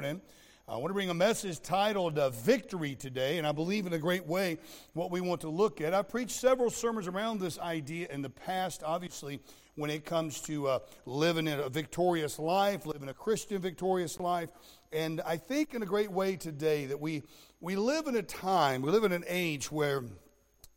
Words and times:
morning. 0.00 0.22
I 0.66 0.76
want 0.76 0.88
to 0.88 0.94
bring 0.94 1.10
a 1.10 1.14
message 1.14 1.60
titled 1.60 2.18
uh, 2.18 2.30
Victory 2.30 2.94
today, 2.94 3.36
and 3.36 3.46
I 3.46 3.52
believe 3.52 3.84
in 3.84 3.92
a 3.92 3.98
great 3.98 4.26
way 4.26 4.56
what 4.94 5.10
we 5.10 5.20
want 5.20 5.42
to 5.42 5.50
look 5.50 5.82
at. 5.82 5.92
I've 5.92 6.08
preached 6.08 6.30
several 6.30 6.70
sermons 6.70 7.06
around 7.06 7.38
this 7.38 7.58
idea 7.58 8.08
in 8.10 8.22
the 8.22 8.30
past, 8.30 8.82
obviously, 8.82 9.40
when 9.74 9.90
it 9.90 10.06
comes 10.06 10.40
to 10.42 10.68
uh, 10.68 10.78
living 11.04 11.48
a 11.48 11.68
victorious 11.68 12.38
life, 12.38 12.86
living 12.86 13.10
a 13.10 13.12
Christian 13.12 13.60
victorious 13.60 14.18
life. 14.18 14.48
And 14.90 15.20
I 15.20 15.36
think 15.36 15.74
in 15.74 15.82
a 15.82 15.86
great 15.86 16.10
way 16.10 16.36
today 16.36 16.86
that 16.86 16.98
we, 16.98 17.24
we 17.60 17.76
live 17.76 18.06
in 18.06 18.16
a 18.16 18.22
time, 18.22 18.80
we 18.80 18.90
live 18.90 19.04
in 19.04 19.12
an 19.12 19.24
age 19.28 19.70
where 19.70 20.02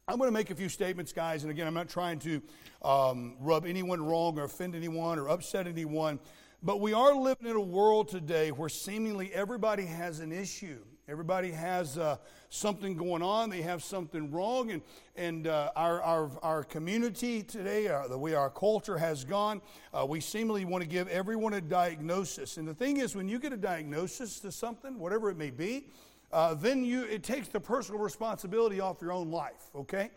I'm 0.06 0.18
going 0.18 0.28
to 0.28 0.34
make 0.34 0.52
a 0.52 0.56
few 0.56 0.68
statements, 0.68 1.14
guys, 1.14 1.44
and 1.44 1.52
again, 1.52 1.66
I'm 1.66 1.74
not 1.74 1.88
trying 1.88 2.20
to 2.20 2.42
um, 2.82 3.38
rub 3.40 3.66
anyone 3.66 4.06
wrong 4.06 4.38
or 4.38 4.44
offend 4.44 4.76
anyone 4.76 5.18
or 5.18 5.30
upset 5.30 5.66
anyone, 5.66 6.20
but 6.64 6.80
we 6.80 6.94
are 6.94 7.14
living 7.14 7.48
in 7.48 7.58
a 7.58 7.62
world 7.62 8.08
today 8.08 8.52
where 8.52 8.70
seemingly 8.70 9.34
everybody 9.34 9.86
has 9.86 10.22
an 10.22 10.32
issue. 10.32 10.80
Everybody 11.10 11.52
has 11.52 11.98
uh, 11.98 12.16
something 12.50 12.96
going 12.96 13.22
on. 13.22 13.50
They 13.50 13.62
have 13.64 13.84
something 13.84 14.32
wrong. 14.32 14.72
And, 14.72 14.82
and 15.18 15.48
uh, 15.48 15.72
our, 15.76 16.02
our, 16.02 16.32
our 16.42 16.64
community 16.64 17.44
today, 17.44 17.90
uh, 17.90 18.08
the 18.08 18.18
way 18.18 18.34
our 18.34 18.50
culture 18.50 18.98
has 18.98 19.26
gone, 19.26 19.62
uh, 19.94 20.06
we 20.08 20.22
seemingly 20.22 20.64
want 20.64 20.82
to 20.82 20.88
give 20.88 21.10
everyone 21.10 21.54
a 21.56 21.62
diagnosis. 21.62 22.56
And 22.56 22.66
the 22.66 22.74
thing 22.74 22.96
is, 22.98 23.14
when 23.14 23.28
you 23.28 23.40
get 23.40 23.52
a 23.52 23.58
diagnosis 23.58 24.40
to 24.40 24.52
something, 24.52 24.98
whatever 24.98 25.30
it 25.30 25.38
may 25.38 25.50
be, 25.50 25.88
uh, 26.32 26.54
then 26.54 26.86
you, 26.86 27.04
it 27.04 27.24
takes 27.24 27.50
the 27.50 27.60
personal 27.60 28.00
responsibility 28.00 28.80
off 28.80 29.02
your 29.02 29.12
own 29.12 29.30
life, 29.30 29.66
okay? 29.76 30.12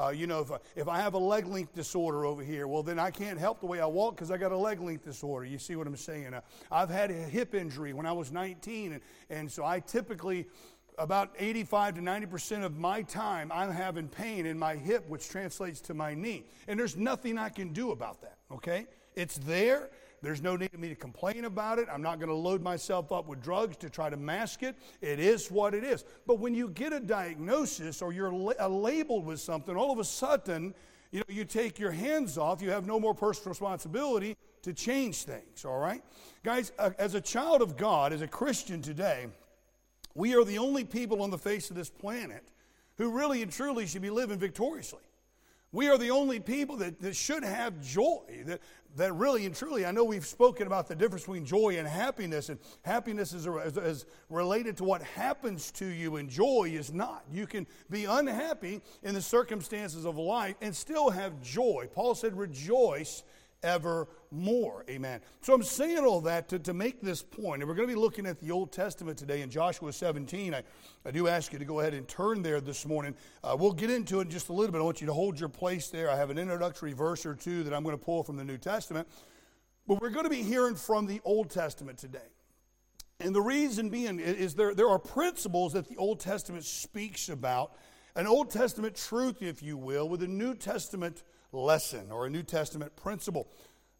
Uh, 0.00 0.08
you 0.08 0.26
know, 0.26 0.40
if, 0.40 0.50
if 0.76 0.88
I 0.88 0.98
have 0.98 1.14
a 1.14 1.18
leg 1.18 1.46
length 1.46 1.74
disorder 1.74 2.24
over 2.24 2.42
here, 2.42 2.66
well, 2.66 2.82
then 2.82 2.98
I 2.98 3.10
can't 3.10 3.38
help 3.38 3.60
the 3.60 3.66
way 3.66 3.80
I 3.80 3.86
walk 3.86 4.14
because 4.14 4.30
I 4.30 4.38
got 4.38 4.50
a 4.50 4.56
leg 4.56 4.80
length 4.80 5.04
disorder. 5.04 5.44
You 5.44 5.58
see 5.58 5.76
what 5.76 5.86
I'm 5.86 5.96
saying? 5.96 6.32
Uh, 6.32 6.40
I've 6.72 6.88
had 6.88 7.10
a 7.10 7.14
hip 7.14 7.54
injury 7.54 7.92
when 7.92 8.06
I 8.06 8.12
was 8.12 8.32
19, 8.32 8.92
and, 8.92 9.02
and 9.28 9.50
so 9.50 9.64
I 9.64 9.80
typically, 9.80 10.46
about 10.96 11.34
85 11.38 11.96
to 11.96 12.00
90% 12.00 12.64
of 12.64 12.78
my 12.78 13.02
time, 13.02 13.52
I'm 13.52 13.70
having 13.70 14.08
pain 14.08 14.46
in 14.46 14.58
my 14.58 14.74
hip, 14.76 15.06
which 15.06 15.28
translates 15.28 15.82
to 15.82 15.94
my 15.94 16.14
knee. 16.14 16.46
And 16.66 16.80
there's 16.80 16.96
nothing 16.96 17.36
I 17.36 17.50
can 17.50 17.74
do 17.74 17.90
about 17.90 18.22
that, 18.22 18.38
okay? 18.50 18.86
It's 19.16 19.36
there. 19.38 19.90
There's 20.22 20.42
no 20.42 20.56
need 20.56 20.70
for 20.70 20.78
me 20.78 20.88
to 20.88 20.94
complain 20.94 21.46
about 21.46 21.78
it. 21.78 21.88
I'm 21.90 22.02
not 22.02 22.18
going 22.18 22.28
to 22.28 22.34
load 22.34 22.62
myself 22.62 23.10
up 23.10 23.26
with 23.26 23.42
drugs 23.42 23.76
to 23.78 23.88
try 23.88 24.10
to 24.10 24.16
mask 24.16 24.62
it. 24.62 24.76
It 25.00 25.18
is 25.18 25.50
what 25.50 25.74
it 25.74 25.82
is. 25.82 26.04
But 26.26 26.38
when 26.38 26.54
you 26.54 26.68
get 26.68 26.92
a 26.92 27.00
diagnosis 27.00 28.02
or 28.02 28.12
you're 28.12 28.32
la- 28.32 28.66
labeled 28.66 29.24
with 29.24 29.40
something, 29.40 29.76
all 29.76 29.90
of 29.90 29.98
a 29.98 30.04
sudden, 30.04 30.74
you 31.10 31.20
know, 31.20 31.24
you 31.28 31.44
take 31.44 31.78
your 31.78 31.90
hands 31.90 32.38
off. 32.38 32.60
You 32.62 32.70
have 32.70 32.86
no 32.86 33.00
more 33.00 33.14
personal 33.14 33.50
responsibility 33.50 34.36
to 34.62 34.72
change 34.72 35.22
things, 35.22 35.64
all 35.64 35.78
right? 35.78 36.02
Guys, 36.42 36.72
uh, 36.78 36.90
as 36.98 37.14
a 37.14 37.20
child 37.20 37.62
of 37.62 37.76
God, 37.76 38.12
as 38.12 38.20
a 38.20 38.28
Christian 38.28 38.82
today, 38.82 39.26
we 40.14 40.34
are 40.34 40.44
the 40.44 40.58
only 40.58 40.84
people 40.84 41.22
on 41.22 41.30
the 41.30 41.38
face 41.38 41.70
of 41.70 41.76
this 41.76 41.88
planet 41.88 42.44
who 42.96 43.10
really 43.10 43.42
and 43.42 43.50
truly 43.50 43.86
should 43.86 44.02
be 44.02 44.10
living 44.10 44.38
victoriously. 44.38 45.00
We 45.72 45.88
are 45.88 45.96
the 45.96 46.10
only 46.10 46.40
people 46.40 46.76
that, 46.78 47.00
that 47.00 47.14
should 47.14 47.44
have 47.44 47.80
joy, 47.80 48.18
that, 48.46 48.60
that 48.96 49.12
really 49.12 49.46
and 49.46 49.54
truly, 49.54 49.86
I 49.86 49.92
know 49.92 50.02
we've 50.02 50.26
spoken 50.26 50.66
about 50.66 50.88
the 50.88 50.96
difference 50.96 51.22
between 51.22 51.44
joy 51.44 51.78
and 51.78 51.86
happiness, 51.86 52.48
and 52.48 52.58
happiness 52.82 53.32
is, 53.32 53.46
is, 53.46 53.76
is, 53.76 54.06
related 54.28 54.76
to 54.78 54.84
what 54.84 55.00
happens 55.00 55.70
to 55.72 55.86
you, 55.86 56.16
and 56.16 56.28
joy 56.28 56.72
is 56.74 56.92
not. 56.92 57.24
You 57.32 57.46
can 57.46 57.68
be 57.88 58.04
unhappy 58.06 58.80
in 59.04 59.14
the 59.14 59.22
circumstances 59.22 60.04
of 60.04 60.18
life 60.18 60.56
and 60.60 60.74
still 60.74 61.08
have 61.08 61.40
joy. 61.40 61.88
Paul 61.94 62.16
said, 62.16 62.36
Rejoice 62.36 63.22
evermore. 63.62 64.84
Amen. 64.88 65.20
So 65.40 65.54
I'm 65.54 65.62
saying 65.62 66.04
all 66.04 66.20
that 66.22 66.48
to, 66.50 66.58
to 66.60 66.74
make 66.74 67.00
this 67.00 67.22
point. 67.22 67.62
and 67.62 67.68
we're 67.68 67.74
going 67.74 67.88
to 67.88 67.94
be 67.94 68.00
looking 68.00 68.26
at 68.26 68.40
the 68.40 68.50
Old 68.50 68.72
Testament 68.72 69.18
today 69.18 69.42
in 69.42 69.50
Joshua 69.50 69.92
17. 69.92 70.54
I, 70.54 70.62
I 71.04 71.10
do 71.10 71.28
ask 71.28 71.52
you 71.52 71.58
to 71.58 71.64
go 71.64 71.80
ahead 71.80 71.94
and 71.94 72.06
turn 72.08 72.42
there 72.42 72.60
this 72.60 72.86
morning. 72.86 73.14
Uh, 73.42 73.56
we'll 73.58 73.72
get 73.72 73.90
into 73.90 74.20
it 74.20 74.22
in 74.22 74.30
just 74.30 74.48
a 74.48 74.52
little 74.52 74.72
bit. 74.72 74.78
I 74.78 74.84
want 74.84 75.00
you 75.00 75.06
to 75.06 75.14
hold 75.14 75.38
your 75.38 75.48
place 75.48 75.88
there. 75.88 76.10
I 76.10 76.16
have 76.16 76.30
an 76.30 76.38
introductory 76.38 76.92
verse 76.92 77.26
or 77.26 77.34
two 77.34 77.62
that 77.64 77.74
I'm 77.74 77.82
going 77.82 77.98
to 77.98 78.04
pull 78.04 78.22
from 78.22 78.36
the 78.36 78.44
New 78.44 78.58
Testament. 78.58 79.08
But 79.86 80.00
we're 80.00 80.10
going 80.10 80.24
to 80.24 80.30
be 80.30 80.42
hearing 80.42 80.74
from 80.74 81.06
the 81.06 81.20
Old 81.24 81.50
Testament 81.50 81.98
today. 81.98 82.18
And 83.18 83.34
the 83.34 83.42
reason 83.42 83.90
being 83.90 84.18
is 84.18 84.54
there, 84.54 84.74
there 84.74 84.88
are 84.88 84.98
principles 84.98 85.74
that 85.74 85.88
the 85.88 85.96
Old 85.96 86.20
Testament 86.20 86.64
speaks 86.64 87.28
about, 87.28 87.76
an 88.16 88.26
Old 88.26 88.50
Testament 88.50 88.96
truth, 88.96 89.42
if 89.42 89.62
you 89.62 89.76
will, 89.76 90.08
with 90.08 90.22
a 90.22 90.28
New 90.28 90.54
Testament 90.54 91.22
lesson 91.52 92.10
or 92.10 92.26
a 92.26 92.30
New 92.30 92.42
Testament 92.42 92.94
principle. 92.96 93.48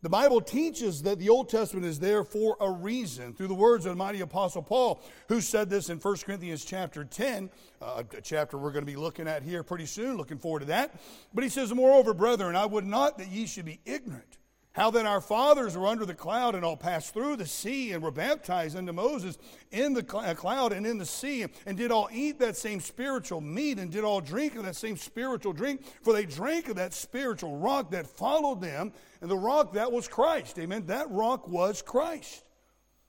The 0.03 0.09
Bible 0.09 0.41
teaches 0.41 1.03
that 1.03 1.19
the 1.19 1.29
Old 1.29 1.51
Testament 1.51 1.85
is 1.85 1.99
there 1.99 2.25
for 2.25 2.57
a 2.59 2.71
reason 2.71 3.35
through 3.35 3.49
the 3.49 3.55
words 3.55 3.85
of 3.85 3.93
the 3.93 3.97
mighty 3.97 4.23
apostle 4.23 4.63
Paul, 4.63 5.03
who 5.29 5.43
said 5.43 5.69
this 5.69 5.91
in 5.91 5.99
1 5.99 6.17
Corinthians 6.25 6.65
chapter 6.65 7.05
10, 7.05 7.51
uh, 7.83 8.03
a 8.17 8.21
chapter 8.23 8.57
we're 8.57 8.73
going 8.73 8.87
to 8.87 8.91
be 8.91 8.97
looking 8.97 9.29
at 9.29 9.43
here 9.43 9.63
pretty 9.63 9.85
soon, 9.85 10.17
looking 10.17 10.39
forward 10.39 10.61
to 10.61 10.67
that. 10.67 10.99
But 11.35 11.45
he 11.45 11.51
says, 11.51 11.75
Moreover, 11.75 12.15
brethren, 12.15 12.57
I 12.57 12.65
would 12.65 12.87
not 12.87 13.19
that 13.19 13.29
ye 13.29 13.47
should 13.47 13.67
be 13.67 13.81
ignorant 13.85 14.39
how 14.73 14.91
then 14.91 15.07
our 15.07 15.21
fathers 15.21 15.77
were 15.77 15.87
under 15.87 16.07
the 16.07 16.15
cloud 16.15 16.55
and 16.55 16.65
all 16.65 16.77
passed 16.77 17.13
through 17.13 17.37
the 17.37 17.47
sea 17.47 17.93
and 17.93 18.03
were 18.03 18.13
baptized 18.13 18.77
unto 18.77 18.93
Moses 18.93 19.37
in 19.73 19.95
the 19.95 20.17
uh, 20.17 20.35
cloud 20.35 20.73
and 20.73 20.87
in 20.87 20.97
the 20.97 21.07
sea, 21.07 21.45
and 21.67 21.77
did 21.77 21.91
all 21.91 22.09
eat 22.13 22.39
that 22.39 22.57
same 22.57 22.79
spiritual 22.79 23.41
meat 23.41 23.79
and 23.79 23.91
did 23.91 24.05
all 24.05 24.21
drink 24.21 24.55
of 24.55 24.65
that 24.65 24.77
same 24.77 24.97
spiritual 24.97 25.53
drink, 25.53 25.83
for 26.03 26.13
they 26.13 26.25
drank 26.25 26.69
of 26.69 26.77
that 26.77 26.95
spiritual 26.95 27.57
rock 27.57 27.91
that 27.91 28.07
followed 28.07 28.61
them, 28.61 28.93
and 29.21 29.31
the 29.31 29.37
rock 29.37 29.73
that 29.73 29.91
was 29.91 30.07
Christ. 30.07 30.59
Amen. 30.59 30.87
That 30.87 31.11
rock 31.11 31.49
was 31.49 31.83
Christ. 31.83 32.45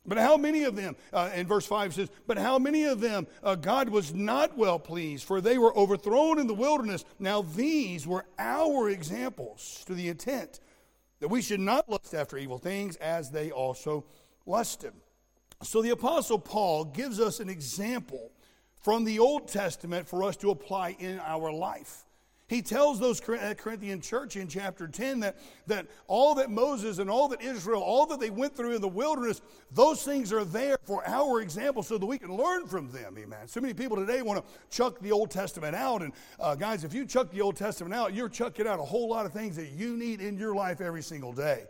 But 0.04 0.18
how 0.18 0.36
many 0.36 0.64
of 0.64 0.76
them, 0.76 0.96
uh, 1.14 1.30
in 1.36 1.46
verse 1.46 1.68
5 1.68 1.94
says, 1.94 2.10
but 2.26 2.40
how 2.40 2.58
many 2.58 2.86
of 2.86 3.02
them 3.02 3.28
uh, 3.44 3.54
God 3.54 3.88
was 3.88 4.16
not 4.16 4.58
well 4.58 4.80
pleased, 4.80 5.26
for 5.26 5.42
they 5.42 5.60
were 5.60 5.78
overthrown 5.78 6.40
in 6.40 6.48
the 6.48 6.56
wilderness. 6.56 7.06
Now 7.20 7.44
these 7.44 8.08
were 8.08 8.26
our 8.40 8.90
examples 8.90 9.84
to 9.86 9.94
the 9.94 10.10
intent 10.10 10.60
that 11.22 11.30
we 11.30 11.42
should 11.42 11.62
not 11.62 11.88
lust 11.88 12.14
after 12.14 12.38
evil 12.38 12.58
things 12.58 12.98
as 12.98 13.30
they 13.30 13.52
also 13.52 14.04
lusted. 14.46 14.92
So 15.64 15.82
the 15.82 15.92
Apostle 15.92 16.40
Paul 16.40 16.84
gives 16.86 17.20
us 17.20 17.40
an 17.40 17.48
example 17.48 18.32
from 18.82 19.06
the 19.06 19.20
Old 19.20 19.48
Testament 19.48 20.08
for 20.08 20.24
us 20.24 20.36
to 20.38 20.50
apply 20.50 20.98
in 21.00 21.20
our 21.20 21.54
life. 21.54 22.06
He 22.52 22.62
tells 22.62 23.00
those 23.00 23.22
uh, 23.30 23.54
Corinthian 23.58 24.02
church 24.02 24.36
in 24.36 24.50
chapter 24.50 24.86
10 24.86 25.22
that, 25.22 25.38
that 25.68 25.88
all 26.08 26.36
that 26.36 26.52
Moses 26.52 27.00
and 27.00 27.10
all 27.10 27.30
that 27.30 27.42
Israel, 27.42 27.82
all 27.82 28.06
that 28.08 28.20
they 28.20 28.30
went 28.30 28.58
through 28.58 28.76
in 28.76 28.82
the 28.82 28.90
wilderness, 28.90 29.40
those 29.72 30.04
things 30.04 30.34
are 30.34 30.44
there 30.44 30.78
for 30.84 31.02
our 31.08 31.40
example 31.40 31.82
so 31.82 31.98
that 31.98 32.06
we 32.06 32.18
can 32.18 32.36
learn 32.36 32.68
from 32.68 32.92
them. 32.92 33.16
Amen. 33.18 33.48
So 33.48 33.62
many 33.62 33.74
people 33.74 33.96
today 33.96 34.22
want 34.22 34.46
to 34.46 34.52
chuck 34.70 35.00
the 35.00 35.14
Old 35.14 35.32
Testament 35.32 35.78
out. 35.78 36.02
And 36.02 36.12
uh, 36.42 36.56
guys, 36.56 36.84
if 36.84 36.94
you 36.94 37.06
chuck 37.06 37.32
the 37.32 37.40
Old 37.40 37.56
Testament 37.56 37.96
out, 37.96 38.14
you're 38.14 38.28
chucking 38.28 38.68
out 38.68 38.82
a 38.82 38.84
whole 38.84 39.08
lot 39.08 39.26
of 39.26 39.32
things 39.32 39.56
that 39.56 39.70
you 39.70 39.96
need 39.96 40.20
in 40.20 40.38
your 40.38 40.54
life 40.54 40.82
every 40.82 41.04
single 41.04 41.32
day. 41.32 41.64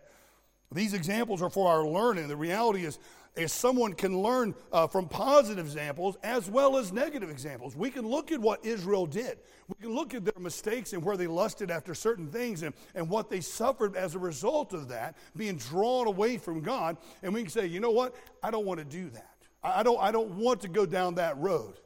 These 0.72 0.96
examples 0.96 1.44
are 1.44 1.52
for 1.52 1.72
our 1.72 1.86
learning. 1.86 2.28
The 2.28 2.36
reality 2.36 2.86
is, 2.86 2.98
is 3.36 3.54
someone 3.54 3.94
can 3.94 4.22
learn 4.22 4.54
uh, 4.72 4.88
from 4.88 5.08
positive 5.08 5.66
examples 5.66 6.18
as 6.22 6.50
well 6.50 6.78
as 6.78 6.92
negative 6.92 7.30
examples. 7.30 7.76
We 7.76 7.90
can 7.90 8.06
look 8.06 8.32
at 8.32 8.40
what 8.40 8.66
Israel 8.66 9.06
did. 9.06 9.40
We 9.68 9.76
can 9.82 9.96
look 9.96 10.14
at 10.14 10.26
their 10.26 10.42
mistakes 10.42 10.92
and 10.94 11.04
where 11.04 11.16
they 11.16 11.28
lusted 11.28 11.72
after 11.72 11.96
certain 11.96 12.28
things 12.28 12.64
and, 12.64 12.74
and 12.94 13.10
what 13.10 13.30
they 13.30 13.40
suffered 13.40 13.96
as 13.96 14.16
a 14.16 14.20
result 14.20 14.74
of 14.74 14.90
that, 14.90 15.16
being 15.36 15.56
drawn 15.56 16.08
away 16.08 16.38
from 16.38 16.62
God. 16.62 16.98
And 17.24 17.34
we 17.34 17.42
can 17.42 17.50
say, 17.50 17.68
you 17.68 17.80
know 17.80 17.92
what? 17.92 18.16
I 18.44 18.52
don't 18.52 18.66
want 18.66 18.80
to 18.80 18.86
do 18.86 19.10
that. 19.12 19.28
I 19.64 19.84
don't, 19.84 20.02
I 20.02 20.12
don't 20.12 20.32
want 20.32 20.62
to 20.62 20.68
go 20.68 20.86
down 20.86 21.16
that 21.16 21.38
road. 21.38 21.80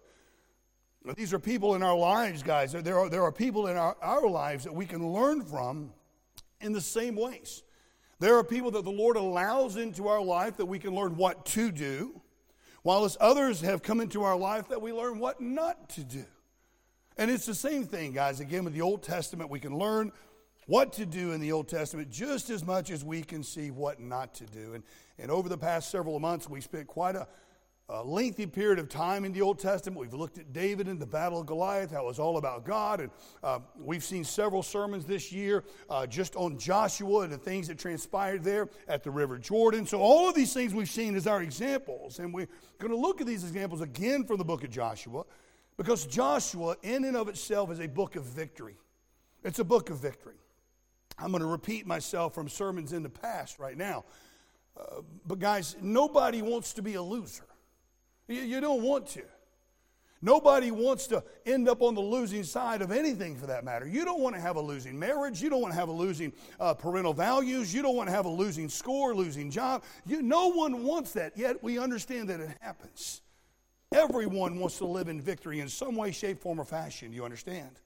These 1.15 1.33
are 1.33 1.39
people 1.39 1.75
in 1.75 1.83
our 1.83 1.95
lives, 1.95 2.41
guys. 2.41 2.71
There 2.71 2.97
are, 2.97 3.09
there 3.09 3.21
are 3.21 3.31
people 3.31 3.67
in 3.67 3.77
our, 3.77 3.95
our 4.01 4.27
lives 4.27 4.63
that 4.63 4.73
we 4.73 4.87
can 4.87 5.07
learn 5.13 5.43
from 5.43 5.91
in 6.61 6.73
the 6.73 6.81
same 6.81 7.15
ways. 7.15 7.61
There 8.19 8.37
are 8.37 8.43
people 8.43 8.71
that 8.71 8.83
the 8.83 8.91
Lord 8.91 9.17
allows 9.17 9.75
into 9.75 10.07
our 10.07 10.21
life 10.21 10.57
that 10.57 10.65
we 10.65 10.79
can 10.79 10.95
learn 10.95 11.17
what 11.17 11.45
to 11.47 11.71
do, 11.71 12.21
while 12.81 13.03
as 13.03 13.17
others 13.19 13.61
have 13.61 13.83
come 13.83 13.99
into 13.99 14.23
our 14.23 14.37
life 14.37 14.69
that 14.69 14.81
we 14.81 14.93
learn 14.93 15.19
what 15.19 15.41
not 15.41 15.89
to 15.89 16.03
do. 16.03 16.25
And 17.17 17.31
it's 17.31 17.45
the 17.45 17.55
same 17.55 17.85
thing, 17.85 18.13
guys. 18.13 18.39
Again, 18.39 18.63
with 18.63 18.73
the 18.73 18.81
Old 18.81 19.01
Testament, 19.03 19.49
we 19.49 19.59
can 19.59 19.77
learn 19.77 20.11
what 20.67 20.93
to 20.93 21.05
do 21.05 21.31
in 21.31 21.41
the 21.41 21.51
Old 21.51 21.67
Testament 21.67 22.09
just 22.09 22.49
as 22.49 22.65
much 22.65 22.89
as 22.89 23.03
we 23.03 23.21
can 23.21 23.43
see 23.43 23.71
what 23.71 23.99
not 23.99 24.33
to 24.35 24.45
do. 24.45 24.73
And, 24.73 24.83
and 25.17 25.31
over 25.31 25.47
the 25.47 25.57
past 25.57 25.91
several 25.91 26.19
months, 26.19 26.49
we 26.49 26.61
spent 26.61 26.87
quite 26.87 27.15
a, 27.15 27.27
a 27.87 28.03
lengthy 28.03 28.47
period 28.47 28.79
of 28.79 28.89
time 28.89 29.25
in 29.25 29.31
the 29.31 29.41
Old 29.41 29.59
Testament. 29.59 29.99
We've 29.99 30.13
looked 30.13 30.39
at 30.39 30.51
David 30.51 30.87
and 30.87 30.99
the 30.99 31.05
Battle 31.05 31.41
of 31.41 31.45
Goliath, 31.45 31.91
how 31.91 32.03
it 32.03 32.07
was 32.07 32.17
all 32.17 32.37
about 32.37 32.65
God. 32.65 32.99
And 32.99 33.11
uh, 33.43 33.59
we've 33.77 34.03
seen 34.03 34.23
several 34.23 34.63
sermons 34.63 35.05
this 35.05 35.31
year 35.31 35.63
uh, 35.89 36.07
just 36.07 36.35
on 36.35 36.57
Joshua 36.57 37.21
and 37.21 37.31
the 37.31 37.37
things 37.37 37.67
that 37.67 37.77
transpired 37.77 38.43
there 38.43 38.69
at 38.87 39.03
the 39.03 39.11
River 39.11 39.37
Jordan. 39.37 39.85
So, 39.85 39.99
all 39.99 40.27
of 40.27 40.33
these 40.33 40.51
things 40.51 40.73
we've 40.73 40.89
seen 40.89 41.15
as 41.15 41.27
our 41.27 41.43
examples. 41.43 42.17
And 42.17 42.33
we're 42.33 42.47
going 42.79 42.91
to 42.91 42.97
look 42.97 43.21
at 43.21 43.27
these 43.27 43.43
examples 43.43 43.81
again 43.81 44.25
from 44.25 44.37
the 44.37 44.45
book 44.45 44.63
of 44.63 44.71
Joshua 44.71 45.23
because 45.77 46.07
Joshua, 46.07 46.77
in 46.81 47.05
and 47.05 47.15
of 47.15 47.29
itself, 47.29 47.71
is 47.71 47.79
a 47.79 47.87
book 47.87 48.15
of 48.15 48.23
victory. 48.23 48.77
It's 49.43 49.59
a 49.59 49.63
book 49.63 49.91
of 49.91 49.99
victory. 49.99 50.37
I'm 51.19 51.29
going 51.29 51.41
to 51.41 51.47
repeat 51.47 51.85
myself 51.85 52.33
from 52.33 52.49
sermons 52.49 52.93
in 52.93 53.03
the 53.03 53.09
past 53.09 53.59
right 53.59 53.77
now. 53.77 54.05
Uh, 54.75 55.01
but, 55.27 55.37
guys, 55.37 55.75
nobody 55.81 56.41
wants 56.41 56.73
to 56.73 56.81
be 56.81 56.95
a 56.95 57.01
loser. 57.01 57.45
You, 58.27 58.41
you 58.41 58.61
don't 58.61 58.81
want 58.81 59.07
to. 59.09 59.23
Nobody 60.21 60.71
wants 60.71 61.05
to 61.07 61.23
end 61.45 61.69
up 61.69 61.81
on 61.81 61.93
the 61.93 62.01
losing 62.01 62.43
side 62.43 62.81
of 62.81 62.91
anything 62.91 63.35
for 63.35 63.45
that 63.47 63.63
matter. 63.63 63.87
You 63.87 64.03
don't 64.05 64.21
want 64.21 64.35
to 64.35 64.41
have 64.41 64.55
a 64.55 64.61
losing 64.61 64.97
marriage. 64.97 65.41
You 65.41 65.51
don't 65.51 65.61
want 65.61 65.73
to 65.73 65.79
have 65.79 65.89
a 65.89 65.93
losing 65.93 66.33
uh, 66.59 66.73
parental 66.73 67.13
values. 67.13 67.73
You 67.73 67.83
don't 67.83 67.95
want 67.95 68.09
to 68.09 68.15
have 68.15 68.25
a 68.25 68.29
losing 68.29 68.67
score, 68.67 69.13
losing 69.13 69.51
job. 69.51 69.83
You, 70.05 70.23
no 70.23 70.47
one 70.47 70.83
wants 70.83 71.11
that, 71.11 71.37
yet 71.37 71.61
we 71.61 71.77
understand 71.77 72.29
that 72.29 72.39
it 72.39 72.49
happens. 72.59 73.21
Everyone 73.91 74.57
wants 74.57 74.79
to 74.79 74.85
live 74.85 75.09
in 75.09 75.21
victory 75.21 75.59
in 75.59 75.69
some 75.69 75.95
way, 75.95 76.11
shape, 76.11 76.39
form, 76.39 76.59
or 76.59 76.65
fashion. 76.65 77.13
You 77.13 77.23
understand? 77.23 77.79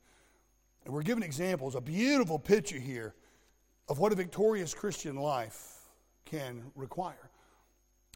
And 0.85 0.93
we're 0.93 1.03
given 1.03 1.23
examples, 1.23 1.75
a 1.75 1.81
beautiful 1.81 2.39
picture 2.39 2.79
here 2.79 3.15
of 3.89 3.99
what 3.99 4.13
a 4.13 4.15
victorious 4.15 4.73
Christian 4.73 5.17
life 5.17 5.79
can 6.25 6.71
require. 6.75 7.28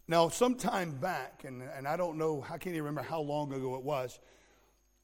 Now, 0.08 0.28
some 0.28 0.56
time 0.56 0.92
back, 0.92 1.44
and, 1.46 1.62
and 1.62 1.88
I 1.88 1.96
don't 1.96 2.18
know, 2.18 2.44
I 2.46 2.58
can't 2.58 2.68
even 2.76 2.84
remember 2.84 3.04
how 3.04 3.22
long 3.22 3.54
ago 3.54 3.76
it 3.76 3.84
was, 3.84 4.20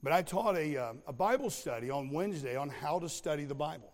but 0.04 0.12
I 0.12 0.22
taught 0.22 0.57
a, 0.57 0.78
uh, 0.78 0.94
a 1.07 1.13
Bible 1.13 1.50
study 1.50 1.90
on 1.90 2.10
Wednesday 2.10 2.57
on 2.57 2.69
how 2.69 3.00
to 3.00 3.07
study 3.07 3.46
the 3.46 3.56
Bible. 3.56 3.94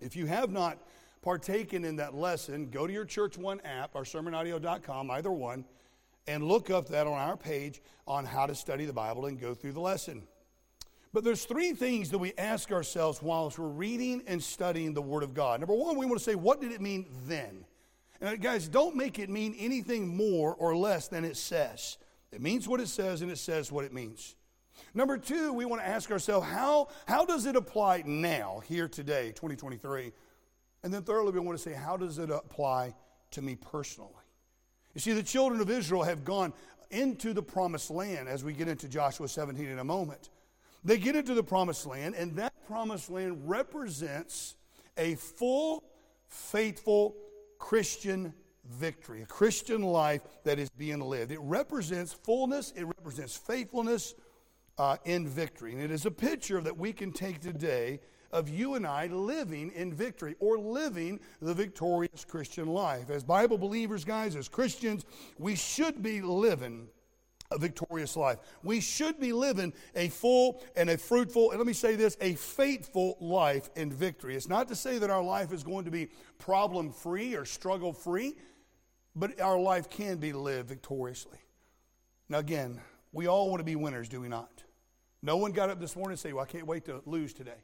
If 0.00 0.14
you 0.14 0.26
have 0.26 0.50
not 0.50 0.78
partaken 1.20 1.84
in 1.84 1.96
that 1.96 2.14
lesson, 2.14 2.70
go 2.70 2.86
to 2.86 2.92
your 2.92 3.04
Church 3.04 3.36
One 3.36 3.60
app 3.62 3.92
or 3.94 4.02
sermonaudio.com, 4.02 5.10
either 5.10 5.32
one, 5.32 5.64
and 6.28 6.44
look 6.44 6.70
up 6.70 6.88
that 6.88 7.06
on 7.06 7.14
our 7.14 7.36
page 7.36 7.82
on 8.06 8.24
how 8.24 8.46
to 8.46 8.54
study 8.54 8.84
the 8.84 8.92
Bible 8.92 9.26
and 9.26 9.40
go 9.40 9.52
through 9.52 9.72
the 9.72 9.80
lesson. 9.80 10.22
But 11.12 11.24
there's 11.24 11.44
three 11.44 11.72
things 11.72 12.10
that 12.10 12.18
we 12.18 12.32
ask 12.38 12.70
ourselves 12.72 13.22
whilst 13.22 13.58
we're 13.58 13.68
reading 13.68 14.22
and 14.26 14.42
studying 14.42 14.94
the 14.94 15.02
Word 15.02 15.22
of 15.22 15.34
God. 15.34 15.60
Number 15.60 15.74
one, 15.74 15.96
we 15.96 16.06
want 16.06 16.18
to 16.18 16.24
say, 16.24 16.34
what 16.34 16.60
did 16.60 16.72
it 16.72 16.80
mean 16.80 17.06
then? 17.26 17.63
And 18.24 18.40
guys, 18.40 18.68
don't 18.68 18.96
make 18.96 19.18
it 19.18 19.28
mean 19.28 19.54
anything 19.58 20.16
more 20.16 20.54
or 20.54 20.74
less 20.74 21.08
than 21.08 21.26
it 21.26 21.36
says. 21.36 21.98
It 22.32 22.40
means 22.40 22.66
what 22.66 22.80
it 22.80 22.88
says 22.88 23.20
and 23.20 23.30
it 23.30 23.36
says 23.36 23.70
what 23.70 23.84
it 23.84 23.92
means. 23.92 24.34
Number 24.94 25.18
two, 25.18 25.52
we 25.52 25.66
want 25.66 25.82
to 25.82 25.88
ask 25.88 26.10
ourselves, 26.10 26.46
how, 26.48 26.88
how 27.06 27.26
does 27.26 27.44
it 27.44 27.54
apply 27.54 28.02
now, 28.06 28.62
here 28.66 28.88
today, 28.88 29.28
2023? 29.32 30.10
And 30.82 30.92
then 30.92 31.02
thirdly, 31.02 31.32
we 31.32 31.40
want 31.40 31.58
to 31.58 31.62
say, 31.62 31.74
how 31.74 31.98
does 31.98 32.18
it 32.18 32.30
apply 32.30 32.94
to 33.32 33.42
me 33.42 33.56
personally? 33.56 34.10
You 34.94 35.02
see, 35.02 35.12
the 35.12 35.22
children 35.22 35.60
of 35.60 35.70
Israel 35.70 36.02
have 36.02 36.24
gone 36.24 36.54
into 36.90 37.34
the 37.34 37.42
promised 37.42 37.90
land 37.90 38.26
as 38.26 38.42
we 38.42 38.54
get 38.54 38.68
into 38.68 38.88
Joshua 38.88 39.28
17 39.28 39.66
in 39.66 39.80
a 39.80 39.84
moment. 39.84 40.30
They 40.82 40.96
get 40.96 41.14
into 41.14 41.34
the 41.34 41.42
promised 41.42 41.84
land, 41.84 42.14
and 42.14 42.36
that 42.36 42.54
promised 42.66 43.10
land 43.10 43.42
represents 43.44 44.54
a 44.96 45.14
full, 45.16 45.84
faithful, 46.28 47.16
Christian 47.64 48.34
victory, 48.78 49.22
a 49.22 49.26
Christian 49.26 49.80
life 49.80 50.20
that 50.44 50.58
is 50.58 50.68
being 50.68 51.00
lived. 51.00 51.32
It 51.32 51.40
represents 51.40 52.12
fullness, 52.12 52.74
it 52.76 52.84
represents 52.84 53.34
faithfulness 53.34 54.14
uh, 54.76 54.98
in 55.06 55.26
victory. 55.26 55.72
And 55.72 55.80
it 55.80 55.90
is 55.90 56.04
a 56.04 56.10
picture 56.10 56.60
that 56.60 56.76
we 56.76 56.92
can 56.92 57.10
take 57.10 57.40
today 57.40 58.00
of 58.32 58.50
you 58.50 58.74
and 58.74 58.86
I 58.86 59.06
living 59.06 59.72
in 59.74 59.94
victory 59.94 60.36
or 60.40 60.58
living 60.58 61.20
the 61.40 61.54
victorious 61.54 62.26
Christian 62.26 62.66
life. 62.66 63.08
As 63.08 63.24
Bible 63.24 63.56
believers, 63.56 64.04
guys, 64.04 64.36
as 64.36 64.46
Christians, 64.46 65.06
we 65.38 65.54
should 65.54 66.02
be 66.02 66.20
living 66.20 66.88
a 67.50 67.58
victorious 67.58 68.16
life. 68.16 68.38
We 68.62 68.80
should 68.80 69.20
be 69.20 69.32
living 69.32 69.72
a 69.94 70.08
full 70.08 70.62
and 70.76 70.90
a 70.90 70.98
fruitful, 70.98 71.50
and 71.50 71.58
let 71.58 71.66
me 71.66 71.72
say 71.72 71.94
this, 71.94 72.16
a 72.20 72.34
faithful 72.34 73.16
life 73.20 73.70
in 73.76 73.92
victory. 73.92 74.36
It's 74.36 74.48
not 74.48 74.68
to 74.68 74.74
say 74.74 74.98
that 74.98 75.10
our 75.10 75.22
life 75.22 75.52
is 75.52 75.62
going 75.62 75.84
to 75.84 75.90
be 75.90 76.08
problem 76.38 76.90
free 76.90 77.34
or 77.34 77.44
struggle 77.44 77.92
free, 77.92 78.36
but 79.14 79.40
our 79.40 79.58
life 79.58 79.88
can 79.90 80.16
be 80.18 80.32
lived 80.32 80.68
victoriously. 80.68 81.38
Now, 82.28 82.38
again, 82.38 82.80
we 83.12 83.26
all 83.26 83.48
want 83.48 83.60
to 83.60 83.64
be 83.64 83.76
winners, 83.76 84.08
do 84.08 84.20
we 84.20 84.28
not? 84.28 84.64
No 85.22 85.36
one 85.36 85.52
got 85.52 85.70
up 85.70 85.80
this 85.80 85.96
morning 85.96 86.12
and 86.12 86.18
say, 86.18 86.32
Well, 86.32 86.44
I 86.44 86.46
can't 86.46 86.66
wait 86.66 86.84
to 86.86 87.00
lose 87.06 87.32
today. 87.32 87.62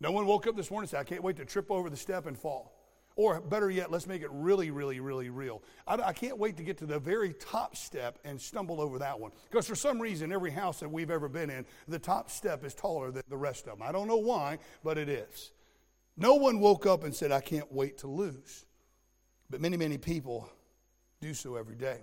No 0.00 0.12
one 0.12 0.26
woke 0.26 0.46
up 0.46 0.56
this 0.56 0.70
morning 0.70 0.84
and 0.84 0.90
said, 0.90 1.00
I 1.00 1.04
can't 1.04 1.22
wait 1.22 1.36
to 1.36 1.44
trip 1.44 1.70
over 1.70 1.90
the 1.90 1.96
step 1.96 2.26
and 2.26 2.38
fall. 2.38 2.75
Or 3.16 3.40
better 3.40 3.70
yet, 3.70 3.90
let's 3.90 4.06
make 4.06 4.20
it 4.20 4.28
really, 4.30 4.70
really, 4.70 5.00
really 5.00 5.30
real. 5.30 5.62
I, 5.86 5.94
I, 5.94 6.12
can't 6.12 6.36
wait 6.36 6.58
to 6.58 6.62
get 6.62 6.76
to 6.78 6.86
the 6.86 6.98
very 6.98 7.32
top 7.32 7.74
step 7.74 8.18
and 8.26 8.38
stumble 8.38 8.78
over 8.78 8.98
that 8.98 9.18
one. 9.18 9.32
Because 9.50 9.66
for 9.66 9.74
some 9.74 10.00
reason, 10.00 10.32
every 10.32 10.50
house 10.50 10.80
that 10.80 10.90
we've 10.90 11.10
ever 11.10 11.26
been 11.26 11.48
in, 11.48 11.64
the 11.88 11.98
top 11.98 12.30
step 12.30 12.62
is 12.62 12.74
taller 12.74 13.10
than 13.10 13.22
the 13.30 13.36
rest 13.36 13.66
of 13.66 13.78
them. 13.78 13.88
I 13.88 13.90
don't 13.90 14.06
know 14.06 14.18
why, 14.18 14.58
but 14.84 14.98
it 14.98 15.08
is. 15.08 15.52
No 16.18 16.34
one 16.34 16.60
woke 16.60 16.84
up 16.84 17.04
and 17.04 17.14
said, 17.14 17.32
I 17.32 17.40
can't 17.40 17.72
wait 17.72 17.98
to 17.98 18.06
lose. 18.06 18.66
But 19.48 19.62
many, 19.62 19.78
many 19.78 19.96
people 19.96 20.50
do 21.22 21.32
so 21.32 21.56
every 21.56 21.76
day. 21.76 22.00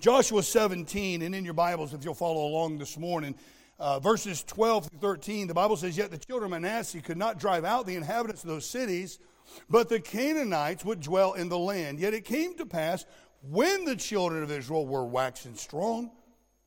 Joshua 0.00 0.42
17, 0.42 1.22
and 1.22 1.36
in 1.36 1.44
your 1.44 1.54
Bibles, 1.54 1.94
if 1.94 2.04
you'll 2.04 2.14
follow 2.14 2.46
along 2.46 2.78
this 2.78 2.98
morning, 2.98 3.36
uh, 3.78 4.00
verses 4.00 4.42
12 4.42 4.88
through 4.88 4.98
13, 4.98 5.46
the 5.46 5.54
Bible 5.54 5.76
says, 5.76 5.96
Yet 5.96 6.10
the 6.10 6.18
children 6.18 6.52
of 6.52 6.62
Manasseh 6.62 7.00
could 7.00 7.16
not 7.16 7.38
drive 7.38 7.64
out 7.64 7.86
the 7.86 7.94
inhabitants 7.94 8.42
of 8.42 8.48
those 8.48 8.68
cities 8.68 9.20
but 9.68 9.88
the 9.88 10.00
Canaanites 10.00 10.84
would 10.84 11.00
dwell 11.00 11.34
in 11.34 11.48
the 11.48 11.58
land. 11.58 11.98
Yet 11.98 12.14
it 12.14 12.24
came 12.24 12.56
to 12.56 12.66
pass 12.66 13.04
when 13.42 13.84
the 13.84 13.96
children 13.96 14.42
of 14.42 14.50
Israel 14.50 14.86
were 14.86 15.04
waxing 15.04 15.54
strong 15.54 16.10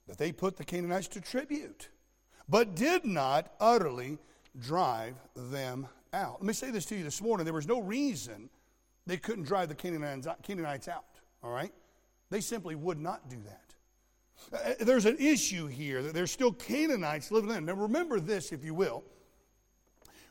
that 0.08 0.18
they 0.18 0.32
put 0.32 0.58
the 0.58 0.64
Canaanites 0.64 1.08
to 1.10 1.22
tribute, 1.22 1.90
but 2.48 2.76
did 2.76 3.06
not 3.06 3.54
utterly 3.60 4.20
drive 4.60 5.16
them 5.36 5.88
out. 6.14 6.40
Let 6.40 6.48
me 6.48 6.54
say 6.54 6.72
this 6.72 6.86
to 6.86 6.96
you 6.96 7.04
this 7.04 7.22
morning. 7.22 7.46
There 7.46 7.54
was 7.54 7.68
no 7.68 7.82
reason 7.82 8.50
they 9.06 9.18
couldn't 9.18 9.46
drive 9.46 9.70
the 9.70 9.76
Canaanites 9.76 10.88
out, 10.88 11.06
all 11.44 11.52
right? 11.52 11.74
They 12.30 12.42
simply 12.42 12.76
would 12.76 13.00
not 13.00 13.30
do 13.30 13.38
that. 13.46 13.68
Uh, 14.54 14.84
there's 14.86 15.06
an 15.06 15.18
issue 15.20 15.68
here 15.68 16.02
that 16.04 16.14
there's 16.14 16.32
still 16.32 16.52
Canaanites 16.52 17.32
living 17.32 17.52
in. 17.52 17.66
Now, 17.66 17.74
remember 17.74 18.20
this, 18.20 18.52
if 18.52 18.64
you 18.64 18.74
will. 18.74 19.04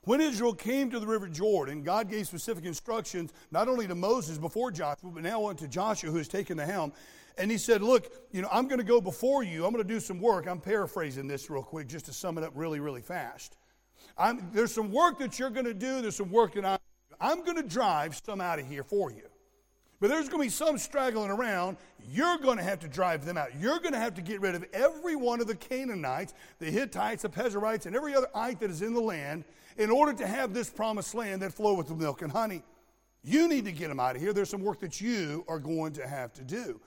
When 0.07 0.21
Israel 0.21 0.55
came 0.55 0.89
to 0.93 1.01
the 1.01 1.07
river 1.07 1.27
Jordan, 1.27 1.83
God 1.83 2.09
gave 2.09 2.29
specific 2.29 2.65
instructions 2.65 3.33
not 3.51 3.67
only 3.67 3.89
to 3.89 3.95
Moses 3.97 4.39
before 4.39 4.71
Joshua, 4.71 5.11
but 5.11 5.25
now 5.25 5.43
on 5.43 5.57
to 5.57 5.67
Joshua 5.67 6.13
who 6.13 6.19
has 6.19 6.29
taken 6.29 6.57
the 6.57 6.65
helm. 6.65 6.93
And 7.37 7.51
he 7.51 7.59
said, 7.59 7.83
Look, 7.83 8.15
you 8.31 8.41
know, 8.41 8.49
I'm 8.53 8.69
going 8.69 8.79
to 8.79 8.85
go 8.85 9.01
before 9.01 9.43
you. 9.43 9.67
I'm 9.67 9.73
going 9.73 9.85
to 9.85 9.93
do 9.93 9.99
some 9.99 10.21
work. 10.21 10.47
I'm 10.47 10.61
paraphrasing 10.61 11.27
this 11.27 11.51
real 11.51 11.65
quick 11.65 11.89
just 11.89 12.05
to 12.07 12.13
sum 12.13 12.39
it 12.39 12.45
up 12.45 12.53
really, 12.55 12.79
really 12.79 13.01
fast. 13.01 13.57
I'm, 14.17 14.49
there's 14.53 14.73
some 14.73 14.93
work 14.93 15.19
that 15.19 15.41
you're 15.41 15.51
going 15.51 15.67
to 15.67 15.75
do. 15.75 16.01
There's 16.01 16.15
some 16.15 16.31
work 16.31 16.55
that 16.55 16.65
I'm, 16.65 16.79
I'm 17.21 17.45
going 17.45 17.57
to 17.57 17.69
drive 17.69 18.15
some 18.25 18.41
out 18.41 18.61
of 18.61 18.69
here 18.69 18.85
for 18.85 19.11
you. 19.11 19.25
But 19.99 20.11
there's 20.11 20.29
going 20.29 20.41
to 20.41 20.47
be 20.47 20.51
some 20.51 20.79
straggling 20.79 21.31
around. 21.31 21.79
You're 22.09 22.39
going 22.39 22.59
to 22.59 22.63
have 22.63 22.79
to 22.81 22.89
drive 22.89 23.25
them 23.25 23.37
out. 23.37 23.59
You're 23.59 23.81
going 23.81 23.95
to 23.95 23.99
have 23.99 24.15
to 24.15 24.23
get 24.23 24.41
rid 24.41 24.55
of 24.55 24.65
every 24.73 25.17
one 25.17 25.41
of 25.41 25.49
the 25.49 25.57
Canaanites, 25.57 26.33
the 26.61 26.67
Hittites, 26.67 27.23
the 27.23 27.29
Perizzites, 27.29 27.87
and 27.87 27.97
every 27.97 28.15
other 28.15 28.29
ite 28.37 28.61
that 28.61 28.71
is 28.71 28.83
in 28.83 28.95
the 28.95 29.01
land 29.01 29.43
in 29.79 29.91
order 29.91 30.13
to 30.15 30.27
have 30.27 30.55
this 30.55 30.71
promised 30.71 31.15
land 31.15 31.43
that 31.43 31.53
flow 31.53 31.75
with 31.75 31.91
milk 31.91 32.23
and 32.23 32.33
honey. 32.33 32.63
You 33.23 33.49
need 33.49 33.65
to 33.65 33.73
get 33.73 33.89
them 33.89 33.99
out 33.99 34.17
of 34.17 34.23
here. 34.23 34.33
There's 34.33 34.51
some 34.51 34.63
work 34.63 34.81
that 34.81 35.01
you 35.01 35.45
are 35.49 35.59
going 35.59 35.95
to 35.95 36.07
have 36.07 36.33
to 36.35 36.43
do. 36.43 36.81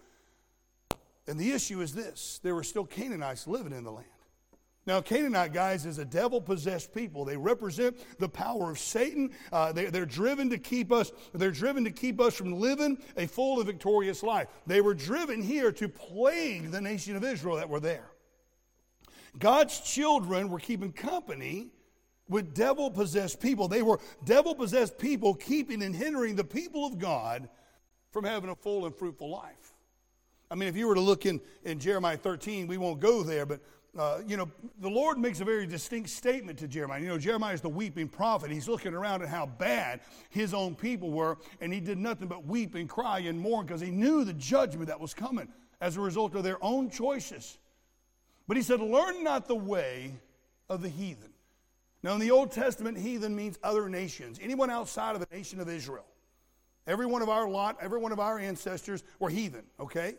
And 1.27 1.39
the 1.39 1.51
issue 1.51 1.81
is 1.81 1.93
this 1.93 2.39
there 2.43 2.55
were 2.55 2.63
still 2.63 2.85
Canaanites 2.85 3.45
living 3.45 3.73
in 3.73 3.83
the 3.83 3.91
land. 3.91 4.07
Now, 4.85 5.01
Canaanite 5.01 5.53
guys 5.53 5.85
is 5.85 5.99
a 5.99 6.05
devil 6.05 6.41
possessed 6.41 6.95
people. 6.95 7.23
They 7.23 7.37
represent 7.37 7.97
the 8.17 8.29
power 8.29 8.71
of 8.71 8.79
Satan. 8.79 9.29
Uh, 9.51 9.71
they, 9.71 9.85
they're 9.85 10.05
driven 10.05 10.49
to 10.49 10.57
keep 10.57 10.91
us. 10.91 11.11
They're 11.33 11.51
driven 11.51 11.83
to 11.83 11.91
keep 11.91 12.19
us 12.19 12.33
from 12.33 12.53
living 12.53 12.97
a 13.15 13.27
full 13.27 13.57
and 13.57 13.67
victorious 13.67 14.23
life. 14.23 14.47
They 14.65 14.81
were 14.81 14.95
driven 14.95 15.43
here 15.43 15.71
to 15.73 15.87
plague 15.87 16.71
the 16.71 16.81
nation 16.81 17.15
of 17.15 17.23
Israel 17.23 17.57
that 17.57 17.69
were 17.69 17.79
there. 17.79 18.09
God's 19.37 19.79
children 19.81 20.49
were 20.49 20.59
keeping 20.59 20.91
company 20.91 21.69
with 22.29 22.53
devil 22.53 22.89
possessed 22.89 23.41
people. 23.41 23.67
They 23.67 23.81
were 23.81 23.99
devil 24.23 24.55
possessed 24.55 24.97
people 24.97 25.33
keeping 25.33 25.83
and 25.83 25.95
hindering 25.95 26.35
the 26.35 26.43
people 26.43 26.85
of 26.85 26.97
God 26.97 27.49
from 28.11 28.23
having 28.23 28.49
a 28.49 28.55
full 28.55 28.85
and 28.85 28.95
fruitful 28.95 29.29
life. 29.29 29.73
I 30.51 30.55
mean, 30.55 30.69
if 30.69 30.75
you 30.75 30.87
were 30.87 30.95
to 30.95 31.01
look 31.01 31.25
in, 31.25 31.41
in 31.63 31.79
Jeremiah 31.79 32.17
13, 32.17 32.67
we 32.67 32.77
won't 32.77 32.99
go 32.99 33.21
there, 33.21 33.45
but 33.45 33.59
uh, 33.97 34.19
you 34.27 34.37
know, 34.37 34.49
the 34.79 34.89
Lord 34.89 35.17
makes 35.17 35.41
a 35.41 35.45
very 35.45 35.65
distinct 35.65 36.09
statement 36.09 36.59
to 36.59 36.67
Jeremiah. 36.67 37.01
You 37.01 37.07
know, 37.07 37.17
Jeremiah 37.17 37.55
is 37.55 37.61
the 37.61 37.69
weeping 37.69 38.07
prophet. 38.07 38.51
He's 38.51 38.67
looking 38.67 38.93
around 38.93 39.23
at 39.23 39.29
how 39.29 39.47
bad 39.47 40.01
his 40.29 40.53
own 40.53 40.75
people 40.75 41.11
were, 41.11 41.37
and 41.59 41.73
he 41.73 41.79
did 41.79 41.97
nothing 41.97 42.27
but 42.27 42.45
weep 42.45 42.75
and 42.75 42.87
cry 42.87 43.19
and 43.19 43.39
mourn 43.39 43.65
because 43.65 43.81
he 43.81 43.89
knew 43.89 44.23
the 44.23 44.33
judgment 44.33 44.87
that 44.87 44.99
was 44.99 45.13
coming 45.13 45.47
as 45.81 45.97
a 45.97 46.01
result 46.01 46.35
of 46.35 46.43
their 46.43 46.63
own 46.63 46.89
choices. 46.89 47.57
But 48.47 48.57
he 48.57 48.63
said, 48.63 48.79
Learn 48.79 49.23
not 49.23 49.47
the 49.47 49.55
way 49.55 50.13
of 50.69 50.81
the 50.81 50.89
heathen. 50.89 51.31
Now, 52.01 52.13
in 52.13 52.19
the 52.19 52.31
Old 52.31 52.51
Testament, 52.51 52.97
heathen 52.97 53.35
means 53.35 53.59
other 53.61 53.89
nations, 53.89 54.39
anyone 54.41 54.69
outside 54.69 55.15
of 55.15 55.21
the 55.21 55.35
nation 55.35 55.59
of 55.59 55.67
Israel. 55.67 56.05
Every 56.87 57.05
one 57.05 57.21
of 57.21 57.29
our 57.29 57.47
lot, 57.47 57.77
every 57.81 57.99
one 57.99 58.11
of 58.11 58.19
our 58.19 58.39
ancestors 58.39 59.03
were 59.19 59.29
heathen, 59.29 59.63
okay? 59.79 60.15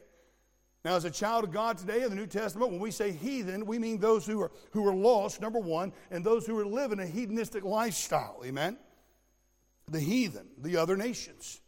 Now, 0.84 0.94
as 0.94 1.04
a 1.04 1.10
child 1.10 1.44
of 1.44 1.52
God 1.52 1.78
today 1.78 2.02
in 2.02 2.10
the 2.10 2.16
New 2.16 2.26
Testament, 2.26 2.70
when 2.70 2.80
we 2.80 2.90
say 2.90 3.12
heathen, 3.12 3.66
we 3.66 3.78
mean 3.78 3.98
those 3.98 4.24
who 4.24 4.40
are, 4.40 4.50
who 4.70 4.86
are 4.86 4.94
lost, 4.94 5.40
number 5.40 5.58
one, 5.58 5.92
and 6.10 6.24
those 6.24 6.46
who 6.46 6.58
are 6.58 6.66
living 6.66 7.00
a 7.00 7.06
hedonistic 7.06 7.64
lifestyle, 7.64 8.40
amen? 8.44 8.78
The 9.90 10.00
heathen, 10.00 10.48
the 10.58 10.76
other 10.76 10.96
nations. 10.96 11.60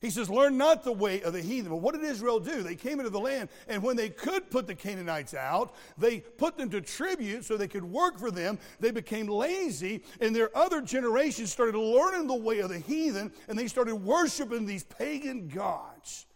He 0.00 0.08
says, 0.08 0.30
Learn 0.30 0.56
not 0.56 0.82
the 0.82 0.92
way 0.92 1.20
of 1.22 1.34
the 1.34 1.42
heathen. 1.42 1.70
But 1.70 1.78
what 1.78 1.94
did 1.94 2.04
Israel 2.04 2.40
do? 2.40 2.62
They 2.62 2.74
came 2.74 3.00
into 3.00 3.10
the 3.10 3.20
land, 3.20 3.50
and 3.68 3.82
when 3.82 3.96
they 3.96 4.08
could 4.08 4.50
put 4.50 4.66
the 4.66 4.74
Canaanites 4.74 5.34
out, 5.34 5.74
they 5.98 6.20
put 6.20 6.56
them 6.56 6.70
to 6.70 6.80
tribute 6.80 7.44
so 7.44 7.56
they 7.56 7.68
could 7.68 7.84
work 7.84 8.18
for 8.18 8.30
them. 8.30 8.58
They 8.80 8.92
became 8.92 9.28
lazy, 9.28 10.02
and 10.20 10.34
their 10.34 10.56
other 10.56 10.80
generations 10.80 11.52
started 11.52 11.76
learning 11.78 12.28
the 12.28 12.34
way 12.34 12.60
of 12.60 12.70
the 12.70 12.78
heathen, 12.78 13.30
and 13.46 13.58
they 13.58 13.66
started 13.66 13.96
worshiping 13.96 14.64
these 14.64 14.84
pagan 14.84 15.48
gods. 15.48 16.26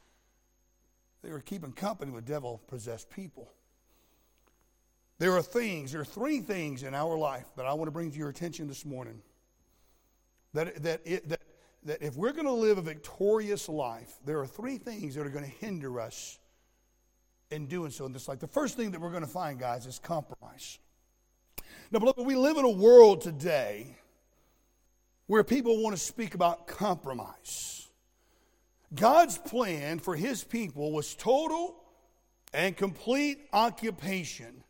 They 1.22 1.30
were 1.30 1.40
keeping 1.40 1.72
company 1.72 2.12
with 2.12 2.26
devil 2.26 2.60
possessed 2.66 3.08
people. 3.08 3.50
There 5.18 5.32
are 5.32 5.42
things, 5.42 5.92
there 5.92 6.02
are 6.02 6.04
three 6.04 6.40
things 6.40 6.82
in 6.82 6.94
our 6.94 7.16
life 7.16 7.46
that 7.56 7.64
I 7.64 7.72
want 7.72 7.86
to 7.86 7.92
bring 7.92 8.10
to 8.10 8.18
your 8.18 8.28
attention 8.28 8.68
this 8.68 8.84
morning. 8.84 9.22
That, 10.52 10.82
that, 10.82 11.00
it, 11.06 11.28
that 11.30 11.40
that 11.84 12.02
if 12.02 12.16
we're 12.16 12.32
going 12.32 12.46
to 12.46 12.52
live 12.52 12.78
a 12.78 12.82
victorious 12.82 13.68
life, 13.68 14.16
there 14.24 14.40
are 14.40 14.46
three 14.46 14.78
things 14.78 15.14
that 15.14 15.26
are 15.26 15.30
going 15.30 15.44
to 15.44 15.50
hinder 15.50 16.00
us 16.00 16.38
in 17.50 17.66
doing 17.66 17.90
so 17.90 18.06
in 18.06 18.12
this 18.12 18.26
life. 18.26 18.40
The 18.40 18.46
first 18.46 18.76
thing 18.76 18.90
that 18.92 19.00
we're 19.00 19.10
going 19.10 19.22
to 19.22 19.28
find, 19.28 19.58
guys, 19.58 19.86
is 19.86 19.98
compromise. 19.98 20.78
Now, 21.90 21.98
beloved, 21.98 22.24
we 22.24 22.36
live 22.36 22.56
in 22.56 22.64
a 22.64 22.70
world 22.70 23.20
today 23.20 23.96
where 25.26 25.44
people 25.44 25.82
want 25.82 25.96
to 25.96 26.02
speak 26.02 26.34
about 26.34 26.66
compromise. 26.66 27.88
God's 28.94 29.38
plan 29.38 29.98
for 29.98 30.16
his 30.16 30.44
people 30.44 30.92
was 30.92 31.14
total 31.14 31.76
and 32.52 32.76
complete 32.76 33.38
occupation. 33.52 34.64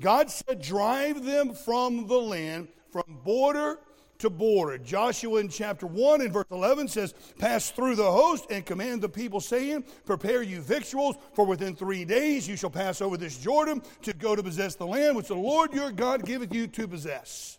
God 0.00 0.30
said, 0.30 0.62
Drive 0.62 1.24
them 1.24 1.54
from 1.54 2.06
the 2.06 2.18
land, 2.18 2.68
from 2.90 3.20
border 3.22 3.78
to 4.20 4.30
border. 4.30 4.78
Joshua 4.78 5.40
in 5.40 5.48
chapter 5.48 5.86
1 5.86 6.20
and 6.20 6.32
verse 6.32 6.46
11 6.50 6.88
says, 6.88 7.14
Pass 7.38 7.70
through 7.70 7.96
the 7.96 8.10
host 8.10 8.46
and 8.50 8.64
command 8.64 9.02
the 9.02 9.08
people, 9.08 9.40
saying, 9.40 9.84
Prepare 10.04 10.42
you 10.42 10.60
victuals, 10.60 11.16
for 11.34 11.44
within 11.44 11.74
three 11.74 12.04
days 12.04 12.48
you 12.48 12.56
shall 12.56 12.70
pass 12.70 13.00
over 13.00 13.16
this 13.16 13.38
Jordan 13.38 13.82
to 14.02 14.12
go 14.12 14.36
to 14.36 14.42
possess 14.42 14.74
the 14.74 14.86
land 14.86 15.16
which 15.16 15.28
the 15.28 15.34
Lord 15.34 15.74
your 15.74 15.90
God 15.90 16.24
giveth 16.24 16.54
you 16.54 16.66
to 16.68 16.88
possess. 16.88 17.58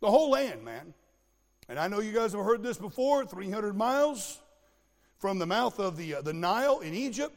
The 0.00 0.10
whole 0.10 0.30
land, 0.30 0.64
man. 0.64 0.94
And 1.68 1.78
I 1.78 1.88
know 1.88 2.00
you 2.00 2.12
guys 2.12 2.32
have 2.32 2.44
heard 2.44 2.62
this 2.62 2.78
before 2.78 3.26
300 3.26 3.76
miles 3.76 4.40
from 5.18 5.38
the 5.38 5.46
mouth 5.46 5.78
of 5.80 5.96
the, 5.96 6.16
uh, 6.16 6.22
the 6.22 6.32
Nile 6.32 6.80
in 6.80 6.94
Egypt 6.94 7.36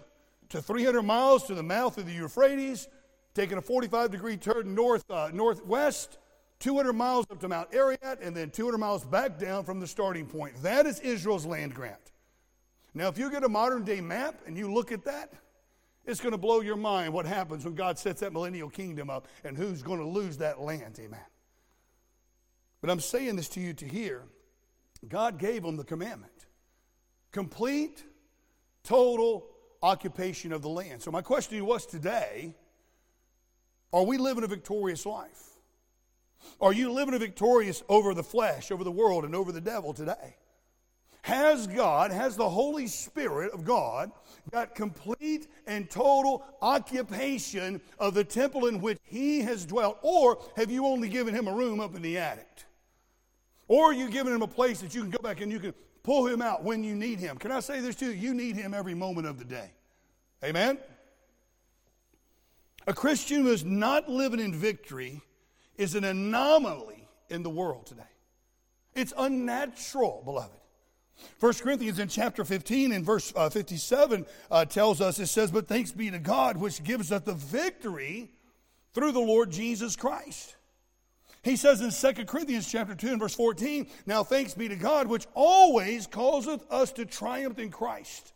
to 0.50 0.62
300 0.62 1.02
miles 1.02 1.48
to 1.48 1.56
the 1.56 1.64
mouth 1.64 1.98
of 1.98 2.06
the 2.06 2.14
Euphrates, 2.14 2.88
taking 3.34 3.58
a 3.58 3.62
45 3.62 4.12
degree 4.12 4.38
turn 4.38 4.76
north, 4.76 5.10
uh, 5.10 5.30
northwest 5.34 6.18
200 6.62 6.94
miles 6.94 7.26
up 7.30 7.40
to 7.42 7.50
Mount 7.50 7.74
Ararat, 7.74 8.20
and 8.22 8.36
then 8.36 8.50
200 8.50 8.78
miles 8.78 9.04
back 9.04 9.38
down 9.38 9.66
from 9.66 9.80
the 9.80 9.88
starting 9.88 10.26
point. 10.26 10.56
That 10.64 10.86
is 10.86 11.00
Israel's 11.00 11.46
land 11.46 11.74
grant. 11.74 12.12
Now, 12.94 13.08
if 13.08 13.18
you 13.18 13.30
get 13.32 13.44
a 13.44 13.50
modern 13.50 13.84
day 13.84 14.00
map 14.00 14.42
and 14.46 14.58
you 14.58 14.74
look 14.74 14.92
at 14.92 15.04
that, 15.06 15.34
it's 16.06 16.20
going 16.20 16.32
to 16.32 16.38
blow 16.38 16.62
your 16.62 16.78
mind 16.78 17.14
what 17.14 17.26
happens 17.26 17.66
when 17.66 17.76
God 17.76 17.98
sets 17.98 18.22
that 18.22 18.34
millennial 18.34 18.70
kingdom 18.70 19.10
up 19.10 19.28
and 19.44 19.58
who's 19.58 19.82
going 19.82 20.00
to 20.00 20.06
lose 20.06 20.38
that 20.38 20.62
land. 20.62 21.00
Amen. 21.00 21.20
But 22.80 22.90
I'm 22.90 23.00
saying 23.00 23.36
this 23.36 23.50
to 23.50 23.60
you 23.60 23.74
to 23.74 23.86
hear 23.86 24.24
God 25.08 25.40
gave 25.40 25.64
them 25.64 25.78
the 25.78 25.84
commandment 25.84 26.32
complete, 27.32 28.04
total 28.84 29.48
occupation 29.82 30.52
of 30.52 30.62
the 30.62 30.70
land. 30.70 31.02
So, 31.02 31.12
my 31.12 31.22
question 31.22 31.52
to 31.52 31.56
you 31.56 31.66
was 31.66 31.86
today 31.86 32.56
are 33.94 34.04
we 34.04 34.18
living 34.18 34.44
a 34.44 34.48
victorious 34.48 35.06
life? 35.06 35.51
Are 36.60 36.74
you 36.74 36.92
living 36.92 37.18
victorious 37.18 37.84
over 37.90 38.14
the 38.14 38.24
flesh, 38.24 38.72
over 38.72 38.84
the 38.84 38.92
world, 38.92 39.26
and 39.26 39.36
over 39.36 39.52
the 39.52 39.62
devil 39.62 39.94
today? 39.94 40.36
Has 41.24 41.68
God, 41.68 42.12
has 42.12 42.36
the 42.36 42.50
Holy 42.50 42.88
Spirit 42.88 43.54
of 43.54 43.64
God, 43.64 44.12
got 44.52 44.74
complete 44.74 45.48
and 45.68 45.90
total 45.90 46.44
occupation 46.62 47.80
of 48.00 48.16
the 48.16 48.24
temple 48.24 48.66
in 48.66 48.82
which 48.82 48.98
He 49.04 49.42
has 49.42 49.66
dwelt? 49.66 50.00
Or 50.02 50.40
have 50.56 50.72
you 50.72 50.86
only 50.86 51.10
given 51.10 51.36
Him 51.36 51.48
a 51.48 51.54
room 51.54 51.80
up 51.80 51.96
in 51.96 52.02
the 52.02 52.18
attic? 52.18 52.48
Or 53.68 53.86
are 53.86 53.94
you 53.94 54.10
giving 54.10 54.34
Him 54.34 54.42
a 54.42 54.48
place 54.48 54.82
that 54.82 54.96
you 54.96 55.02
can 55.02 55.12
go 55.12 55.22
back 55.22 55.42
and 55.42 55.52
you 55.52 55.60
can 55.60 55.76
pull 56.02 56.26
Him 56.26 56.42
out 56.42 56.64
when 56.64 56.84
you 56.84 56.96
need 56.96 57.20
Him? 57.20 57.38
Can 57.38 57.52
I 57.52 57.60
say 57.60 57.80
this 57.82 57.96
to 57.98 58.06
you? 58.06 58.12
You 58.12 58.34
need 58.34 58.56
Him 58.56 58.74
every 58.74 58.96
moment 58.96 59.28
of 59.28 59.38
the 59.38 59.46
day. 59.46 59.72
Amen? 60.44 60.80
A 62.88 62.94
Christian 62.94 63.44
who 63.44 63.52
is 63.52 63.64
not 63.64 64.10
living 64.10 64.40
in 64.40 64.56
victory 64.56 65.22
is 65.82 65.96
an 65.96 66.04
anomaly 66.04 67.08
in 67.30 67.42
the 67.42 67.50
world 67.50 67.88
today. 67.88 68.04
It's 68.94 69.14
unnatural, 69.18 70.22
beloved. 70.24 70.58
1 71.40 71.54
Corinthians 71.56 71.98
in 71.98 72.08
chapter 72.08 72.46
15 72.46 72.92
and 72.92 73.06
verse 73.06 73.34
uh, 73.36 73.50
57 73.50 74.26
uh, 74.50 74.66
tells 74.66 75.02
us, 75.02 75.20
it 75.20 75.28
says, 75.28 75.52
But 75.52 75.68
thanks 75.68 75.92
be 75.92 76.12
to 76.12 76.20
God, 76.20 76.58
which 76.58 76.84
gives 76.84 77.12
us 77.12 77.22
the 77.24 77.34
victory 77.34 78.30
through 78.94 79.12
the 79.12 79.20
Lord 79.20 79.52
Jesus 79.52 79.96
Christ. 79.96 80.56
He 81.44 81.56
says 81.56 81.82
in 81.82 82.16
2 82.16 82.26
Corinthians 82.26 82.72
chapter 82.72 82.94
2 82.94 83.08
and 83.08 83.20
verse 83.20 83.34
14, 83.34 83.88
Now 84.06 84.24
thanks 84.24 84.54
be 84.54 84.68
to 84.68 84.76
God, 84.76 85.08
which 85.08 85.26
always 85.34 86.06
causeth 86.06 86.64
us 86.72 86.92
to 86.94 87.06
triumph 87.06 87.58
in 87.58 87.72
Christ, 87.72 88.34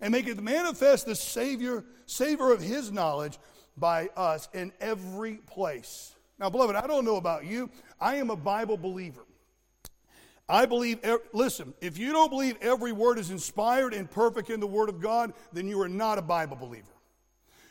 and 0.00 0.12
maketh 0.12 0.40
manifest 0.40 1.04
the 1.04 1.14
Savior, 1.14 1.84
savor 2.06 2.52
of 2.52 2.62
his 2.62 2.90
knowledge 2.90 3.38
by 3.76 4.08
us 4.16 4.48
in 4.54 4.72
every 4.80 5.34
place. 5.34 6.15
Now, 6.38 6.50
beloved, 6.50 6.76
I 6.76 6.86
don't 6.86 7.04
know 7.04 7.16
about 7.16 7.46
you. 7.46 7.70
I 8.00 8.16
am 8.16 8.30
a 8.30 8.36
Bible 8.36 8.76
believer. 8.76 9.24
I 10.48 10.66
believe, 10.66 11.00
listen, 11.32 11.74
if 11.80 11.98
you 11.98 12.12
don't 12.12 12.30
believe 12.30 12.56
every 12.60 12.92
word 12.92 13.18
is 13.18 13.30
inspired 13.30 13.94
and 13.94 14.08
perfect 14.08 14.48
in 14.48 14.60
the 14.60 14.66
Word 14.66 14.88
of 14.88 15.00
God, 15.00 15.32
then 15.52 15.66
you 15.66 15.80
are 15.80 15.88
not 15.88 16.18
a 16.18 16.22
Bible 16.22 16.56
believer. 16.56 16.86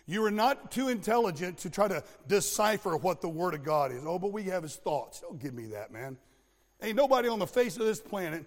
You 0.08 0.24
are 0.26 0.32
not 0.32 0.72
too 0.72 0.90
intelligent 0.90 1.58
to 1.60 1.70
try 1.70 1.88
to 1.88 2.04
decipher 2.28 2.98
what 2.98 3.22
the 3.22 3.30
Word 3.30 3.54
of 3.54 3.64
God 3.64 3.92
is. 3.92 4.04
Oh, 4.06 4.20
but 4.20 4.34
we 4.34 4.44
have 4.44 4.64
His 4.64 4.76
thoughts. 4.76 5.22
Don't 5.22 5.40
give 5.40 5.54
me 5.54 5.68
that, 5.68 5.92
man. 5.92 6.18
Ain't 6.82 6.98
nobody 6.98 7.30
on 7.30 7.40
the 7.40 7.48
face 7.48 7.78
of 7.78 7.86
this 7.86 8.02
planet 8.02 8.46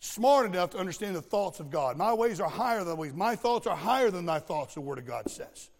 smart 0.00 0.46
enough 0.46 0.70
to 0.70 0.78
understand 0.78 1.16
the 1.16 1.22
thoughts 1.22 1.58
of 1.58 1.70
God. 1.70 1.96
My 1.96 2.12
ways 2.12 2.40
are 2.40 2.50
higher 2.50 2.84
than 2.84 2.96
ways. 2.98 3.14
My 3.14 3.36
thoughts 3.36 3.66
are 3.66 3.76
higher 3.76 4.10
than 4.10 4.26
thy 4.26 4.38
thoughts, 4.38 4.74
the 4.74 4.80
Word 4.80 4.98
of 4.98 5.06
God 5.06 5.30
says. 5.30 5.70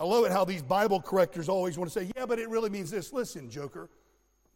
I 0.00 0.04
love 0.04 0.24
it 0.24 0.32
how 0.32 0.46
these 0.46 0.62
Bible 0.62 0.98
correctors 0.98 1.50
always 1.50 1.76
want 1.76 1.92
to 1.92 2.00
say, 2.00 2.10
yeah, 2.16 2.24
but 2.24 2.38
it 2.38 2.48
really 2.48 2.70
means 2.70 2.90
this. 2.90 3.12
Listen, 3.12 3.50
Joker. 3.50 3.90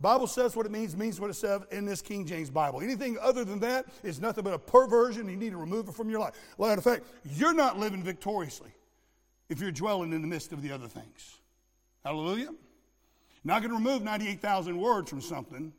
Bible 0.01 0.27
says 0.27 0.57
what 0.57 0.65
it 0.65 0.73
means, 0.73 0.97
means 0.97 1.21
what 1.21 1.29
it 1.29 1.35
says 1.35 1.61
in 1.71 1.85
this 1.85 2.01
King 2.01 2.27
James 2.27 2.49
Bible. 2.49 2.81
Anything 2.81 3.19
other 3.21 3.45
than 3.45 3.61
that 3.61 3.85
is 4.03 4.21
nothing 4.21 4.43
but 4.43 4.55
a 4.55 4.59
perversion. 4.59 5.29
You 5.29 5.37
need 5.37 5.51
to 5.51 5.59
remove 5.59 5.87
it 5.89 5.95
from 5.95 6.09
your 6.09 6.21
life. 6.21 6.33
Matter 6.59 6.79
of 6.79 6.85
fact, 6.85 7.05
you're 7.25 7.53
not 7.53 7.79
living 7.79 8.03
victoriously 8.03 8.71
if 9.51 9.61
you're 9.61 9.71
dwelling 9.71 10.15
in 10.15 10.23
the 10.23 10.27
midst 10.27 10.53
of 10.53 10.63
the 10.63 10.73
other 10.73 10.89
things. 10.89 11.39
Hallelujah. 12.05 12.51
Not 13.45 13.61
going 13.61 13.71
to 13.71 13.77
remove 13.77 14.03
98,000 14.03 14.79
words 14.79 15.11
from 15.11 15.21
something 15.21 15.75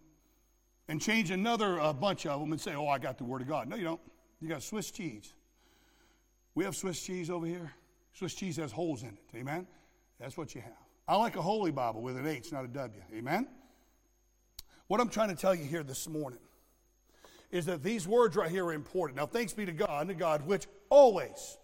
and 0.88 1.02
change 1.02 1.32
another 1.32 1.80
uh, 1.80 1.92
bunch 1.92 2.28
of 2.28 2.40
them 2.40 2.52
and 2.52 2.62
say, 2.62 2.76
oh, 2.76 2.88
I 2.88 3.00
got 3.00 3.18
the 3.18 3.24
Word 3.24 3.42
of 3.42 3.48
God. 3.48 3.68
No, 3.68 3.76
you 3.76 3.84
don't. 3.84 4.02
You 4.40 4.48
got 4.48 4.62
Swiss 4.62 4.92
cheese. 4.92 5.34
We 6.54 6.64
have 6.66 6.76
Swiss 6.76 7.02
cheese 7.02 7.32
over 7.32 7.48
here. 7.48 7.74
Swiss 8.18 8.34
cheese 8.34 8.56
has 8.58 8.72
holes 8.72 9.04
in 9.04 9.10
it. 9.10 9.38
Amen? 9.38 9.68
That's 10.20 10.38
what 10.38 10.56
you 10.56 10.62
have. 10.62 10.72
I 11.08 11.18
like 11.18 11.36
a 11.36 11.42
Holy 11.42 11.72
Bible 11.72 12.02
with 12.02 12.18
an 12.18 12.26
H, 12.26 12.52
not 12.52 12.64
a 12.64 12.68
W. 12.70 13.02
Amen? 13.14 13.48
What 14.88 15.02
I'm 15.02 15.10
trying 15.10 15.30
to 15.30 15.36
tell 15.36 15.54
you 15.54 15.66
here 15.66 15.84
this 15.84 16.08
morning 16.08 16.40
is 17.52 17.66
that 17.66 17.84
these 17.84 18.08
words 18.08 18.36
right 18.36 18.50
here 18.50 18.66
are 18.66 18.74
important. 18.74 19.18
Now, 19.18 19.26
thanks 19.26 19.54
be 19.54 19.66
to 19.66 19.72
God, 19.72 20.08
to 20.08 20.14
God 20.14 20.46
which 20.48 20.66
always, 20.90 21.58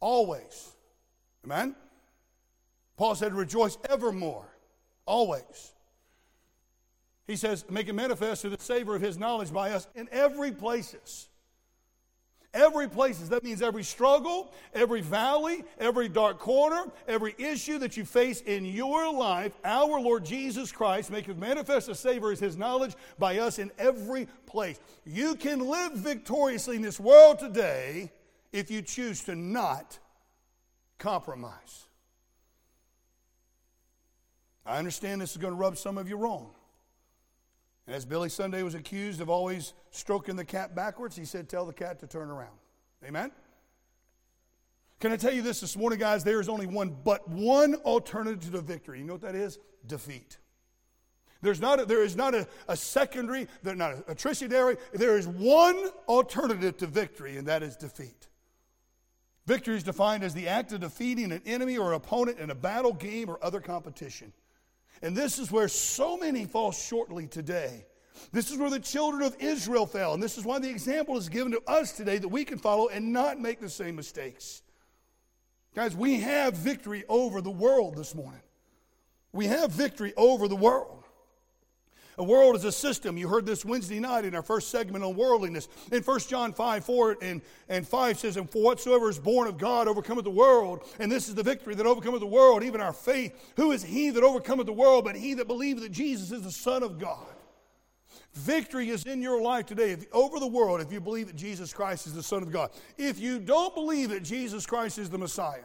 always, 0.00 0.72
amen? 1.44 1.74
Paul 2.96 3.14
said, 3.14 3.34
rejoice 3.34 3.76
evermore, 3.90 4.46
always. 5.06 5.72
He 7.26 7.36
says, 7.36 7.64
make 7.68 7.88
it 7.88 7.94
manifest 7.94 8.42
to 8.42 8.48
the 8.48 8.62
savor 8.62 8.94
of 8.94 9.02
his 9.02 9.18
knowledge 9.18 9.52
by 9.52 9.72
us 9.72 9.88
in 9.94 10.08
every 10.12 10.52
places. 10.52 11.28
Every 12.54 12.86
places. 12.86 13.30
That 13.30 13.44
means 13.44 13.62
every 13.62 13.82
struggle, 13.82 14.52
every 14.74 15.00
valley, 15.00 15.64
every 15.78 16.08
dark 16.08 16.38
corner, 16.38 16.84
every 17.08 17.34
issue 17.38 17.78
that 17.78 17.96
you 17.96 18.04
face 18.04 18.42
in 18.42 18.66
your 18.66 19.10
life, 19.10 19.52
our 19.64 19.98
Lord 19.98 20.24
Jesus 20.24 20.70
Christ 20.70 21.10
maketh 21.10 21.38
manifest 21.38 21.88
a 21.88 21.94
savor 21.94 22.30
as 22.30 22.40
his 22.40 22.58
knowledge 22.58 22.94
by 23.18 23.38
us 23.38 23.58
in 23.58 23.70
every 23.78 24.28
place. 24.44 24.78
You 25.06 25.34
can 25.34 25.60
live 25.60 25.92
victoriously 25.94 26.76
in 26.76 26.82
this 26.82 27.00
world 27.00 27.38
today 27.38 28.12
if 28.52 28.70
you 28.70 28.82
choose 28.82 29.22
to 29.24 29.34
not 29.34 29.98
compromise. 30.98 31.86
I 34.66 34.76
understand 34.76 35.22
this 35.22 35.32
is 35.32 35.38
going 35.38 35.54
to 35.54 35.58
rub 35.58 35.78
some 35.78 35.96
of 35.96 36.08
you 36.08 36.16
wrong. 36.16 36.50
And 37.86 37.96
as 37.96 38.04
Billy 38.04 38.28
Sunday 38.28 38.62
was 38.62 38.74
accused 38.74 39.20
of 39.20 39.28
always 39.28 39.74
stroking 39.90 40.36
the 40.36 40.44
cat 40.44 40.74
backwards, 40.74 41.16
he 41.16 41.24
said, 41.24 41.48
Tell 41.48 41.66
the 41.66 41.72
cat 41.72 41.98
to 42.00 42.06
turn 42.06 42.30
around. 42.30 42.56
Amen? 43.04 43.32
Can 45.00 45.10
I 45.10 45.16
tell 45.16 45.32
you 45.32 45.42
this 45.42 45.60
this 45.60 45.76
morning, 45.76 45.98
guys? 45.98 46.22
There 46.22 46.40
is 46.40 46.48
only 46.48 46.66
one, 46.66 46.96
but 47.02 47.28
one 47.28 47.74
alternative 47.76 48.52
to 48.52 48.60
victory. 48.60 49.00
You 49.00 49.04
know 49.04 49.14
what 49.14 49.22
that 49.22 49.34
is? 49.34 49.58
Defeat. 49.86 50.38
There's 51.40 51.60
not 51.60 51.80
a, 51.80 51.84
there 51.84 52.04
is 52.04 52.14
not 52.14 52.36
a, 52.36 52.46
a 52.68 52.76
secondary, 52.76 53.48
there's 53.64 53.76
not 53.76 53.94
a, 53.94 54.12
a 54.12 54.14
tertiary. 54.14 54.76
There 54.92 55.18
is 55.18 55.26
one 55.26 55.88
alternative 56.06 56.76
to 56.76 56.86
victory, 56.86 57.36
and 57.36 57.48
that 57.48 57.64
is 57.64 57.76
defeat. 57.76 58.28
Victory 59.44 59.74
is 59.74 59.82
defined 59.82 60.22
as 60.22 60.34
the 60.34 60.46
act 60.46 60.70
of 60.72 60.80
defeating 60.80 61.32
an 61.32 61.42
enemy 61.44 61.76
or 61.76 61.94
opponent 61.94 62.38
in 62.38 62.50
a 62.50 62.54
battle, 62.54 62.92
game, 62.92 63.28
or 63.28 63.40
other 63.42 63.60
competition. 63.60 64.32
And 65.02 65.16
this 65.16 65.38
is 65.38 65.50
where 65.50 65.68
so 65.68 66.16
many 66.16 66.44
fall 66.44 66.72
shortly 66.72 67.26
today. 67.26 67.84
This 68.30 68.50
is 68.50 68.56
where 68.56 68.70
the 68.70 68.80
children 68.80 69.22
of 69.22 69.36
Israel 69.40 69.84
fell. 69.84 70.14
And 70.14 70.22
this 70.22 70.38
is 70.38 70.44
why 70.44 70.60
the 70.60 70.70
example 70.70 71.16
is 71.16 71.28
given 71.28 71.52
to 71.52 71.62
us 71.66 71.92
today 71.92 72.18
that 72.18 72.28
we 72.28 72.44
can 72.44 72.58
follow 72.58 72.88
and 72.88 73.12
not 73.12 73.40
make 73.40 73.60
the 73.60 73.68
same 73.68 73.96
mistakes. 73.96 74.62
Guys, 75.74 75.96
we 75.96 76.20
have 76.20 76.54
victory 76.54 77.04
over 77.08 77.40
the 77.40 77.50
world 77.50 77.96
this 77.96 78.14
morning. 78.14 78.40
We 79.32 79.46
have 79.46 79.72
victory 79.72 80.12
over 80.16 80.46
the 80.46 80.56
world. 80.56 81.01
A 82.18 82.24
world 82.24 82.56
is 82.56 82.64
a 82.64 82.72
system. 82.72 83.16
You 83.16 83.28
heard 83.28 83.46
this 83.46 83.64
Wednesday 83.64 83.98
night 83.98 84.24
in 84.24 84.34
our 84.34 84.42
first 84.42 84.68
segment 84.68 85.02
on 85.02 85.16
worldliness. 85.16 85.68
In 85.90 86.02
1 86.02 86.20
John 86.20 86.52
5, 86.52 86.84
4 86.84 87.16
and, 87.22 87.40
and 87.68 87.88
5 87.88 88.18
says, 88.18 88.36
And 88.36 88.50
for 88.50 88.62
whatsoever 88.62 89.08
is 89.08 89.18
born 89.18 89.48
of 89.48 89.56
God 89.56 89.88
overcometh 89.88 90.24
the 90.24 90.30
world, 90.30 90.82
and 90.98 91.10
this 91.10 91.28
is 91.28 91.34
the 91.34 91.42
victory 91.42 91.74
that 91.74 91.86
overcometh 91.86 92.20
the 92.20 92.26
world, 92.26 92.62
even 92.62 92.80
our 92.80 92.92
faith. 92.92 93.52
Who 93.56 93.72
is 93.72 93.82
he 93.82 94.10
that 94.10 94.22
overcometh 94.22 94.66
the 94.66 94.72
world 94.72 95.04
but 95.04 95.16
he 95.16 95.34
that 95.34 95.46
believeth 95.46 95.82
that 95.84 95.92
Jesus 95.92 96.32
is 96.32 96.42
the 96.42 96.52
Son 96.52 96.82
of 96.82 96.98
God? 96.98 97.26
Victory 98.34 98.88
is 98.88 99.04
in 99.04 99.20
your 99.20 99.40
life 99.42 99.66
today 99.66 99.90
if, 99.90 100.06
over 100.12 100.38
the 100.38 100.46
world 100.46 100.80
if 100.80 100.90
you 100.90 101.00
believe 101.00 101.26
that 101.26 101.36
Jesus 101.36 101.72
Christ 101.72 102.06
is 102.06 102.14
the 102.14 102.22
Son 102.22 102.42
of 102.42 102.50
God. 102.50 102.70
If 102.96 103.18
you 103.18 103.38
don't 103.38 103.74
believe 103.74 104.10
that 104.10 104.22
Jesus 104.22 104.64
Christ 104.64 104.98
is 104.98 105.10
the 105.10 105.18
Messiah, 105.18 105.64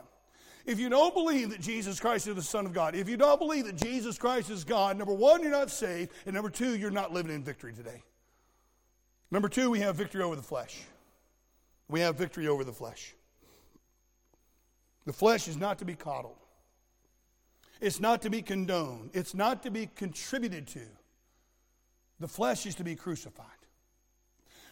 if 0.68 0.80
you 0.80 0.90
don't 0.90 1.14
believe 1.14 1.50
that 1.52 1.62
Jesus 1.62 2.00
Christ 2.00 2.28
is 2.28 2.36
the 2.36 2.42
Son 2.42 2.66
of 2.66 2.74
God, 2.74 2.94
if 2.94 3.08
you 3.08 3.16
don't 3.16 3.40
believe 3.40 3.66
that 3.66 3.78
Jesus 3.78 4.18
Christ 4.18 4.50
is 4.50 4.66
God, 4.66 4.98
number 4.98 5.14
one, 5.14 5.42
you're 5.42 5.50
not 5.50 5.72
saved, 5.72 6.12
and 6.26 6.36
number 6.36 6.50
two, 6.50 6.78
you're 6.78 6.92
not 6.92 7.14
living 7.14 7.34
in 7.34 7.42
victory 7.42 7.74
today. 7.74 8.04
Number 9.32 9.48
two, 9.48 9.70
we 9.72 9.80
have 9.80 9.96
victory 9.96 10.22
over 10.22 10.36
the 10.36 10.44
flesh. 10.44 10.82
We 11.88 12.02
have 12.02 12.18
victory 12.18 12.50
over 12.50 12.66
the 12.66 12.74
flesh. 12.74 13.16
The 15.06 15.14
flesh 15.14 15.48
is 15.48 15.56
not 15.56 15.80
to 15.80 15.86
be 15.86 15.96
coddled. 15.96 16.36
It's 17.80 18.02
not 18.02 18.22
to 18.24 18.30
be 18.30 18.42
condoned. 18.42 19.12
It's 19.14 19.34
not 19.34 19.64
to 19.64 19.72
be 19.72 19.90
contributed 19.96 20.68
to. 20.68 20.82
The 22.20 22.28
flesh 22.28 22.66
is 22.66 22.76
to 22.76 22.84
be 22.84 22.96
crucified. 22.96 23.46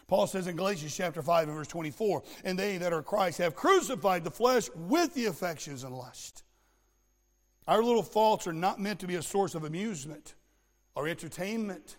Paul 0.08 0.28
says 0.28 0.48
in 0.48 0.56
Galatians 0.56 0.96
chapter 0.96 1.22
5 1.22 1.48
and 1.48 1.58
verse 1.58 1.68
24, 1.68 2.24
and 2.44 2.60
they 2.60 2.78
that 2.78 2.94
are 2.94 3.02
Christ 3.02 3.40
have 3.40 3.56
crucified 3.56 4.24
the 4.24 4.32
flesh 4.32 4.70
with 4.76 5.14
the 5.16 5.26
affections 5.26 5.84
and 5.84 5.96
lust. 5.96 6.44
Our 7.68 7.82
little 7.82 8.04
faults 8.04 8.46
are 8.46 8.54
not 8.54 8.80
meant 8.80 9.00
to 9.00 9.08
be 9.08 9.16
a 9.16 9.24
source 9.24 9.56
of 9.56 9.64
amusement 9.64 10.36
or 10.94 11.08
entertainment 11.08 11.98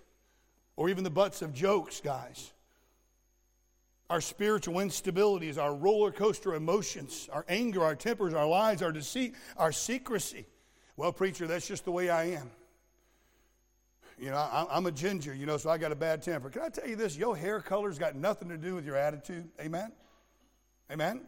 or 0.77 0.89
even 0.89 1.03
the 1.03 1.11
butts 1.11 1.43
of 1.43 1.53
jokes, 1.53 2.01
guys. 2.01 2.53
Our 4.09 4.21
spiritual 4.21 4.75
instabilities, 4.75 5.59
our 5.59 5.75
roller 5.75 6.13
coaster 6.13 6.55
emotions, 6.55 7.29
our 7.33 7.45
anger, 7.49 7.83
our 7.83 7.97
tempers, 7.97 8.35
our 8.35 8.47
lies, 8.47 8.83
our 8.83 8.93
deceit, 8.93 9.35
our 9.57 9.73
secrecy. 9.73 10.47
Well, 10.97 11.13
preacher, 11.13 11.49
that's 11.49 11.67
just 11.67 11.85
the 11.85 11.91
way 11.91 12.09
I 12.09 12.25
am. 12.25 12.51
You 14.19 14.31
know, 14.31 14.67
I'm 14.71 14.87
a 14.87 14.93
ginger, 14.93 15.35
you 15.35 15.45
know, 15.45 15.59
so 15.59 15.69
I 15.69 15.77
got 15.77 15.93
a 15.93 15.97
bad 15.97 16.23
temper. 16.23 16.49
Can 16.49 16.63
I 16.63 16.69
tell 16.71 16.89
you 16.89 16.97
this? 16.97 17.17
Your 17.17 17.37
hair 17.37 17.61
color's 17.61 17.99
got 17.99 18.17
nothing 18.17 18.49
to 18.49 18.57
do 18.57 18.75
with 18.75 18.87
your 18.87 18.97
attitude. 18.97 19.47
Amen? 19.61 19.93
Amen? 20.91 21.21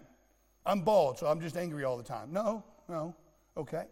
I'm 0.64 0.80
bald, 0.80 1.18
so 1.18 1.26
I'm 1.26 1.40
just 1.40 1.56
angry 1.56 1.84
all 1.84 1.96
the 1.96 2.02
time. 2.02 2.32
No, 2.32 2.64
no, 2.88 3.14
okay. 3.56 3.84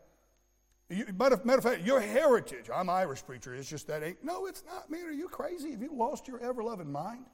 You, 0.89 1.07
matter, 1.19 1.39
matter 1.45 1.59
of 1.59 1.65
fact, 1.65 1.83
your 1.83 2.01
heritage, 2.01 2.71
I'm 2.73 2.89
Irish 2.89 3.25
preacher, 3.25 3.55
it's 3.55 3.69
just 3.69 3.87
that 3.89 4.03
ain't. 4.03 4.23
No, 4.25 4.47
it's 4.47 4.63
not, 4.65 4.91
man. 4.91 5.05
Are 5.07 5.13
you 5.13 5.29
crazy? 5.29 5.73
Have 5.73 5.83
you 5.83 5.91
lost 5.93 6.29
your 6.29 6.41
ever 6.41 6.63
loving 6.63 6.91
mind? 6.91 7.27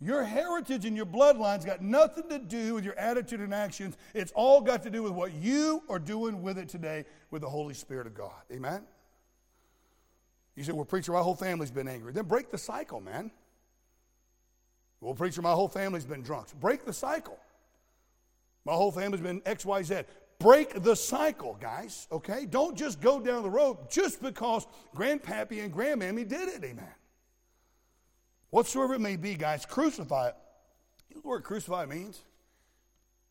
Your 0.00 0.22
heritage 0.22 0.84
and 0.84 0.96
your 0.96 1.06
bloodline's 1.06 1.64
got 1.64 1.80
nothing 1.80 2.28
to 2.28 2.38
do 2.38 2.74
with 2.74 2.84
your 2.84 2.98
attitude 2.98 3.40
and 3.40 3.54
actions. 3.54 3.96
It's 4.12 4.32
all 4.32 4.60
got 4.60 4.82
to 4.82 4.90
do 4.90 5.02
with 5.02 5.12
what 5.12 5.32
you 5.32 5.82
are 5.88 5.98
doing 5.98 6.42
with 6.42 6.58
it 6.58 6.68
today 6.68 7.04
with 7.30 7.42
the 7.42 7.48
Holy 7.48 7.74
Spirit 7.74 8.06
of 8.06 8.14
God. 8.14 8.42
Amen? 8.52 8.82
You 10.56 10.64
say, 10.64 10.72
well, 10.72 10.84
preacher, 10.84 11.12
my 11.12 11.20
whole 11.20 11.34
family's 11.34 11.70
been 11.70 11.88
angry. 11.88 12.12
Then 12.12 12.26
break 12.26 12.50
the 12.50 12.58
cycle, 12.58 13.00
man. 13.00 13.30
Well, 15.00 15.14
preacher, 15.14 15.42
my 15.42 15.52
whole 15.52 15.68
family's 15.68 16.04
been 16.04 16.22
drunks. 16.22 16.52
Break 16.52 16.84
the 16.84 16.92
cycle. 16.92 17.38
My 18.64 18.72
whole 18.72 18.92
family's 18.92 19.20
been 19.20 19.40
XYZ. 19.42 20.04
Break 20.38 20.82
the 20.82 20.96
cycle, 20.96 21.58
guys, 21.60 22.08
okay? 22.10 22.46
Don't 22.46 22.76
just 22.76 23.00
go 23.00 23.20
down 23.20 23.42
the 23.42 23.50
road 23.50 23.90
just 23.90 24.22
because 24.22 24.66
grandpappy 24.96 25.62
and 25.62 25.72
grandmammy 25.72 26.26
did 26.26 26.48
it, 26.48 26.64
amen. 26.64 26.94
Whatsoever 28.50 28.94
it 28.94 29.00
may 29.00 29.16
be, 29.16 29.34
guys, 29.34 29.66
crucify 29.66 30.28
it. 30.28 30.36
You 31.10 31.16
know 31.16 31.22
what 31.22 31.44
crucify 31.44 31.86
means? 31.86 32.22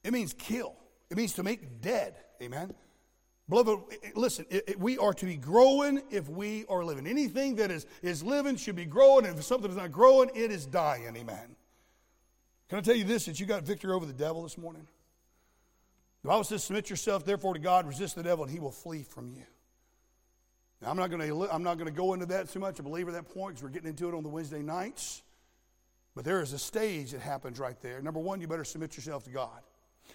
It 0.04 0.14
means 0.14 0.34
kill. 0.34 0.76
It 1.10 1.18
means 1.18 1.34
to 1.34 1.44
make 1.44 1.82
dead, 1.82 2.16
amen. 2.42 2.74
Beloved, 3.50 3.98
listen, 4.16 4.46
we 4.78 4.98
are 4.98 5.14
to 5.14 5.26
be 5.26 5.36
growing 5.36 6.02
if 6.10 6.30
we 6.30 6.66
are 6.70 6.84
living. 6.84 7.06
Anything 7.06 7.56
that 7.58 7.72
is, 7.72 7.86
is 8.02 8.24
living 8.24 8.56
should 8.56 8.76
be 8.76 8.86
growing. 8.86 9.26
If 9.26 9.44
something 9.44 9.70
is 9.70 9.76
not 9.76 9.92
growing, 9.92 10.30
it 10.34 10.50
is 10.50 10.66
dying. 10.66 11.16
Amen. 11.16 11.56
Can 12.70 12.78
I 12.78 12.82
tell 12.82 12.96
you 12.96 13.04
this 13.04 13.26
that 13.26 13.40
you 13.40 13.46
got 13.46 13.64
victory 13.64 13.92
over 13.92 14.06
the 14.06 14.14
devil 14.14 14.44
this 14.44 14.58
morning? 14.58 14.88
The 16.24 16.30
Bible 16.30 16.46
says, 16.46 16.64
Submit 16.64 16.90
yourself 16.90 17.26
therefore 17.26 17.54
to 17.54 17.60
God, 17.60 17.86
resist 17.86 18.16
the 18.16 18.24
devil, 18.24 18.46
and 18.46 18.54
he 18.54 18.60
will 18.60 18.72
flee 18.72 19.04
from 19.04 19.34
you. 19.34 19.44
Now, 20.82 20.90
I'm 20.90 20.98
not 20.98 21.10
going 21.10 21.28
to 21.28 21.54
I'm 21.54 21.64
not 21.64 21.78
going 21.78 21.88
to 21.88 21.94
go 21.94 22.14
into 22.14 22.26
that 22.28 22.50
too 22.50 22.60
much. 22.60 22.80
I 22.80 22.84
believe 22.84 23.08
at 23.08 23.14
that 23.14 23.34
point 23.34 23.56
because 23.56 23.64
we're 23.64 23.70
getting 23.70 23.90
into 23.90 24.08
it 24.08 24.16
on 24.16 24.24
the 24.24 24.30
Wednesday 24.30 24.62
nights. 24.62 25.22
But 26.16 26.26
there 26.26 26.42
is 26.42 26.54
a 26.54 26.60
stage 26.60 27.12
that 27.12 27.22
happens 27.22 27.60
right 27.60 27.80
there. 27.82 28.02
Number 28.02 28.20
one, 28.20 28.40
you 28.40 28.48
better 28.48 28.64
submit 28.64 28.96
yourself 28.96 29.24
to 29.26 29.32
God. 29.32 29.62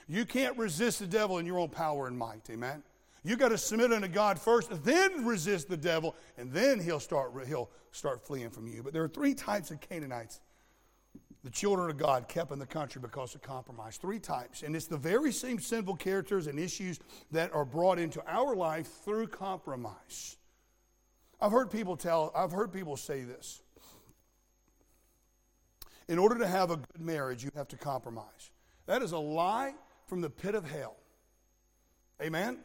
You 0.06 0.24
can't 0.24 0.56
resist 0.56 1.00
the 1.00 1.06
devil 1.06 1.38
in 1.38 1.46
your 1.46 1.58
own 1.58 1.70
power 1.70 2.06
and 2.06 2.16
might. 2.16 2.48
Amen. 2.50 2.82
You 3.28 3.36
got 3.36 3.50
to 3.50 3.58
submit 3.58 3.92
unto 3.92 4.08
God 4.08 4.38
first, 4.38 4.70
then 4.84 5.26
resist 5.26 5.68
the 5.68 5.76
devil, 5.76 6.16
and 6.38 6.50
then 6.50 6.80
he'll 6.80 6.98
start, 6.98 7.30
he'll 7.46 7.68
start 7.92 8.26
fleeing 8.26 8.48
from 8.48 8.66
you. 8.66 8.82
But 8.82 8.94
there 8.94 9.04
are 9.04 9.08
three 9.08 9.34
types 9.34 9.70
of 9.70 9.82
Canaanites 9.82 10.40
the 11.44 11.50
children 11.50 11.90
of 11.90 11.98
God 11.98 12.26
kept 12.26 12.52
in 12.52 12.58
the 12.58 12.66
country 12.66 13.02
because 13.02 13.34
of 13.34 13.42
compromise. 13.42 13.98
Three 13.98 14.18
types. 14.18 14.62
And 14.62 14.74
it's 14.74 14.86
the 14.86 14.96
very 14.96 15.30
same 15.30 15.58
sinful 15.58 15.96
characters 15.96 16.46
and 16.46 16.58
issues 16.58 17.00
that 17.30 17.52
are 17.52 17.66
brought 17.66 17.98
into 17.98 18.22
our 18.26 18.56
life 18.56 18.88
through 19.04 19.26
compromise. 19.26 20.38
I've 21.38 21.52
heard 21.52 21.70
people 21.70 21.98
tell, 21.98 22.32
I've 22.34 22.52
heard 22.52 22.72
people 22.72 22.96
say 22.96 23.24
this. 23.24 23.62
In 26.08 26.18
order 26.18 26.38
to 26.38 26.46
have 26.46 26.70
a 26.70 26.76
good 26.76 27.00
marriage, 27.00 27.44
you 27.44 27.50
have 27.54 27.68
to 27.68 27.76
compromise. 27.76 28.50
That 28.86 29.02
is 29.02 29.12
a 29.12 29.18
lie 29.18 29.74
from 30.06 30.22
the 30.22 30.30
pit 30.30 30.54
of 30.54 30.68
hell. 30.68 30.96
Amen? 32.22 32.58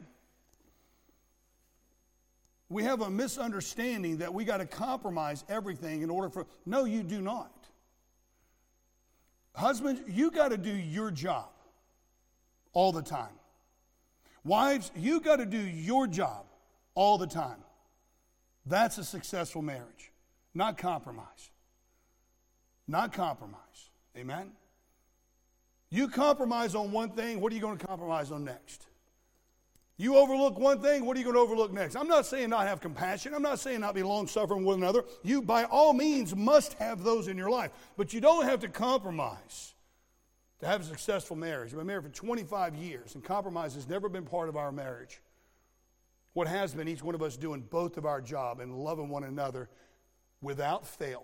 We 2.74 2.84
have 2.84 3.02
a 3.02 3.10
misunderstanding 3.10 4.18
that 4.18 4.34
we 4.34 4.44
got 4.44 4.58
to 4.58 4.66
compromise 4.66 5.44
everything 5.48 6.02
in 6.02 6.10
order 6.10 6.30
for. 6.30 6.48
No, 6.66 6.86
you 6.86 7.04
do 7.04 7.22
not. 7.22 7.52
Husbands, 9.56 10.02
you 10.08 10.32
got 10.32 10.50
to 10.50 10.58
do 10.58 10.74
your 10.74 11.12
job 11.12 11.50
all 12.74 12.92
the 12.92 13.04
time. 13.04 13.36
Wives, 14.44 14.92
you 14.96 15.20
got 15.20 15.36
to 15.36 15.46
do 15.46 15.60
your 15.60 16.08
job 16.08 16.46
all 16.96 17.18
the 17.20 17.28
time. 17.28 17.60
That's 18.66 18.98
a 18.98 19.04
successful 19.04 19.62
marriage, 19.62 20.12
not 20.56 20.78
compromise. 20.78 21.52
Not 22.88 23.14
compromise. 23.14 23.92
Amen? 24.18 24.52
You 25.90 26.08
compromise 26.08 26.74
on 26.74 26.92
one 26.92 27.12
thing, 27.12 27.40
what 27.40 27.52
are 27.52 27.56
you 27.56 27.62
going 27.62 27.78
to 27.78 27.86
compromise 27.86 28.32
on 28.32 28.44
next? 28.44 28.88
You 30.04 30.18
overlook 30.18 30.60
one 30.60 30.82
thing, 30.82 31.06
what 31.06 31.16
are 31.16 31.22
you 31.22 31.24
going 31.24 31.38
to 31.38 31.40
overlook 31.40 31.72
next? 31.72 31.96
I'm 31.96 32.10
not 32.10 32.26
saying 32.26 32.50
not 32.50 32.68
have 32.68 32.82
compassion. 32.82 33.34
I'm 33.34 33.42
not 33.42 33.58
saying 33.58 33.80
not 33.80 33.96
be 33.96 34.04
long 34.04 34.28
suffering 34.28 34.66
with 34.66 34.76
another. 34.76 35.06
You, 35.24 35.42
by 35.42 35.64
all 35.64 35.94
means, 35.94 36.36
must 36.36 36.74
have 36.74 37.06
those 37.06 37.30
in 37.30 37.38
your 37.38 37.50
life. 37.50 37.72
But 37.96 38.12
you 38.14 38.20
don't 38.20 38.44
have 38.44 38.60
to 38.60 38.68
compromise 38.68 39.76
to 40.60 40.68
have 40.68 40.82
a 40.82 40.84
successful 40.84 41.38
marriage. 41.38 41.72
I've 41.72 41.78
been 41.78 41.88
married 41.88 42.04
for 42.04 42.10
25 42.10 42.76
years, 42.76 43.16
and 43.16 43.24
compromise 43.24 43.76
has 43.76 43.88
never 43.88 44.10
been 44.10 44.26
part 44.26 44.50
of 44.50 44.58
our 44.58 44.74
marriage. 44.74 45.22
What 46.34 46.50
has 46.50 46.74
been 46.74 46.90
each 46.90 47.02
one 47.02 47.16
of 47.16 47.22
us 47.22 47.38
doing 47.38 47.62
both 47.62 47.96
of 47.96 48.06
our 48.06 48.20
job 48.20 48.60
and 48.60 48.76
loving 48.76 49.08
one 49.08 49.24
another 49.24 49.70
without 50.42 50.86
fail 50.86 51.24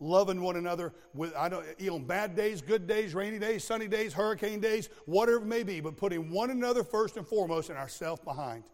loving 0.00 0.40
one 0.40 0.56
another 0.56 0.92
with 1.14 1.34
I 1.36 1.48
don't 1.48 1.64
know 1.80 1.98
bad 1.98 2.34
days, 2.34 2.62
good 2.62 2.86
days, 2.86 3.14
rainy 3.14 3.38
days, 3.38 3.62
sunny 3.62 3.86
days, 3.86 4.12
hurricane 4.12 4.60
days, 4.60 4.88
whatever 5.04 5.38
it 5.38 5.46
may 5.46 5.62
be, 5.62 5.80
but 5.80 5.96
putting 5.96 6.30
one 6.30 6.50
another 6.50 6.82
first 6.82 7.16
and 7.16 7.26
foremost 7.26 7.68
and 7.68 7.78
ourselves 7.78 8.20
behind. 8.22 8.64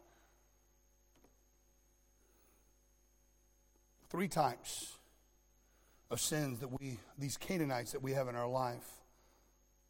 Three 4.09 4.29
types 4.29 4.97
of 6.11 6.21
sins 6.21 6.61
that 6.61 6.69
we 6.69 6.99
these 7.19 7.37
Canaanites 7.37 7.93
that 7.93 8.03
we 8.03 8.13
have 8.13 8.29
in 8.29 8.37
our 8.37 8.49
life. 8.49 8.87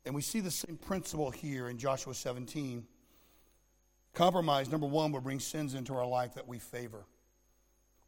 And 0.07 0.15
we 0.15 0.23
see 0.23 0.41
the 0.41 0.53
same 0.53 0.77
principle 0.77 1.31
here 1.31 1.69
in 1.69 1.79
Joshua 1.79 2.15
17. 2.15 2.87
Compromise, 4.15 4.71
number 4.71 4.87
one, 4.87 5.13
will 5.13 5.21
bring 5.21 5.41
sins 5.41 5.75
into 5.75 5.95
our 5.95 6.07
life 6.07 6.35
that 6.35 6.47
we 6.47 6.59
favor. 6.59 7.05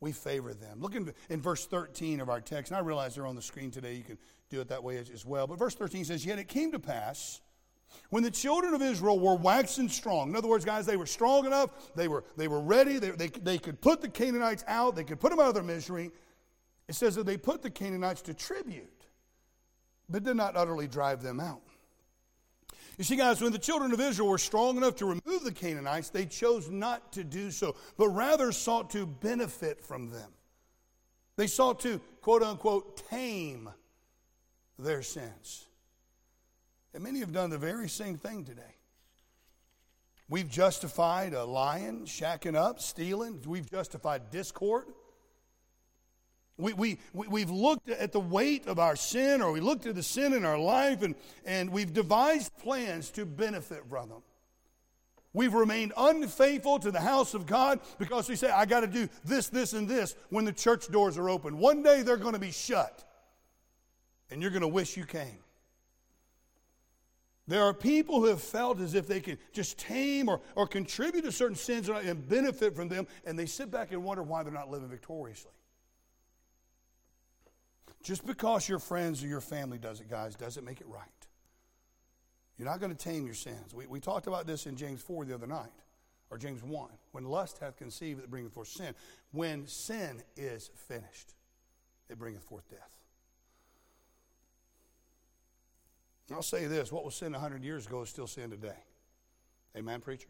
We 0.00 0.12
favor 0.12 0.54
them. 0.54 0.80
Look 0.80 0.94
in, 0.94 1.12
in 1.28 1.40
verse 1.40 1.66
13 1.66 2.20
of 2.20 2.28
our 2.28 2.40
text, 2.40 2.70
and 2.70 2.78
I 2.78 2.80
realize 2.80 3.14
they're 3.14 3.26
on 3.26 3.34
the 3.34 3.42
screen 3.42 3.70
today. 3.70 3.94
You 3.94 4.04
can 4.04 4.18
do 4.48 4.60
it 4.60 4.68
that 4.68 4.82
way 4.82 4.96
as, 4.96 5.10
as 5.10 5.26
well. 5.26 5.46
But 5.46 5.58
verse 5.58 5.74
13 5.74 6.04
says, 6.04 6.24
Yet 6.24 6.38
it 6.38 6.48
came 6.48 6.72
to 6.72 6.78
pass 6.78 7.40
when 8.10 8.22
the 8.22 8.30
children 8.30 8.74
of 8.74 8.82
Israel 8.82 9.18
were 9.18 9.34
waxing 9.34 9.88
strong. 9.88 10.30
In 10.30 10.36
other 10.36 10.48
words, 10.48 10.64
guys, 10.64 10.86
they 10.86 10.96
were 10.96 11.06
strong 11.06 11.46
enough, 11.46 11.94
they 11.94 12.08
were, 12.08 12.24
they 12.36 12.48
were 12.48 12.60
ready, 12.60 12.98
they, 12.98 13.10
they, 13.10 13.28
they 13.28 13.58
could 13.58 13.80
put 13.80 14.00
the 14.00 14.08
Canaanites 14.08 14.64
out, 14.66 14.96
they 14.96 15.04
could 15.04 15.20
put 15.20 15.30
them 15.30 15.40
out 15.40 15.48
of 15.48 15.54
their 15.54 15.62
misery. 15.62 16.10
It 16.88 16.94
says 16.94 17.14
that 17.16 17.26
they 17.26 17.36
put 17.36 17.62
the 17.62 17.70
Canaanites 17.70 18.22
to 18.22 18.34
tribute, 18.34 19.06
but 20.08 20.22
did 20.22 20.36
not 20.36 20.56
utterly 20.56 20.86
drive 20.86 21.22
them 21.22 21.40
out. 21.40 21.62
You 22.98 23.04
see, 23.04 23.14
guys, 23.14 23.40
when 23.40 23.52
the 23.52 23.58
children 23.58 23.92
of 23.92 24.00
Israel 24.00 24.28
were 24.28 24.38
strong 24.38 24.76
enough 24.76 24.96
to 24.96 25.06
remove 25.06 25.44
the 25.44 25.52
Canaanites, 25.52 26.10
they 26.10 26.26
chose 26.26 26.68
not 26.68 27.12
to 27.12 27.22
do 27.22 27.52
so, 27.52 27.76
but 27.96 28.08
rather 28.08 28.50
sought 28.50 28.90
to 28.90 29.06
benefit 29.06 29.80
from 29.80 30.10
them. 30.10 30.32
They 31.36 31.46
sought 31.46 31.78
to, 31.80 32.00
quote 32.20 32.42
unquote, 32.42 33.08
tame 33.08 33.70
their 34.80 35.02
sins. 35.02 35.66
And 36.92 37.04
many 37.04 37.20
have 37.20 37.32
done 37.32 37.50
the 37.50 37.58
very 37.58 37.88
same 37.88 38.16
thing 38.16 38.44
today. 38.44 38.74
We've 40.28 40.50
justified 40.50 41.34
a 41.34 41.44
lion 41.44 42.04
shacking 42.04 42.56
up, 42.56 42.80
stealing. 42.80 43.40
We've 43.46 43.70
justified 43.70 44.30
discord. 44.32 44.86
We, 46.58 46.72
we, 46.72 46.98
we've 47.12 47.50
looked 47.50 47.88
at 47.88 48.10
the 48.10 48.20
weight 48.20 48.66
of 48.66 48.80
our 48.80 48.96
sin, 48.96 49.40
or 49.40 49.52
we 49.52 49.60
looked 49.60 49.86
at 49.86 49.94
the 49.94 50.02
sin 50.02 50.32
in 50.32 50.44
our 50.44 50.58
life, 50.58 51.02
and, 51.02 51.14
and 51.44 51.70
we've 51.70 51.92
devised 51.92 52.56
plans 52.58 53.10
to 53.12 53.24
benefit 53.24 53.84
from 53.88 54.08
them. 54.08 54.22
We've 55.32 55.54
remained 55.54 55.92
unfaithful 55.96 56.80
to 56.80 56.90
the 56.90 57.00
house 57.00 57.34
of 57.34 57.46
God 57.46 57.78
because 57.98 58.28
we 58.28 58.34
say, 58.34 58.50
I 58.50 58.66
got 58.66 58.80
to 58.80 58.88
do 58.88 59.08
this, 59.24 59.48
this, 59.48 59.72
and 59.72 59.86
this 59.86 60.16
when 60.30 60.44
the 60.44 60.52
church 60.52 60.88
doors 60.88 61.16
are 61.16 61.30
open. 61.30 61.58
One 61.58 61.84
day 61.84 62.02
they're 62.02 62.16
going 62.16 62.32
to 62.32 62.40
be 62.40 62.50
shut, 62.50 63.04
and 64.28 64.42
you're 64.42 64.50
going 64.50 64.62
to 64.62 64.68
wish 64.68 64.96
you 64.96 65.04
came. 65.04 65.38
There 67.46 67.62
are 67.62 67.72
people 67.72 68.20
who 68.20 68.26
have 68.26 68.42
felt 68.42 68.80
as 68.80 68.94
if 68.94 69.06
they 69.06 69.20
can 69.20 69.38
just 69.52 69.78
tame 69.78 70.28
or, 70.28 70.40
or 70.56 70.66
contribute 70.66 71.22
to 71.22 71.32
certain 71.32 71.56
sins 71.56 71.88
and 71.88 72.28
benefit 72.28 72.74
from 72.74 72.88
them, 72.88 73.06
and 73.24 73.38
they 73.38 73.46
sit 73.46 73.70
back 73.70 73.92
and 73.92 74.02
wonder 74.02 74.24
why 74.24 74.42
they're 74.42 74.52
not 74.52 74.70
living 74.70 74.88
victoriously. 74.88 75.52
Just 78.02 78.26
because 78.26 78.68
your 78.68 78.78
friends 78.78 79.22
or 79.22 79.26
your 79.26 79.40
family 79.40 79.78
does 79.78 80.00
it, 80.00 80.08
guys, 80.08 80.34
doesn't 80.34 80.64
make 80.64 80.80
it 80.80 80.86
right. 80.88 81.08
You're 82.56 82.68
not 82.68 82.80
going 82.80 82.94
to 82.94 82.98
tame 82.98 83.24
your 83.24 83.34
sins. 83.34 83.74
We, 83.74 83.86
we 83.86 84.00
talked 84.00 84.26
about 84.26 84.46
this 84.46 84.66
in 84.66 84.76
James 84.76 85.00
4 85.00 85.24
the 85.24 85.34
other 85.34 85.46
night, 85.46 85.70
or 86.30 86.38
James 86.38 86.62
1. 86.62 86.90
When 87.12 87.24
lust 87.24 87.58
hath 87.58 87.76
conceived, 87.76 88.22
it 88.22 88.30
bringeth 88.30 88.52
forth 88.52 88.68
sin. 88.68 88.94
When 89.32 89.66
sin 89.66 90.22
is 90.36 90.70
finished, 90.74 91.34
it 92.08 92.18
bringeth 92.18 92.42
forth 92.42 92.68
death. 92.68 92.98
I'll 96.32 96.42
say 96.42 96.66
this 96.66 96.92
what 96.92 97.04
was 97.04 97.14
sin 97.14 97.32
100 97.32 97.64
years 97.64 97.86
ago 97.86 98.02
is 98.02 98.10
still 98.10 98.26
sin 98.26 98.50
today. 98.50 98.84
Amen, 99.76 100.00
preacher? 100.00 100.28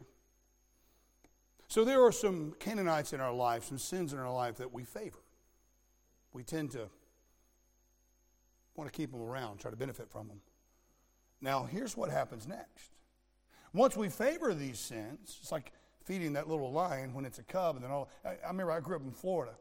So 1.67 1.83
there 1.83 2.03
are 2.03 2.11
some 2.11 2.53
Canaanites 2.59 3.13
in 3.13 3.19
our 3.19 3.33
life, 3.33 3.65
some 3.65 3.77
sins 3.77 4.13
in 4.13 4.19
our 4.19 4.31
life 4.31 4.57
that 4.57 4.73
we 4.73 4.83
favor. 4.83 5.19
We 6.33 6.43
tend 6.43 6.71
to 6.71 6.89
want 8.79 8.91
to 8.91 8.97
keep 8.97 9.11
them 9.11 9.21
around, 9.21 9.59
try 9.59 9.69
to 9.69 9.77
benefit 9.77 10.09
from 10.09 10.27
them. 10.27 10.41
Now, 11.41 11.63
here's 11.63 11.95
what 11.95 12.09
happens 12.09 12.47
next. 12.47 12.91
Once 13.73 13.95
we 13.95 14.09
favor 14.09 14.53
these 14.53 14.79
sins, 14.79 15.37
it's 15.41 15.51
like 15.51 15.71
feeding 16.03 16.33
that 16.33 16.49
little 16.49 16.71
lion 16.71 17.13
when 17.13 17.25
it's 17.25 17.39
a 17.39 17.43
cub, 17.43 17.75
and 17.75 17.83
then 17.83 17.91
all. 17.91 18.09
I, 18.25 18.29
I 18.29 18.47
remember 18.47 18.71
I 18.71 18.79
grew 18.79 18.95
up 18.95 19.03
in 19.03 19.11
Florida, 19.11 19.53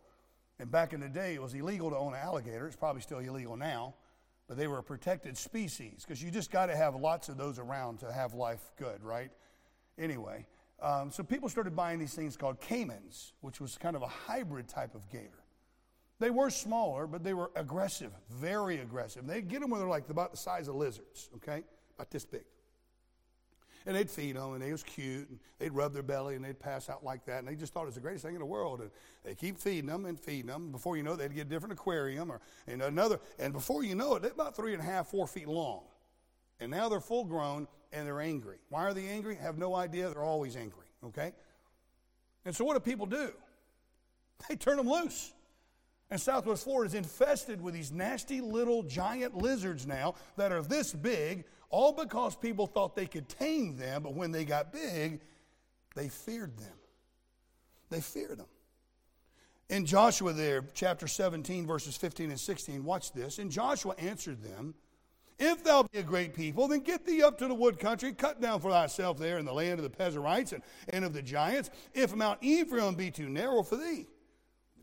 and 0.59 0.71
back 0.71 0.93
in 0.93 1.01
the 1.01 1.09
day, 1.09 1.35
it 1.35 1.43
was 1.43 1.53
illegal 1.53 1.91
to 1.91 1.97
own 1.97 2.15
an 2.15 2.21
alligator. 2.21 2.67
It's 2.67 2.77
probably 2.77 3.03
still 3.03 3.19
illegal 3.19 3.57
now 3.57 3.95
but 4.49 4.57
they 4.57 4.67
were 4.67 4.79
a 4.79 4.83
protected 4.83 5.37
species 5.37 6.05
because 6.05 6.23
you 6.23 6.31
just 6.31 6.51
got 6.51 6.67
to 6.67 6.77
have 6.77 6.97
lots 6.97 7.29
of 7.29 7.37
those 7.37 7.59
around 7.59 7.99
to 8.01 8.11
have 8.11 8.33
life 8.33 8.73
good, 8.79 9.05
right? 9.05 9.31
Anyway, 9.99 10.47
um, 10.81 11.11
so 11.11 11.23
people 11.23 11.51
started 11.51 11.77
buying 11.77 11.99
these 11.99 12.15
things 12.15 12.37
called 12.37 12.59
caimans, 12.61 13.33
which 13.43 13.61
was 13.61 13.77
kind 13.77 13.95
of 13.95 14.03
a 14.03 14.07
hybrid 14.09 14.67
type 14.67 14.95
of 14.95 15.09
gator. 15.11 15.45
They 16.21 16.31
were 16.31 16.51
smaller, 16.51 17.07
but 17.07 17.23
they 17.23 17.35
were 17.35 17.51
aggressive, 17.55 18.11
very 18.29 18.79
aggressive. 18.79 19.27
They'd 19.27 19.49
get 19.49 19.61
them 19.61 19.71
when 19.71 19.81
they're 19.81 19.89
like 19.89 20.09
about 20.11 20.33
the 20.33 20.37
size 20.37 20.67
of 20.67 20.75
lizards, 20.75 21.31
okay? 21.37 21.63
About 21.95 22.11
this 22.11 22.25
big. 22.25 22.45
And 23.87 23.97
they'd 23.97 24.11
feed 24.11 24.37
them, 24.37 24.53
and 24.53 24.63
they 24.63 24.73
was 24.73 24.83
cute, 24.83 25.31
and 25.31 25.39
they'd 25.59 25.73
rub 25.73 25.95
their 25.95 26.03
belly, 26.03 26.35
and 26.35 26.45
they'd 26.45 26.59
pass 26.59 26.91
out 26.91 27.05
like 27.05 27.25
that. 27.27 27.39
And 27.39 27.49
they 27.49 27.55
just 27.55 27.73
thought 27.73 27.85
it 27.85 27.87
was 27.87 27.95
the 27.95 28.01
greatest 28.01 28.25
thing 28.25 28.35
in 28.35 28.41
the 28.41 28.47
world. 28.47 28.81
And 28.81 28.91
they 29.25 29.35
keep 29.35 29.59
feeding 29.59 29.87
them 29.87 30.05
and 30.05 30.19
feeding 30.19 30.47
them. 30.47 30.73
Before 30.73 30.97
you 30.97 31.05
know 31.05 31.13
it, 31.13 31.19
they'd 31.19 31.35
get 31.35 31.47
a 31.47 31.49
different 31.51 31.73
aquarium 31.73 32.31
or 32.31 32.41
and 32.67 32.83
another. 32.83 33.21
And 33.39 33.53
before 33.53 33.85
you 33.85 33.95
know 33.95 34.17
it, 34.17 34.23
they're 34.23 34.33
about 34.33 34.57
three 34.57 34.75
and 34.75 34.83
a 34.83 34.85
half, 34.85 35.07
four 35.07 35.27
feet 35.27 35.49
long. 35.49 35.85
And 36.61 36.71
now 36.71 36.89
they're 36.89 37.01
full 37.01 37.25
grown, 37.25 37.69
and 37.93 38.07
they're 38.07 38.21
angry. 38.21 38.59
Why 38.69 38.83
are 38.83 38.93
they 38.93 39.07
angry? 39.07 39.37
Have 39.37 39.57
no 39.57 39.75
idea. 39.77 40.11
They're 40.11 40.25
always 40.25 40.57
angry, 40.57 40.87
okay? 41.05 41.33
And 42.45 42.55
so 42.55 42.65
what 42.65 42.75
do 42.75 42.81
people 42.81 43.07
do? 43.07 43.31
They 44.49 44.57
turn 44.57 44.77
them 44.77 44.89
loose. 44.89 45.33
And 46.11 46.21
Southwest 46.21 46.65
Florida 46.65 46.89
is 46.89 46.95
infested 46.95 47.61
with 47.61 47.75
these 47.75 47.93
nasty 47.93 48.41
little 48.41 48.83
giant 48.83 49.37
lizards 49.37 49.87
now 49.87 50.15
that 50.37 50.53
are 50.53 50.63
this 50.63 50.93
big, 50.93 51.45
all 51.69 51.93
because 51.93 52.35
people 52.35 52.67
thought 52.67 52.97
they 52.97 53.07
could 53.07 53.29
tame 53.29 53.77
them, 53.77 54.03
but 54.03 54.15
when 54.15 54.33
they 54.33 54.45
got 54.45 54.73
big, 54.73 55.21
they 55.95 56.09
feared 56.09 56.57
them. 56.57 56.73
They 57.91 58.01
feared 58.01 58.39
them. 58.39 58.47
In 59.69 59.85
Joshua, 59.85 60.33
there, 60.33 60.65
chapter 60.73 61.07
17, 61.07 61.67
verses 61.67 61.95
15 61.95 62.31
and 62.31 62.41
16, 62.41 62.85
watch 62.85 63.13
this. 63.13 63.39
And 63.39 63.51
Joshua 63.51 63.95
answered 63.99 64.43
them, 64.43 64.75
If 65.39 65.63
thou 65.63 65.83
be 65.83 65.99
a 65.99 66.03
great 66.03 66.33
people, 66.33 66.69
then 66.69 66.81
get 66.81 67.05
thee 67.05 67.23
up 67.23 67.37
to 67.39 67.49
the 67.49 67.55
wood 67.55 67.79
country, 67.79 68.15
cut 68.15 68.41
down 68.41 68.61
for 68.61 68.71
thyself 68.71 69.19
there 69.19 69.37
in 69.37 69.45
the 69.45 69.53
land 69.53 69.79
of 69.79 69.83
the 69.83 69.91
Perizzites 69.91 70.53
and, 70.53 70.63
and 70.89 71.05
of 71.05 71.13
the 71.13 71.21
giants, 71.21 71.69
if 71.93 72.17
Mount 72.17 72.39
Ephraim 72.41 72.95
be 72.95 73.11
too 73.11 73.29
narrow 73.29 73.63
for 73.63 73.77
thee 73.77 74.07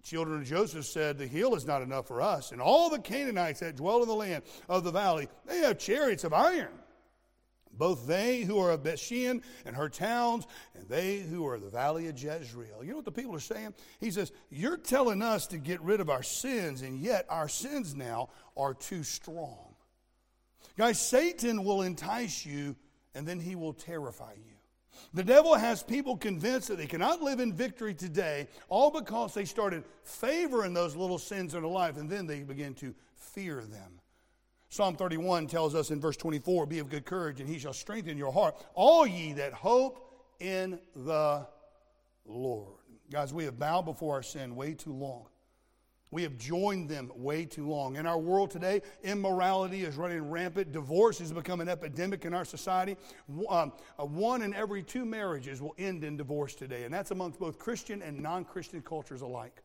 children 0.06 0.40
of 0.40 0.48
Joseph 0.48 0.86
said, 0.86 1.18
The 1.18 1.28
hill 1.28 1.56
is 1.56 1.66
not 1.66 1.82
enough 1.82 2.08
for 2.08 2.22
us. 2.22 2.52
And 2.52 2.62
all 2.62 2.90
the 2.90 3.00
Canaanites 3.00 3.60
that 3.60 3.76
dwell 3.76 4.02
in 4.02 4.08
the 4.08 4.16
land 4.16 4.44
of 4.70 4.84
the 4.84 4.92
valley, 4.92 5.28
they 5.46 5.58
have 5.60 5.78
chariots 5.78 6.24
of 6.24 6.32
iron. 6.32 6.72
Both 7.78 8.08
they 8.08 8.44
who 8.44 8.58
are 8.60 8.72
of 8.72 8.84
Bethshean 8.84 9.44
and 9.66 9.76
her 9.76 9.90
towns, 9.90 10.46
and 10.76 10.88
they 10.88 11.18
who 11.20 11.46
are 11.46 11.56
of 11.56 11.62
the 11.62 11.70
valley 11.70 12.08
of 12.08 12.18
Jezreel. 12.18 12.84
You 12.84 12.92
know 12.92 12.96
what 12.98 13.06
the 13.06 13.12
people 13.12 13.36
are 13.36 13.40
saying? 13.40 13.74
He 14.00 14.12
says, 14.12 14.32
You're 14.50 14.78
telling 14.78 15.22
us 15.22 15.48
to 15.48 15.58
get 15.58 15.82
rid 15.82 16.00
of 16.00 16.10
our 16.10 16.24
sins, 16.24 16.84
and 16.84 17.00
yet 17.00 17.26
our 17.28 17.50
sins 17.50 17.94
now 17.94 18.30
are 18.56 18.74
too 18.74 19.04
strong. 19.04 19.76
Guys, 20.78 21.02
Satan 21.02 21.64
will 21.64 21.82
entice 21.82 22.46
you, 22.46 22.76
and 23.14 23.28
then 23.28 23.40
he 23.40 23.56
will 23.56 23.74
terrify 23.74 24.34
you. 24.34 24.55
The 25.14 25.24
devil 25.24 25.56
has 25.56 25.84
people 25.84 26.18
convinced 26.18 26.68
that 26.68 26.78
they 26.78 26.88
cannot 26.88 27.22
live 27.22 27.40
in 27.40 27.54
victory 27.54 27.94
today, 27.94 28.48
all 28.70 28.92
because 28.92 29.34
they 29.34 29.46
started 29.46 29.84
favoring 30.04 30.74
those 30.74 30.96
little 30.96 31.18
sins 31.18 31.54
in 31.54 31.62
their 31.62 31.70
life, 31.70 31.98
and 31.98 32.10
then 32.10 32.28
they 32.28 32.42
begin 32.42 32.74
to 32.76 32.94
fear 33.16 33.62
them. 33.62 34.00
Psalm 34.70 34.96
31 34.96 35.48
tells 35.48 35.76
us 35.76 35.92
in 35.92 36.02
verse 36.02 36.18
24 36.18 36.66
Be 36.66 36.80
of 36.80 36.90
good 36.90 37.06
courage, 37.06 37.40
and 37.40 37.50
he 37.50 37.60
shall 37.60 37.74
strengthen 37.74 38.18
your 38.18 38.32
heart, 38.32 38.56
all 38.74 39.08
ye 39.08 39.34
that 39.34 39.54
hope 39.54 40.28
in 40.40 40.80
the 40.96 41.48
Lord. 42.26 42.74
Guys, 43.12 43.34
we 43.34 43.46
have 43.46 43.60
bowed 43.60 43.86
before 43.86 44.16
our 44.16 44.24
sin 44.24 44.56
way 44.56 44.74
too 44.74 44.94
long. 44.94 45.28
We 46.16 46.24
have 46.24 46.38
joined 46.38 46.88
them 46.88 47.12
way 47.14 47.44
too 47.44 47.68
long. 47.68 47.98
In 47.98 48.06
our 48.06 48.18
world 48.18 48.50
today, 48.50 48.82
immorality 49.04 49.84
is 49.84 49.98
running 49.98 50.30
rampant. 50.30 50.72
Divorce 50.72 51.20
has 51.20 51.34
become 51.34 51.60
an 51.60 51.68
epidemic 51.68 52.24
in 52.24 52.34
our 52.34 52.46
society. 52.46 52.96
Um, 53.50 53.74
uh, 54.00 54.06
one 54.06 54.42
in 54.42 54.54
every 54.54 54.82
two 54.82 55.04
marriages 55.04 55.62
will 55.62 55.76
end 55.78 56.06
in 56.06 56.16
divorce 56.16 56.56
today, 56.56 56.86
and 56.86 56.94
that's 56.94 57.12
amongst 57.12 57.38
both 57.38 57.60
Christian 57.60 58.02
and 58.02 58.18
non 58.18 58.46
Christian 58.46 58.82
cultures 58.82 59.24
alike. 59.24 59.62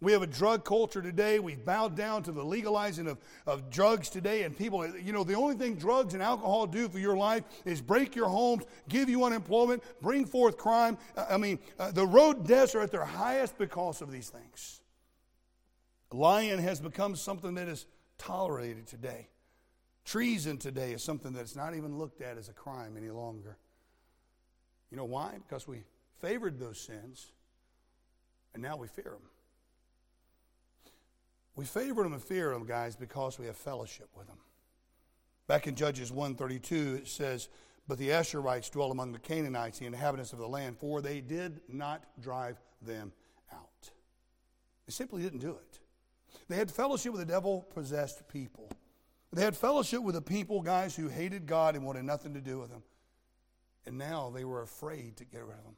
We 0.00 0.12
have 0.12 0.22
a 0.22 0.26
drug 0.26 0.64
culture 0.64 1.02
today. 1.02 1.38
We've 1.38 1.62
bowed 1.62 1.96
down 1.96 2.22
to 2.22 2.32
the 2.32 2.42
legalizing 2.42 3.06
of, 3.06 3.18
of 3.46 3.68
drugs 3.68 4.08
today. 4.08 4.44
And 4.44 4.56
people, 4.56 4.88
you 4.96 5.12
know, 5.12 5.22
the 5.22 5.34
only 5.34 5.56
thing 5.56 5.74
drugs 5.74 6.14
and 6.14 6.22
alcohol 6.22 6.66
do 6.66 6.88
for 6.88 6.98
your 6.98 7.14
life 7.14 7.44
is 7.66 7.82
break 7.82 8.16
your 8.16 8.30
homes, 8.30 8.64
give 8.88 9.10
you 9.10 9.22
unemployment, 9.22 9.82
bring 10.00 10.24
forth 10.24 10.56
crime. 10.56 10.96
I 11.14 11.36
mean, 11.36 11.58
uh, 11.78 11.92
the 11.92 12.06
road 12.06 12.46
deaths 12.46 12.74
are 12.74 12.80
at 12.80 12.90
their 12.90 13.04
highest 13.04 13.58
because 13.58 14.00
of 14.00 14.10
these 14.10 14.30
things. 14.30 14.81
Lying 16.12 16.58
has 16.58 16.80
become 16.80 17.16
something 17.16 17.54
that 17.54 17.68
is 17.68 17.86
tolerated 18.18 18.86
today. 18.86 19.28
Treason 20.04 20.58
today 20.58 20.92
is 20.92 21.02
something 21.02 21.32
that's 21.32 21.56
not 21.56 21.74
even 21.74 21.96
looked 21.98 22.20
at 22.20 22.36
as 22.36 22.48
a 22.48 22.52
crime 22.52 22.96
any 22.96 23.10
longer. 23.10 23.56
You 24.90 24.96
know 24.96 25.04
why? 25.04 25.34
Because 25.46 25.66
we 25.66 25.84
favored 26.20 26.58
those 26.58 26.78
sins, 26.78 27.32
and 28.52 28.62
now 28.62 28.76
we 28.76 28.88
fear 28.88 29.04
them. 29.04 29.30
We 31.54 31.64
favor 31.64 32.02
them 32.02 32.12
and 32.12 32.22
fear 32.22 32.50
them, 32.50 32.66
guys, 32.66 32.96
because 32.96 33.38
we 33.38 33.46
have 33.46 33.56
fellowship 33.56 34.08
with 34.16 34.26
them. 34.26 34.38
Back 35.46 35.66
in 35.66 35.74
Judges 35.74 36.10
132, 36.10 37.00
it 37.02 37.08
says, 37.08 37.48
But 37.86 37.98
the 37.98 38.08
Asherites 38.10 38.70
dwell 38.70 38.90
among 38.90 39.12
the 39.12 39.18
Canaanites, 39.18 39.78
the 39.78 39.86
inhabitants 39.86 40.32
of 40.32 40.38
the 40.38 40.48
land, 40.48 40.78
for 40.78 41.00
they 41.00 41.20
did 41.20 41.60
not 41.68 42.04
drive 42.20 42.60
them 42.80 43.12
out. 43.52 43.90
They 44.86 44.92
simply 44.92 45.22
didn't 45.22 45.40
do 45.40 45.50
it. 45.50 45.81
They 46.48 46.56
had 46.56 46.70
fellowship 46.70 47.12
with 47.12 47.20
the 47.20 47.32
devil 47.32 47.66
possessed 47.74 48.28
people. 48.28 48.68
They 49.32 49.42
had 49.42 49.56
fellowship 49.56 50.02
with 50.02 50.14
the 50.14 50.22
people, 50.22 50.60
guys, 50.60 50.94
who 50.94 51.08
hated 51.08 51.46
God 51.46 51.74
and 51.74 51.84
wanted 51.84 52.04
nothing 52.04 52.34
to 52.34 52.40
do 52.40 52.58
with 52.58 52.70
Him. 52.70 52.82
And 53.86 53.98
now 53.98 54.30
they 54.34 54.44
were 54.44 54.62
afraid 54.62 55.16
to 55.16 55.24
get 55.24 55.44
rid 55.44 55.58
of 55.58 55.64
Him. 55.64 55.76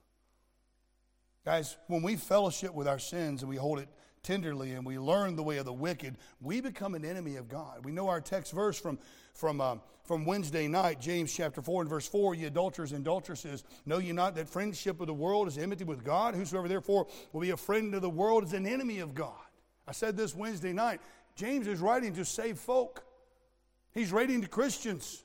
Guys, 1.45 1.77
when 1.87 2.03
we 2.03 2.17
fellowship 2.17 2.75
with 2.75 2.89
our 2.89 2.99
sins 2.99 3.43
and 3.43 3.51
we 3.51 3.57
hold 3.57 3.79
it 3.79 3.89
tenderly 4.23 4.73
and 4.73 4.85
we 4.85 4.99
learn 4.99 5.37
the 5.37 5.43
way 5.43 5.59
of 5.59 5.67
the 5.67 5.73
wicked, 5.73 6.17
we 6.41 6.61
become 6.61 6.95
an 6.95 7.05
enemy 7.05 7.37
of 7.37 7.49
God. 7.49 7.85
We 7.85 7.93
know 7.93 8.09
our 8.09 8.21
text 8.21 8.53
verse 8.53 8.81
from, 8.81 8.99
from, 9.35 9.61
uh, 9.61 9.77
from 10.05 10.25
Wednesday 10.25 10.67
night, 10.67 11.01
James 11.01 11.33
chapter 11.33 11.63
4 11.63 11.83
and 11.83 11.91
verse 11.91 12.09
4 12.09 12.35
Ye 12.35 12.47
adulterers 12.47 12.93
and 12.93 13.03
adulteresses, 13.03 13.63
know 13.87 13.99
ye 13.99 14.13
not 14.13 14.35
that 14.35 14.49
friendship 14.49 14.99
with 14.99 15.09
the 15.09 15.15
world 15.15 15.47
is 15.47 15.59
enmity 15.59 15.85
with 15.85 16.03
God? 16.03 16.35
Whosoever 16.35 16.67
therefore 16.67 17.07
will 17.33 17.43
be 17.43 17.51
a 17.51 17.57
friend 17.57 17.95
of 17.95 18.03
the 18.03 18.11
world 18.11 18.45
is 18.45 18.55
an 18.55 18.67
enemy 18.67 18.99
of 18.99 19.15
God. 19.15 19.44
I 19.87 19.93
said 19.93 20.17
this 20.17 20.35
Wednesday 20.35 20.73
night. 20.73 21.01
James 21.37 21.67
is 21.67 21.81
writing 21.81 22.15
to 22.15 22.25
save 22.25 22.59
folk. 22.59 23.05
He's 23.93 24.13
writing 24.13 24.43
to 24.43 24.49
Christians. 24.49 25.25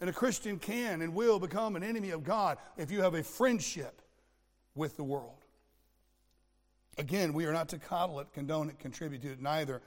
And 0.00 0.10
a 0.10 0.12
Christian 0.12 0.58
can 0.58 1.00
and 1.02 1.14
will 1.14 1.38
become 1.38 1.76
an 1.76 1.82
enemy 1.82 2.10
of 2.10 2.24
God 2.24 2.58
if 2.76 2.90
you 2.90 3.02
have 3.02 3.14
a 3.14 3.22
friendship 3.22 4.02
with 4.74 4.96
the 4.96 5.04
world. 5.04 5.44
Again, 6.98 7.32
we 7.32 7.46
are 7.46 7.52
not 7.52 7.68
to 7.68 7.78
coddle 7.78 8.20
it, 8.20 8.32
condone 8.32 8.68
it, 8.68 8.78
contribute 8.78 9.22
to 9.22 9.32
it. 9.32 9.40
Neither 9.40 9.80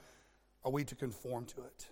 are 0.64 0.72
we 0.72 0.84
to 0.84 0.94
conform 0.94 1.44
to 1.46 1.62
it. 1.62 1.86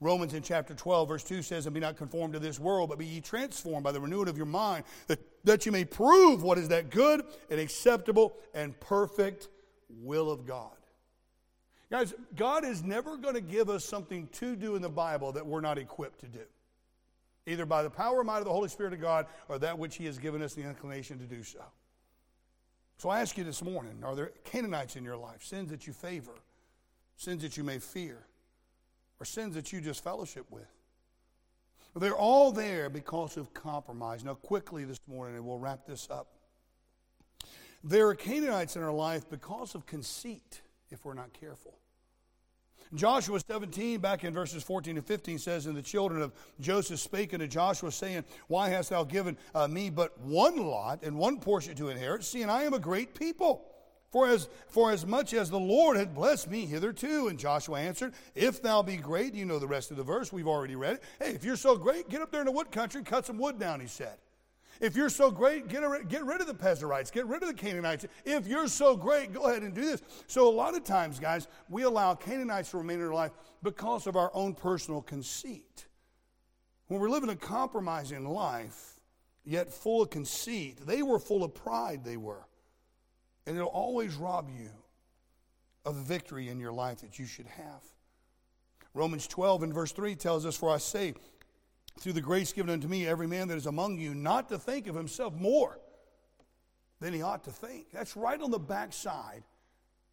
Romans 0.00 0.34
in 0.34 0.42
chapter 0.42 0.74
12, 0.74 1.08
verse 1.08 1.24
2 1.24 1.42
says, 1.42 1.66
And 1.66 1.74
be 1.74 1.80
not 1.80 1.96
conformed 1.96 2.34
to 2.34 2.40
this 2.40 2.58
world, 2.58 2.90
but 2.90 2.98
be 2.98 3.06
ye 3.06 3.20
transformed 3.20 3.84
by 3.84 3.92
the 3.92 4.00
renewing 4.00 4.28
of 4.28 4.36
your 4.36 4.46
mind, 4.46 4.84
that, 5.06 5.20
that 5.44 5.64
you 5.64 5.72
may 5.72 5.84
prove 5.84 6.42
what 6.42 6.58
is 6.58 6.68
that 6.68 6.90
good 6.90 7.22
and 7.50 7.60
acceptable 7.60 8.34
and 8.54 8.78
perfect 8.80 9.48
will 9.88 10.30
of 10.30 10.46
God. 10.46 10.70
Guys, 11.90 12.14
God 12.36 12.64
is 12.64 12.82
never 12.82 13.16
going 13.16 13.34
to 13.34 13.40
give 13.40 13.70
us 13.70 13.84
something 13.84 14.28
to 14.32 14.56
do 14.56 14.76
in 14.76 14.82
the 14.82 14.88
Bible 14.88 15.32
that 15.32 15.46
we're 15.46 15.62
not 15.62 15.78
equipped 15.78 16.20
to 16.20 16.26
do, 16.26 16.44
either 17.46 17.64
by 17.64 17.82
the 17.82 17.90
power 17.90 18.18
or 18.18 18.24
might 18.24 18.38
of 18.38 18.44
the 18.44 18.52
Holy 18.52 18.68
Spirit 18.68 18.92
of 18.92 19.00
God 19.00 19.26
or 19.48 19.58
that 19.58 19.78
which 19.78 19.96
He 19.96 20.04
has 20.04 20.18
given 20.18 20.42
us 20.42 20.54
the 20.54 20.62
inclination 20.62 21.18
to 21.18 21.24
do 21.24 21.42
so. 21.42 21.60
So 22.98 23.08
I 23.08 23.20
ask 23.20 23.38
you 23.38 23.44
this 23.44 23.62
morning 23.62 24.02
are 24.02 24.14
there 24.14 24.32
Canaanites 24.44 24.96
in 24.96 25.04
your 25.04 25.16
life, 25.16 25.42
sins 25.42 25.70
that 25.70 25.86
you 25.86 25.92
favor, 25.92 26.34
sins 27.16 27.42
that 27.42 27.56
you 27.56 27.64
may 27.64 27.78
fear, 27.78 28.18
or 29.18 29.24
sins 29.24 29.54
that 29.54 29.72
you 29.72 29.80
just 29.80 30.04
fellowship 30.04 30.44
with? 30.50 30.68
They're 31.94 32.14
all 32.14 32.52
there 32.52 32.90
because 32.90 33.36
of 33.36 33.52
compromise. 33.54 34.24
Now, 34.24 34.34
quickly 34.34 34.84
this 34.84 35.00
morning, 35.08 35.36
and 35.36 35.44
we'll 35.44 35.58
wrap 35.58 35.86
this 35.86 36.08
up. 36.10 36.28
There 37.84 38.08
are 38.08 38.14
Canaanites 38.14 38.76
in 38.76 38.82
our 38.82 38.92
life 38.92 39.28
because 39.30 39.74
of 39.74 39.86
conceit 39.86 40.62
if 40.90 41.04
we're 41.04 41.14
not 41.14 41.32
careful. 41.32 41.78
Joshua 42.94 43.38
17, 43.46 44.00
back 44.00 44.24
in 44.24 44.32
verses 44.32 44.62
14 44.62 44.96
and 44.96 45.06
15, 45.06 45.38
says, 45.38 45.66
And 45.66 45.76
the 45.76 45.82
children 45.82 46.22
of 46.22 46.32
Joseph 46.58 46.98
spake 46.98 47.34
unto 47.34 47.46
Joshua, 47.46 47.92
saying, 47.92 48.24
Why 48.46 48.70
hast 48.70 48.90
thou 48.90 49.04
given 49.04 49.36
uh, 49.54 49.68
me 49.68 49.90
but 49.90 50.18
one 50.20 50.56
lot 50.56 51.02
and 51.02 51.18
one 51.18 51.38
portion 51.38 51.74
to 51.76 51.90
inherit, 51.90 52.24
seeing 52.24 52.48
I 52.48 52.62
am 52.62 52.72
a 52.72 52.78
great 52.78 53.14
people? 53.14 53.64
For 54.10 54.26
as, 54.26 54.48
for 54.68 54.90
as 54.90 55.04
much 55.04 55.34
as 55.34 55.50
the 55.50 55.58
Lord 55.58 55.98
had 55.98 56.14
blessed 56.14 56.50
me 56.50 56.64
hitherto. 56.64 57.28
And 57.28 57.38
Joshua 57.38 57.78
answered, 57.78 58.14
If 58.34 58.62
thou 58.62 58.82
be 58.82 58.96
great, 58.96 59.34
you 59.34 59.44
know 59.44 59.58
the 59.58 59.66
rest 59.66 59.90
of 59.90 59.98
the 59.98 60.02
verse, 60.02 60.32
we've 60.32 60.48
already 60.48 60.76
read 60.76 60.94
it. 60.94 61.02
Hey, 61.18 61.32
if 61.32 61.44
you're 61.44 61.56
so 61.56 61.76
great, 61.76 62.08
get 62.08 62.22
up 62.22 62.30
there 62.30 62.40
in 62.40 62.46
the 62.46 62.52
wood 62.52 62.72
country, 62.72 63.02
cut 63.02 63.26
some 63.26 63.36
wood 63.36 63.58
down, 63.58 63.80
he 63.80 63.86
said. 63.86 64.16
If 64.80 64.96
you're 64.96 65.08
so 65.08 65.30
great, 65.30 65.68
get, 65.68 65.82
a, 65.82 66.04
get 66.06 66.24
rid 66.24 66.40
of 66.40 66.46
the 66.46 66.54
Perizzites, 66.54 67.10
get 67.10 67.26
rid 67.26 67.42
of 67.42 67.48
the 67.48 67.54
Canaanites. 67.54 68.06
If 68.24 68.46
you're 68.46 68.68
so 68.68 68.96
great, 68.96 69.32
go 69.32 69.46
ahead 69.46 69.62
and 69.62 69.74
do 69.74 69.82
this. 69.82 70.02
So, 70.26 70.48
a 70.48 70.54
lot 70.54 70.76
of 70.76 70.84
times, 70.84 71.18
guys, 71.18 71.48
we 71.68 71.82
allow 71.82 72.14
Canaanites 72.14 72.70
to 72.70 72.78
remain 72.78 73.00
in 73.00 73.06
our 73.06 73.14
life 73.14 73.32
because 73.62 74.06
of 74.06 74.16
our 74.16 74.30
own 74.34 74.54
personal 74.54 75.02
conceit. 75.02 75.86
When 76.86 77.00
we're 77.00 77.10
living 77.10 77.30
a 77.30 77.36
compromising 77.36 78.24
life, 78.28 79.00
yet 79.44 79.72
full 79.72 80.02
of 80.02 80.10
conceit, 80.10 80.86
they 80.86 81.02
were 81.02 81.18
full 81.18 81.42
of 81.42 81.54
pride, 81.54 82.04
they 82.04 82.16
were. 82.16 82.46
And 83.46 83.56
it'll 83.56 83.68
always 83.68 84.14
rob 84.14 84.48
you 84.50 84.70
of 85.84 85.96
the 85.96 86.02
victory 86.02 86.48
in 86.48 86.60
your 86.60 86.72
life 86.72 87.00
that 87.00 87.18
you 87.18 87.26
should 87.26 87.46
have. 87.46 87.82
Romans 88.94 89.26
12 89.26 89.64
and 89.64 89.74
verse 89.74 89.92
3 89.92 90.14
tells 90.16 90.44
us, 90.44 90.56
For 90.56 90.70
I 90.70 90.78
say, 90.78 91.14
through 92.00 92.12
the 92.14 92.20
grace 92.20 92.52
given 92.52 92.70
unto 92.70 92.88
me, 92.88 93.06
every 93.06 93.26
man 93.26 93.48
that 93.48 93.56
is 93.56 93.66
among 93.66 93.98
you, 93.98 94.14
not 94.14 94.48
to 94.50 94.58
think 94.58 94.86
of 94.86 94.94
himself 94.94 95.34
more 95.34 95.80
than 97.00 97.12
he 97.12 97.22
ought 97.22 97.44
to 97.44 97.50
think. 97.50 97.90
That's 97.92 98.16
right 98.16 98.40
on 98.40 98.50
the 98.50 98.58
backside 98.58 99.42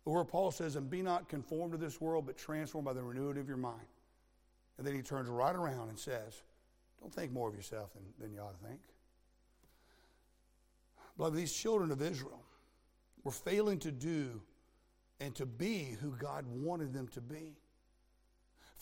where 0.04 0.24
Paul 0.24 0.52
says, 0.52 0.76
And 0.76 0.90
be 0.90 1.02
not 1.02 1.30
conformed 1.30 1.72
to 1.74 1.78
this 1.78 2.00
world, 2.00 2.26
but 2.26 2.38
transformed 2.38 2.86
by 2.86 2.94
the 2.94 3.04
renewing 3.04 3.38
of 3.38 3.48
your 3.48 3.58
mind. 3.58 3.88
And 4.78 4.86
then 4.86 4.94
he 4.96 5.02
turns 5.02 5.30
right 5.30 5.56
around 5.56 5.90
and 5.90 5.98
says, 5.98 6.44
Don't 7.00 7.14
think 7.14 7.32
more 7.32 7.50
of 7.50 7.56
yourself 7.56 7.94
than, 7.94 8.04
than 8.20 8.34
you 8.34 8.40
ought 8.40 8.60
to 8.60 8.68
think. 8.68 8.82
Beloved, 11.18 11.38
these 11.38 11.54
children 11.54 11.92
of 11.92 12.02
Israel 12.02 12.44
were 13.24 13.32
failing 13.32 13.80
to 13.80 13.92
do 13.92 14.42
and 15.20 15.34
to 15.36 15.46
be 15.46 15.96
who 16.02 16.12
God 16.12 16.46
wanted 16.48 16.94
them 16.94 17.08
to 17.10 17.22
be. 17.22 17.58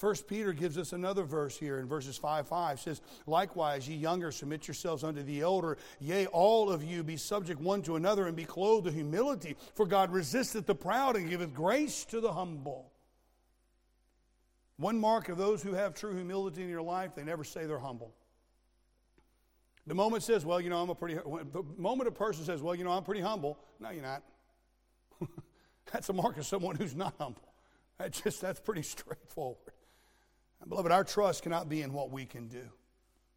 First 0.04 0.28
Peter 0.28 0.52
gives 0.52 0.78
us 0.78 0.92
another 0.92 1.24
verse 1.24 1.58
here 1.58 1.80
in 1.80 1.88
verses 1.88 2.18
5 2.18 2.46
5 2.46 2.78
says, 2.82 3.00
Likewise, 3.26 3.88
ye 3.88 3.96
younger, 3.96 4.34
submit 4.34 4.68
yourselves 4.68 5.02
unto 5.02 5.24
the 5.24 5.40
elder. 5.40 5.78
Yea, 6.02 6.26
all 6.26 6.70
of 6.70 6.84
you 6.84 7.04
be 7.04 7.16
subject 7.16 7.62
one 7.62 7.82
to 7.84 7.96
another 7.96 8.28
and 8.28 8.36
be 8.36 8.44
clothed 8.44 8.84
with 8.84 8.96
humility. 8.96 9.56
For 9.76 9.86
God 9.86 10.12
resisteth 10.12 10.66
the 10.66 10.76
proud 10.76 11.16
and 11.16 11.30
giveth 11.30 11.54
grace 11.54 12.04
to 12.08 12.20
the 12.20 12.34
humble. 12.34 12.92
One 14.76 15.00
mark 15.00 15.30
of 15.30 15.38
those 15.38 15.64
who 15.64 15.72
have 15.72 15.94
true 15.94 16.14
humility 16.14 16.64
in 16.64 16.68
your 16.68 16.82
life, 16.82 17.16
they 17.16 17.24
never 17.24 17.46
say 17.46 17.66
they're 17.66 17.80
humble. 17.80 18.14
The 19.88 19.96
moment 19.96 20.24
says, 20.24 20.46
well, 20.46 20.60
you 20.60 20.70
know, 20.70 20.82
I'm 20.82 20.90
a 20.90 20.96
pretty, 20.96 21.14
the 21.14 21.64
moment 21.78 22.10
a 22.10 22.12
person 22.12 22.44
says, 22.44 22.62
well, 22.62 22.76
you 22.76 22.84
know, 22.84 22.92
I'm 22.92 23.04
pretty 23.04 23.22
humble, 23.22 23.58
no, 23.80 23.90
you're 23.90 24.04
not. 24.04 24.22
that's 25.94 26.10
a 26.10 26.14
mark 26.14 26.36
of 26.36 26.46
someone 26.46 26.76
who's 26.76 26.94
not 26.94 27.14
humble. 27.18 27.54
That 28.00 28.12
just, 28.12 28.42
that's 28.42 28.60
pretty 28.60 28.82
straightforward. 28.84 29.73
Beloved, 30.68 30.92
our 30.92 31.04
trust 31.04 31.44
cannot 31.44 31.70
be 31.70 31.82
in 31.82 31.94
what 31.94 32.12
we 32.12 32.26
can 32.26 32.48
do. 32.48 32.64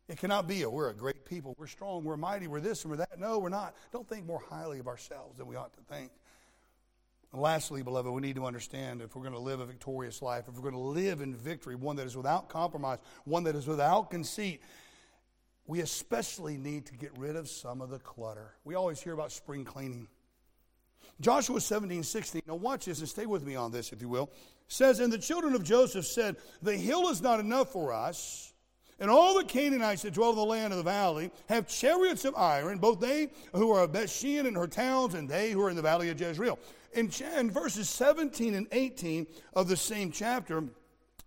It 0.08 0.18
cannot 0.18 0.46
be, 0.46 0.64
oh, 0.64 0.70
we're 0.70 0.90
a 0.90 0.94
great 0.94 1.24
people, 1.24 1.54
we're 1.58 1.66
strong, 1.66 2.04
we're 2.04 2.16
mighty, 2.16 2.46
we're 2.46 2.60
this 2.60 2.84
and 2.84 2.92
we're 2.92 2.98
that. 2.98 3.18
No, 3.18 3.38
we're 3.38 3.48
not. 3.48 3.74
Don't 3.92 4.08
think 4.08 4.24
more 4.24 4.42
highly 4.48 4.78
of 4.78 4.86
ourselves 4.86 5.38
than 5.38 5.48
we 5.48 5.56
ought 5.56 5.72
to 5.74 5.94
think. 5.94 6.12
And 7.32 7.42
lastly, 7.42 7.82
beloved, 7.82 8.10
we 8.12 8.20
need 8.20 8.36
to 8.36 8.46
understand 8.46 9.02
if 9.02 9.16
we're 9.16 9.22
going 9.22 9.34
to 9.34 9.40
live 9.40 9.58
a 9.58 9.66
victorious 9.66 10.22
life, 10.22 10.44
if 10.48 10.54
we're 10.54 10.70
going 10.70 10.74
to 10.74 10.78
live 10.78 11.20
in 11.20 11.34
victory, 11.34 11.74
one 11.74 11.96
that 11.96 12.06
is 12.06 12.16
without 12.16 12.48
compromise, 12.48 12.98
one 13.24 13.42
that 13.44 13.56
is 13.56 13.66
without 13.66 14.10
conceit, 14.10 14.62
we 15.66 15.80
especially 15.80 16.56
need 16.56 16.86
to 16.86 16.94
get 16.94 17.10
rid 17.18 17.34
of 17.34 17.48
some 17.48 17.80
of 17.80 17.90
the 17.90 17.98
clutter. 17.98 18.54
We 18.64 18.76
always 18.76 19.00
hear 19.00 19.12
about 19.12 19.32
spring 19.32 19.64
cleaning. 19.64 20.06
Joshua 21.20 21.60
17, 21.60 22.02
16. 22.02 22.42
Now, 22.46 22.56
watch 22.56 22.84
this 22.84 23.00
and 23.00 23.08
stay 23.08 23.26
with 23.26 23.44
me 23.44 23.56
on 23.56 23.72
this, 23.72 23.92
if 23.92 24.02
you 24.02 24.08
will. 24.08 24.30
Says, 24.68 25.00
And 25.00 25.12
the 25.12 25.18
children 25.18 25.54
of 25.54 25.64
Joseph 25.64 26.06
said, 26.06 26.36
The 26.62 26.76
hill 26.76 27.08
is 27.08 27.22
not 27.22 27.40
enough 27.40 27.72
for 27.72 27.92
us. 27.92 28.52
And 28.98 29.10
all 29.10 29.36
the 29.36 29.44
Canaanites 29.44 30.02
that 30.02 30.14
dwell 30.14 30.30
in 30.30 30.36
the 30.36 30.44
land 30.44 30.72
of 30.72 30.78
the 30.78 30.82
valley 30.82 31.30
have 31.48 31.68
chariots 31.68 32.24
of 32.24 32.34
iron, 32.34 32.78
both 32.78 32.98
they 32.98 33.28
who 33.52 33.70
are 33.72 33.82
of 33.82 33.92
Bethshean 33.92 34.46
and 34.46 34.56
her 34.56 34.66
towns, 34.66 35.14
and 35.14 35.28
they 35.28 35.50
who 35.50 35.62
are 35.62 35.70
in 35.70 35.76
the 35.76 35.82
valley 35.82 36.08
of 36.08 36.18
Jezreel. 36.18 36.58
In, 36.94 37.10
in 37.38 37.50
verses 37.50 37.90
17 37.90 38.54
and 38.54 38.66
18 38.72 39.26
of 39.54 39.68
the 39.68 39.76
same 39.76 40.10
chapter, 40.10 40.64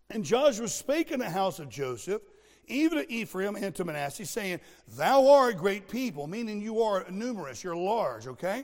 and 0.10 0.25
Joshua 0.25 0.67
spake 0.67 1.12
in 1.12 1.19
the 1.19 1.30
house 1.30 1.60
of 1.60 1.69
Joseph, 1.69 2.23
even 2.67 2.97
to 2.97 3.12
Ephraim 3.12 3.56
and 3.56 3.73
to 3.75 3.86
Manasseh, 3.86 4.25
saying, 4.25 4.60
Thou 4.97 5.28
art 5.28 5.54
a 5.54 5.58
great 5.58 5.88
people, 5.88 6.25
meaning 6.25 6.62
you 6.62 6.82
are 6.82 7.06
numerous, 7.12 7.63
you're 7.63 7.75
large, 7.75 8.25
okay? 8.25 8.63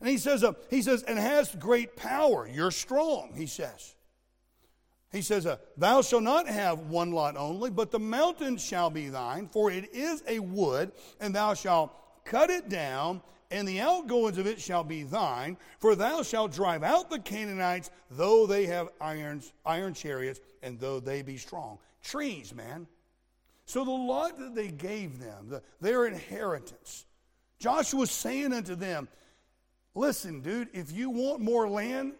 And 0.00 0.08
he 0.08 0.18
says, 0.18 0.42
uh, 0.42 0.54
he 0.70 0.82
says, 0.82 1.02
and 1.02 1.18
has 1.18 1.54
great 1.56 1.96
power. 1.96 2.48
You're 2.50 2.70
strong, 2.70 3.32
he 3.34 3.46
says. 3.46 3.94
He 5.12 5.22
says, 5.22 5.44
uh, 5.44 5.56
Thou 5.76 6.02
shalt 6.02 6.22
not 6.22 6.46
have 6.46 6.80
one 6.80 7.10
lot 7.10 7.36
only, 7.36 7.70
but 7.70 7.90
the 7.90 7.98
mountain 7.98 8.56
shall 8.56 8.90
be 8.90 9.08
thine, 9.08 9.48
for 9.48 9.70
it 9.70 9.92
is 9.92 10.22
a 10.26 10.38
wood, 10.38 10.92
and 11.20 11.34
thou 11.34 11.54
shalt 11.54 11.92
cut 12.24 12.48
it 12.48 12.68
down, 12.68 13.20
and 13.50 13.66
the 13.66 13.80
outgoings 13.80 14.38
of 14.38 14.46
it 14.46 14.60
shall 14.60 14.84
be 14.84 15.02
thine. 15.02 15.56
For 15.80 15.96
thou 15.96 16.22
shalt 16.22 16.52
drive 16.52 16.82
out 16.84 17.10
the 17.10 17.18
Canaanites, 17.18 17.90
though 18.10 18.46
they 18.46 18.66
have 18.66 18.88
irons, 19.00 19.52
iron 19.66 19.94
chariots, 19.94 20.40
and 20.62 20.78
though 20.78 21.00
they 21.00 21.22
be 21.22 21.36
strong. 21.36 21.78
Trees, 22.02 22.54
man. 22.54 22.86
So 23.66 23.84
the 23.84 23.90
lot 23.90 24.38
that 24.38 24.54
they 24.54 24.68
gave 24.68 25.18
them, 25.18 25.48
the, 25.48 25.62
their 25.80 26.06
inheritance, 26.06 27.06
Joshua 27.58 28.06
saying 28.06 28.52
unto 28.52 28.74
them, 28.74 29.08
Listen, 29.94 30.40
dude, 30.40 30.68
if 30.72 30.92
you 30.92 31.10
want 31.10 31.40
more 31.40 31.68
land, 31.68 32.12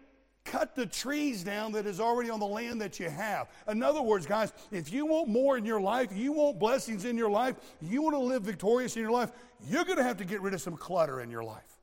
cut 0.44 0.74
the 0.74 0.86
trees 0.86 1.44
down 1.44 1.72
that 1.72 1.86
is 1.86 2.00
already 2.00 2.30
on 2.30 2.40
the 2.40 2.46
land 2.46 2.80
that 2.80 2.98
you 2.98 3.08
have. 3.08 3.48
In 3.68 3.82
other 3.82 4.02
words, 4.02 4.26
guys, 4.26 4.52
if 4.72 4.92
you 4.92 5.06
want 5.06 5.28
more 5.28 5.56
in 5.56 5.64
your 5.64 5.80
life, 5.80 6.08
you 6.12 6.32
want 6.32 6.58
blessings 6.58 7.04
in 7.04 7.16
your 7.16 7.30
life, 7.30 7.56
you 7.80 8.02
want 8.02 8.14
to 8.14 8.20
live 8.20 8.42
victorious 8.42 8.96
in 8.96 9.02
your 9.02 9.12
life, 9.12 9.30
you're 9.68 9.84
going 9.84 9.98
to 9.98 10.04
have 10.04 10.16
to 10.16 10.24
get 10.24 10.40
rid 10.40 10.54
of 10.54 10.60
some 10.60 10.76
clutter 10.76 11.20
in 11.20 11.30
your 11.30 11.44
life. 11.44 11.78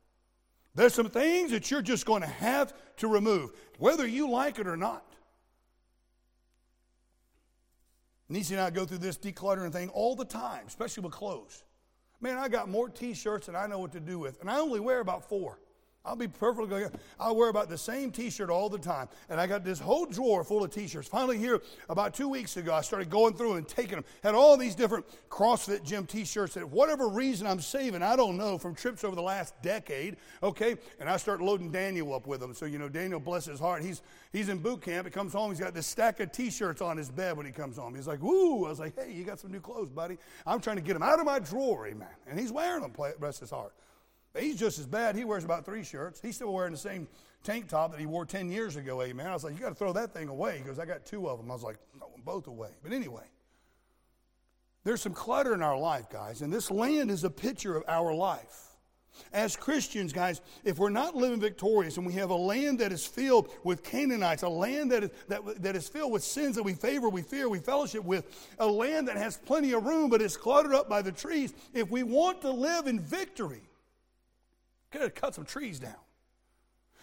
There's 0.75 0.93
some 0.93 1.09
things 1.09 1.51
that 1.51 1.71
you're 1.71 1.81
just 1.81 2.05
going 2.05 2.21
to 2.21 2.27
have 2.27 2.73
to 2.97 3.07
remove, 3.07 3.51
whether 3.79 4.05
you 4.05 4.29
like 4.29 4.59
it 4.59 4.67
or 4.67 4.77
not. 4.77 5.03
Nisi 8.29 8.53
and 8.53 8.61
I 8.61 8.69
go 8.69 8.85
through 8.85 8.97
this 8.97 9.17
decluttering 9.17 9.71
thing 9.71 9.89
all 9.89 10.15
the 10.15 10.25
time, 10.25 10.65
especially 10.67 11.03
with 11.03 11.13
clothes. 11.13 11.63
Man, 12.19 12.37
I 12.37 12.49
got 12.49 12.67
more 12.67 12.89
t 12.89 13.13
shirts 13.13 13.45
than 13.45 13.55
I 13.55 13.67
know 13.67 13.79
what 13.79 13.93
to 13.93 13.99
do 13.99 14.19
with, 14.19 14.41
and 14.41 14.49
I 14.49 14.59
only 14.59 14.79
wear 14.79 14.99
about 14.99 15.27
four. 15.29 15.59
I'll 16.07 16.15
be 16.15 16.27
perfectly, 16.27 16.85
I'll 17.19 17.35
wear 17.35 17.49
about 17.49 17.67
the 17.67 17.77
same 17.77 18.11
t 18.11 18.29
shirt 18.29 18.49
all 18.49 18.69
the 18.69 18.77
time. 18.77 19.09
And 19.29 19.41
I 19.41 19.45
got 19.45 19.65
this 19.65 19.77
whole 19.77 20.05
drawer 20.05 20.45
full 20.45 20.63
of 20.63 20.71
t 20.71 20.87
shirts. 20.87 21.07
Finally, 21.07 21.37
here, 21.37 21.61
about 21.89 22.13
two 22.13 22.29
weeks 22.29 22.55
ago, 22.55 22.73
I 22.73 22.79
started 22.79 23.09
going 23.09 23.33
through 23.33 23.55
and 23.55 23.67
taking 23.67 23.95
them. 23.95 24.05
Had 24.23 24.33
all 24.33 24.55
these 24.55 24.73
different 24.73 25.05
CrossFit 25.29 25.83
gym 25.83 26.05
t 26.05 26.23
shirts 26.23 26.53
that, 26.53 26.67
whatever 26.67 27.09
reason 27.09 27.45
I'm 27.45 27.59
saving, 27.59 28.01
I 28.01 28.15
don't 28.15 28.37
know, 28.37 28.57
from 28.57 28.73
trips 28.73 29.03
over 29.03 29.17
the 29.17 29.21
last 29.21 29.61
decade, 29.61 30.15
okay? 30.41 30.77
And 31.01 31.09
I 31.09 31.17
start 31.17 31.41
loading 31.41 31.71
Daniel 31.71 32.13
up 32.13 32.25
with 32.25 32.39
them. 32.39 32.53
So, 32.53 32.65
you 32.65 32.79
know, 32.79 32.87
Daniel, 32.87 33.19
bless 33.19 33.45
his 33.45 33.59
heart, 33.59 33.83
he's, 33.83 34.01
he's 34.31 34.47
in 34.47 34.59
boot 34.59 34.81
camp. 34.81 35.07
He 35.07 35.11
comes 35.11 35.33
home, 35.33 35.51
he's 35.51 35.59
got 35.59 35.73
this 35.73 35.87
stack 35.87 36.21
of 36.21 36.31
t 36.31 36.49
shirts 36.49 36.81
on 36.81 36.95
his 36.95 37.11
bed 37.11 37.35
when 37.35 37.45
he 37.45 37.51
comes 37.51 37.75
home. 37.75 37.93
He's 37.93 38.07
like, 38.07 38.21
woo. 38.21 38.65
I 38.65 38.69
was 38.69 38.79
like, 38.79 38.95
hey, 38.97 39.11
you 39.11 39.25
got 39.25 39.41
some 39.41 39.51
new 39.51 39.59
clothes, 39.59 39.89
buddy. 39.89 40.17
I'm 40.45 40.61
trying 40.61 40.77
to 40.77 40.81
get 40.81 40.93
them 40.93 41.03
out 41.03 41.19
of 41.19 41.25
my 41.25 41.39
drawer, 41.39 41.85
amen. 41.85 42.07
And 42.29 42.39
he's 42.39 42.53
wearing 42.53 42.81
them, 42.81 42.93
bless 43.19 43.39
his 43.39 43.49
heart. 43.49 43.73
He's 44.39 44.57
just 44.57 44.79
as 44.79 44.85
bad. 44.85 45.15
He 45.15 45.25
wears 45.25 45.43
about 45.43 45.65
three 45.65 45.83
shirts. 45.83 46.19
He's 46.21 46.35
still 46.35 46.53
wearing 46.53 46.71
the 46.71 46.77
same 46.77 47.07
tank 47.43 47.69
top 47.69 47.91
that 47.91 47.99
he 47.99 48.05
wore 48.05 48.25
10 48.25 48.51
years 48.51 48.75
ago, 48.75 49.01
amen. 49.01 49.27
I 49.27 49.33
was 49.33 49.43
like, 49.43 49.53
you 49.53 49.59
got 49.59 49.69
to 49.69 49.75
throw 49.75 49.93
that 49.93 50.13
thing 50.13 50.27
away. 50.27 50.57
He 50.57 50.63
goes, 50.63 50.79
I 50.79 50.85
got 50.85 51.05
two 51.05 51.29
of 51.29 51.37
them. 51.37 51.49
I 51.49 51.53
was 51.53 51.63
like, 51.63 51.77
both 52.25 52.47
away. 52.47 52.71
But 52.83 52.91
anyway, 52.91 53.23
there's 54.83 55.01
some 55.01 55.13
clutter 55.13 55.53
in 55.53 55.61
our 55.61 55.77
life, 55.77 56.09
guys, 56.09 56.41
and 56.41 56.51
this 56.51 56.69
land 56.69 57.09
is 57.09 57.23
a 57.23 57.29
picture 57.29 57.75
of 57.75 57.83
our 57.87 58.13
life. 58.13 58.63
As 59.33 59.55
Christians, 59.55 60.13
guys, 60.13 60.41
if 60.63 60.77
we're 60.77 60.89
not 60.89 61.15
living 61.15 61.39
victorious 61.39 61.97
and 61.97 62.05
we 62.05 62.13
have 62.13 62.29
a 62.29 62.35
land 62.35 62.79
that 62.79 62.91
is 62.91 63.05
filled 63.05 63.49
with 63.63 63.83
Canaanites, 63.83 64.43
a 64.43 64.49
land 64.49 64.91
that 64.91 65.05
is, 65.05 65.09
that, 65.27 65.63
that 65.63 65.75
is 65.75 65.87
filled 65.87 66.11
with 66.11 66.23
sins 66.23 66.55
that 66.55 66.63
we 66.63 66.73
favor, 66.73 67.09
we 67.09 67.23
fear, 67.23 67.49
we 67.49 67.59
fellowship 67.59 68.03
with, 68.03 68.47
a 68.59 68.67
land 68.67 69.07
that 69.07 69.17
has 69.17 69.37
plenty 69.37 69.73
of 69.73 69.85
room 69.85 70.09
but 70.09 70.21
is 70.21 70.37
cluttered 70.37 70.73
up 70.73 70.87
by 70.87 71.01
the 71.01 71.11
trees, 71.11 71.53
if 71.73 71.89
we 71.89 72.03
want 72.03 72.41
to 72.41 72.51
live 72.51 72.85
in 72.85 72.99
victory, 72.99 73.61
Got 74.91 75.01
to 75.01 75.09
cut 75.09 75.35
some 75.35 75.45
trees 75.45 75.79
down. 75.79 75.95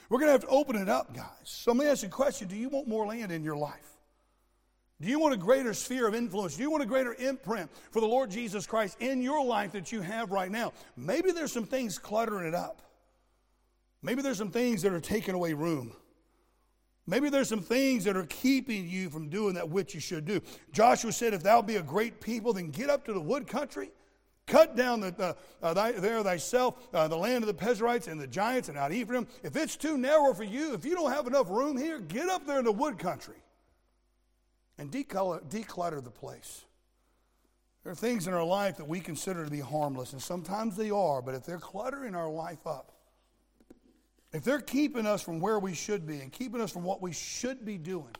We're 0.08 0.18
going 0.18 0.28
to 0.28 0.32
have 0.32 0.42
to 0.42 0.48
open 0.48 0.76
it 0.76 0.88
up, 0.88 1.14
guys. 1.14 1.26
So 1.44 1.72
let 1.72 1.84
me 1.84 1.90
ask 1.90 2.02
you 2.02 2.08
a 2.08 2.12
question 2.12 2.48
Do 2.48 2.56
you 2.56 2.68
want 2.68 2.88
more 2.88 3.06
land 3.06 3.32
in 3.32 3.42
your 3.42 3.56
life? 3.56 3.90
Do 5.00 5.08
you 5.08 5.18
want 5.18 5.34
a 5.34 5.36
greater 5.38 5.74
sphere 5.74 6.06
of 6.06 6.14
influence? 6.14 6.56
Do 6.56 6.62
you 6.62 6.70
want 6.70 6.82
a 6.82 6.86
greater 6.86 7.14
imprint 7.14 7.70
for 7.90 8.00
the 8.00 8.06
Lord 8.06 8.30
Jesus 8.30 8.66
Christ 8.66 8.96
in 9.00 9.20
your 9.20 9.44
life 9.44 9.72
that 9.72 9.90
you 9.90 10.00
have 10.00 10.30
right 10.30 10.50
now? 10.50 10.72
Maybe 10.96 11.32
there's 11.32 11.52
some 11.52 11.66
things 11.66 11.98
cluttering 11.98 12.46
it 12.46 12.54
up. 12.54 12.80
Maybe 14.02 14.22
there's 14.22 14.38
some 14.38 14.50
things 14.50 14.82
that 14.82 14.92
are 14.92 15.00
taking 15.00 15.34
away 15.34 15.52
room. 15.52 15.92
Maybe 17.06 17.28
there's 17.28 17.48
some 17.48 17.60
things 17.60 18.04
that 18.04 18.16
are 18.16 18.26
keeping 18.26 18.88
you 18.88 19.10
from 19.10 19.28
doing 19.28 19.54
that 19.54 19.68
which 19.68 19.94
you 19.94 20.00
should 20.00 20.24
do. 20.24 20.40
Joshua 20.72 21.12
said, 21.12 21.34
If 21.34 21.42
thou 21.42 21.60
be 21.60 21.76
a 21.76 21.82
great 21.82 22.20
people, 22.20 22.52
then 22.52 22.70
get 22.70 22.88
up 22.88 23.04
to 23.06 23.12
the 23.12 23.20
wood 23.20 23.46
country 23.46 23.90
Cut 24.46 24.76
down 24.76 25.00
the, 25.00 25.36
uh, 25.62 25.74
thy, 25.74 25.92
there 25.92 26.22
thyself 26.22 26.76
uh, 26.92 27.08
the 27.08 27.16
land 27.16 27.42
of 27.42 27.46
the 27.48 27.54
Perizzites 27.54 28.08
and 28.08 28.20
the 28.20 28.26
giants 28.26 28.68
and 28.68 28.76
out 28.76 28.92
Ephraim. 28.92 29.26
If 29.42 29.56
it's 29.56 29.76
too 29.76 29.96
narrow 29.96 30.34
for 30.34 30.44
you, 30.44 30.74
if 30.74 30.84
you 30.84 30.94
don't 30.94 31.12
have 31.12 31.26
enough 31.26 31.48
room 31.48 31.78
here, 31.78 31.98
get 31.98 32.28
up 32.28 32.46
there 32.46 32.58
in 32.58 32.64
the 32.64 32.72
wood 32.72 32.98
country 32.98 33.42
and 34.76 34.90
declutter, 34.90 35.42
declutter 35.48 36.04
the 36.04 36.10
place. 36.10 36.64
There 37.82 37.92
are 37.92 37.96
things 37.96 38.26
in 38.26 38.34
our 38.34 38.44
life 38.44 38.76
that 38.78 38.88
we 38.88 39.00
consider 39.00 39.44
to 39.44 39.50
be 39.50 39.60
harmless, 39.60 40.12
and 40.12 40.20
sometimes 40.20 40.76
they 40.76 40.90
are, 40.90 41.22
but 41.22 41.34
if 41.34 41.44
they're 41.44 41.58
cluttering 41.58 42.14
our 42.14 42.30
life 42.30 42.66
up, 42.66 42.92
if 44.32 44.42
they're 44.42 44.60
keeping 44.60 45.06
us 45.06 45.22
from 45.22 45.38
where 45.38 45.58
we 45.58 45.74
should 45.74 46.06
be 46.06 46.20
and 46.20 46.32
keeping 46.32 46.60
us 46.60 46.70
from 46.72 46.82
what 46.82 47.00
we 47.00 47.12
should 47.12 47.64
be 47.64 47.78
doing, 47.78 48.14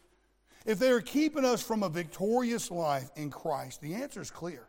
if 0.65 0.79
they're 0.79 1.01
keeping 1.01 1.45
us 1.45 1.63
from 1.63 1.83
a 1.83 1.89
victorious 1.89 2.71
life 2.71 3.11
in 3.17 3.31
Christ, 3.31 3.81
the 3.81 3.95
answer 3.95 4.21
is 4.21 4.31
clear. 4.31 4.69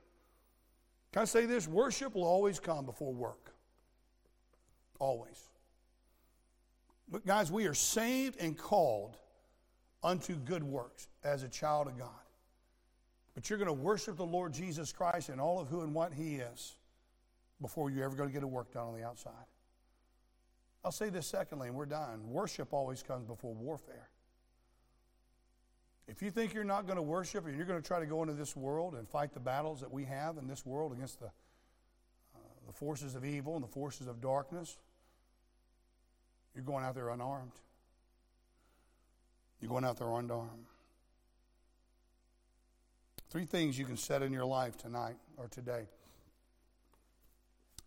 Can 1.16 1.22
I 1.22 1.26
say 1.26 1.46
this? 1.46 1.66
Worship 1.66 2.14
will 2.14 2.26
always 2.26 2.60
come 2.60 2.84
before 2.84 3.14
work. 3.14 3.54
Always. 5.00 5.48
But, 7.10 7.26
guys, 7.26 7.50
we 7.50 7.68
are 7.68 7.74
saved 7.74 8.36
and 8.38 8.58
called 8.58 9.16
unto 10.04 10.36
good 10.36 10.62
works 10.62 11.08
as 11.24 11.44
a 11.44 11.48
child 11.48 11.88
of 11.88 11.98
God. 11.98 12.10
But 13.34 13.50
you're 13.50 13.58
going 13.58 13.70
to 13.70 13.74
worship 13.74 14.18
the 14.18 14.26
Lord 14.26 14.52
Jesus 14.52 14.92
Christ 14.92 15.30
and 15.30 15.40
all 15.40 15.58
of 15.58 15.70
who 15.70 15.84
and 15.84 15.94
what 15.94 16.12
He 16.12 16.36
is 16.36 16.76
before 17.62 17.90
you're 17.90 18.04
ever 18.04 18.18
going 18.18 18.28
to 18.28 18.34
get 18.34 18.44
a 18.44 18.48
work 18.48 18.74
done 18.74 18.88
on 18.88 18.94
the 18.94 19.06
outside. 19.06 19.32
I'll 20.84 20.92
say 20.92 21.08
this 21.08 21.28
secondly, 21.28 21.70
and 21.70 21.78
we're 21.78 21.86
done. 21.86 22.28
Worship 22.28 22.74
always 22.74 23.02
comes 23.02 23.26
before 23.26 23.54
warfare. 23.54 24.10
If 26.08 26.22
you 26.22 26.30
think 26.30 26.54
you're 26.54 26.64
not 26.64 26.86
going 26.86 26.98
to 26.98 27.02
worship 27.02 27.46
and 27.48 27.56
you're 27.56 27.66
going 27.66 27.82
to 27.82 27.88
try 27.88 28.00
to 28.00 28.06
go 28.06 28.22
into 28.22 28.34
this 28.34 28.56
world 28.56 28.94
and 28.94 29.10
fight 29.10 29.34
the 29.34 29.40
battles 29.40 29.82
that 29.82 29.92
we 29.92 30.06
have 30.06 30.38
in 30.38 30.48
this 30.48 30.66
world 30.66 30.94
against 30.94 31.20
the, 31.20 31.26
uh, 31.26 32.40
the 32.68 32.74
forces 32.74 33.16
of 33.16 33.26
evil 33.26 33.56
and 33.56 33.64
the 33.64 33.68
forces 33.68 34.08
of 34.08 34.22
darkness, 34.22 34.78
you're 36.54 36.64
going 36.64 36.86
out 36.86 36.94
there 36.94 37.10
unarmed. 37.10 37.52
You're 39.60 39.70
going 39.70 39.84
out 39.84 39.98
there 39.98 40.12
unarmed. 40.12 40.68
Three 43.30 43.46
things 43.46 43.78
you 43.78 43.86
can 43.86 43.98
set 43.98 44.22
in 44.22 44.32
your 44.32 44.46
life 44.46 44.78
tonight 44.78 45.16
or 45.38 45.48
today 45.48 45.88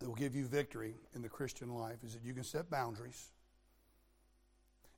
that 0.01 0.09
will 0.09 0.17
give 0.17 0.35
you 0.35 0.45
victory 0.45 0.95
in 1.15 1.23
the 1.23 1.29
Christian 1.29 1.69
life 1.71 2.03
is 2.05 2.15
that 2.15 2.25
you 2.25 2.35
can 2.35 2.45
set 2.45 2.69
boundaries. 2.69 3.31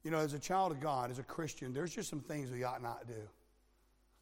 You 0.02 0.10
know, 0.10 0.18
as 0.18 0.32
a 0.32 0.38
child 0.38 0.72
of 0.72 0.80
God, 0.80 1.10
as 1.10 1.18
a 1.18 1.22
Christian, 1.22 1.72
there's 1.72 1.94
just 1.94 2.08
some 2.08 2.20
things 2.20 2.50
we 2.50 2.64
ought 2.64 2.82
not 2.82 3.06
do. 3.06 3.28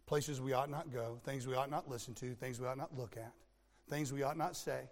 Places 0.06 0.40
we 0.40 0.52
ought 0.52 0.70
not 0.70 0.92
go, 0.92 1.20
things 1.24 1.46
we 1.46 1.54
ought 1.54 1.70
not 1.70 1.88
listen 1.88 2.14
to, 2.14 2.34
things 2.34 2.58
we 2.58 2.66
ought 2.66 2.78
not 2.78 2.96
look 2.96 3.16
at, 3.16 3.32
things 3.88 4.12
we 4.12 4.22
ought 4.22 4.36
not 4.36 4.56
say. 4.56 4.88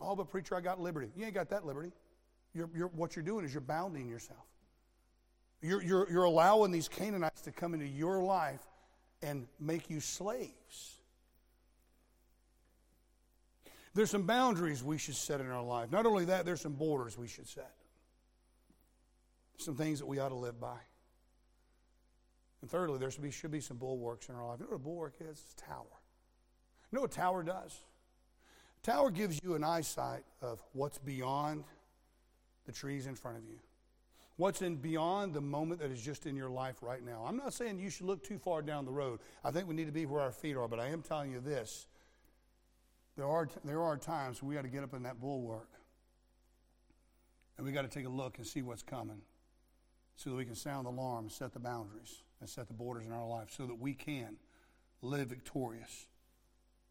Oh, 0.00 0.16
but 0.16 0.30
preacher, 0.30 0.56
I 0.56 0.60
got 0.60 0.80
liberty. 0.80 1.10
You 1.14 1.26
ain't 1.26 1.34
got 1.34 1.50
that 1.50 1.64
liberty. 1.64 1.92
You're, 2.54 2.70
you're, 2.74 2.88
what 2.88 3.14
you're 3.14 3.24
doing 3.24 3.44
is 3.44 3.52
you're 3.52 3.60
bounding 3.60 4.08
yourself. 4.08 4.44
You're, 5.60 5.82
you're, 5.82 6.10
you're 6.10 6.24
allowing 6.24 6.72
these 6.72 6.88
Canaanites 6.88 7.42
to 7.42 7.52
come 7.52 7.74
into 7.74 7.86
your 7.86 8.20
life 8.22 8.60
and 9.22 9.46
make 9.60 9.90
you 9.90 10.00
slaves. 10.00 10.96
There's 13.94 14.10
some 14.10 14.22
boundaries 14.22 14.82
we 14.82 14.98
should 14.98 15.14
set 15.14 15.40
in 15.40 15.48
our 15.50 15.62
life. 15.62 15.92
Not 15.92 16.06
only 16.06 16.24
that, 16.24 16.46
there's 16.46 16.62
some 16.62 16.72
borders 16.72 17.16
we 17.16 17.28
should 17.28 17.46
set 17.46 17.72
some 19.64 19.74
things 19.74 19.98
that 19.98 20.06
we 20.06 20.18
ought 20.18 20.30
to 20.30 20.34
live 20.34 20.60
by. 20.60 20.78
And 22.60 22.70
thirdly, 22.70 22.98
there 22.98 23.10
should 23.10 23.22
be, 23.22 23.30
should 23.30 23.50
be 23.50 23.60
some 23.60 23.76
bulwarks 23.76 24.28
in 24.28 24.36
our 24.36 24.46
life. 24.46 24.60
You 24.60 24.66
know 24.66 24.70
what 24.70 24.76
a 24.76 24.78
bulwark 24.78 25.14
is? 25.20 25.42
It's 25.42 25.54
a 25.58 25.66
tower. 25.66 26.00
You 26.90 26.96
know 26.96 27.02
what 27.02 27.12
a 27.12 27.14
tower 27.14 27.42
does? 27.42 27.80
A 28.82 28.86
tower 28.86 29.10
gives 29.10 29.40
you 29.42 29.54
an 29.54 29.64
eyesight 29.64 30.24
of 30.40 30.62
what's 30.72 30.98
beyond 30.98 31.64
the 32.64 32.72
trees 32.72 33.06
in 33.06 33.14
front 33.14 33.38
of 33.38 33.44
you. 33.44 33.58
What's 34.36 34.62
in 34.62 34.76
beyond 34.76 35.34
the 35.34 35.40
moment 35.40 35.80
that 35.80 35.90
is 35.90 36.00
just 36.00 36.26
in 36.26 36.36
your 36.36 36.50
life 36.50 36.76
right 36.82 37.04
now. 37.04 37.24
I'm 37.26 37.36
not 37.36 37.52
saying 37.52 37.78
you 37.78 37.90
should 37.90 38.06
look 38.06 38.22
too 38.24 38.38
far 38.38 38.62
down 38.62 38.84
the 38.84 38.92
road. 38.92 39.20
I 39.44 39.50
think 39.50 39.68
we 39.68 39.74
need 39.74 39.86
to 39.86 39.92
be 39.92 40.06
where 40.06 40.22
our 40.22 40.32
feet 40.32 40.56
are, 40.56 40.68
but 40.68 40.80
I 40.80 40.88
am 40.88 41.02
telling 41.02 41.32
you 41.32 41.40
this. 41.40 41.86
There 43.16 43.26
are, 43.26 43.48
there 43.64 43.82
are 43.82 43.96
times 43.96 44.42
we 44.42 44.54
got 44.54 44.62
to 44.62 44.68
get 44.68 44.82
up 44.82 44.94
in 44.94 45.02
that 45.02 45.20
bulwark 45.20 45.68
and 47.56 47.66
we 47.66 47.72
got 47.72 47.82
to 47.82 47.88
take 47.88 48.06
a 48.06 48.10
look 48.10 48.38
and 48.38 48.46
see 48.46 48.62
what's 48.62 48.82
coming 48.82 49.20
so 50.16 50.30
that 50.30 50.36
we 50.36 50.44
can 50.44 50.54
sound 50.54 50.86
the 50.86 50.90
alarm, 50.90 51.28
set 51.28 51.52
the 51.52 51.58
boundaries, 51.58 52.22
and 52.40 52.48
set 52.48 52.68
the 52.68 52.74
borders 52.74 53.06
in 53.06 53.12
our 53.12 53.26
life 53.26 53.48
so 53.50 53.66
that 53.66 53.78
we 53.78 53.94
can 53.94 54.36
live 55.00 55.28
victorious 55.28 56.06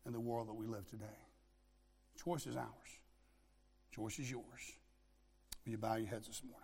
in 0.05 0.13
the 0.13 0.19
world 0.19 0.47
that 0.47 0.53
we 0.53 0.65
live 0.65 0.87
today. 0.89 1.05
choice 2.21 2.45
is 2.45 2.55
ours. 2.55 2.67
choice 3.91 4.19
is 4.19 4.29
yours. 4.29 4.73
Will 5.65 5.71
you 5.71 5.77
bow 5.77 5.95
your 5.95 6.07
heads 6.07 6.27
this 6.27 6.41
morning? 6.43 6.57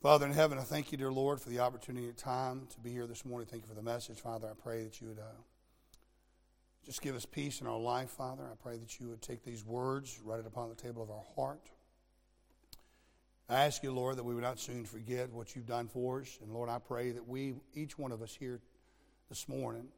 Father 0.00 0.26
in 0.26 0.32
heaven, 0.32 0.58
I 0.58 0.62
thank 0.62 0.92
you, 0.92 0.98
dear 0.98 1.10
Lord, 1.10 1.40
for 1.40 1.50
the 1.50 1.58
opportunity 1.58 2.06
and 2.06 2.16
time 2.16 2.68
to 2.70 2.80
be 2.80 2.90
here 2.90 3.06
this 3.06 3.24
morning. 3.24 3.48
Thank 3.50 3.64
you 3.64 3.68
for 3.68 3.74
the 3.74 3.82
message, 3.82 4.20
Father. 4.20 4.48
I 4.48 4.54
pray 4.54 4.84
that 4.84 5.00
you 5.00 5.08
would 5.08 5.18
uh, 5.18 5.42
just 6.86 7.02
give 7.02 7.16
us 7.16 7.26
peace 7.26 7.60
in 7.60 7.66
our 7.66 7.78
life, 7.78 8.10
Father. 8.10 8.44
I 8.44 8.54
pray 8.62 8.76
that 8.78 9.00
you 9.00 9.08
would 9.08 9.20
take 9.20 9.42
these 9.42 9.64
words, 9.64 10.20
write 10.24 10.38
it 10.38 10.46
upon 10.46 10.68
the 10.68 10.76
table 10.76 11.02
of 11.02 11.10
our 11.10 11.24
heart. 11.34 11.68
I 13.48 13.64
ask 13.64 13.82
you, 13.82 13.92
Lord, 13.92 14.16
that 14.16 14.24
we 14.24 14.34
would 14.34 14.44
not 14.44 14.58
soon 14.58 14.84
forget 14.84 15.32
what 15.32 15.56
you've 15.56 15.66
done 15.66 15.88
for 15.88 16.20
us. 16.20 16.38
And 16.42 16.52
Lord, 16.52 16.68
I 16.68 16.78
pray 16.78 17.12
that 17.12 17.26
we, 17.26 17.54
each 17.72 17.98
one 17.98 18.12
of 18.12 18.20
us 18.20 18.34
here 18.38 18.60
this 19.30 19.48
morning, 19.48 19.88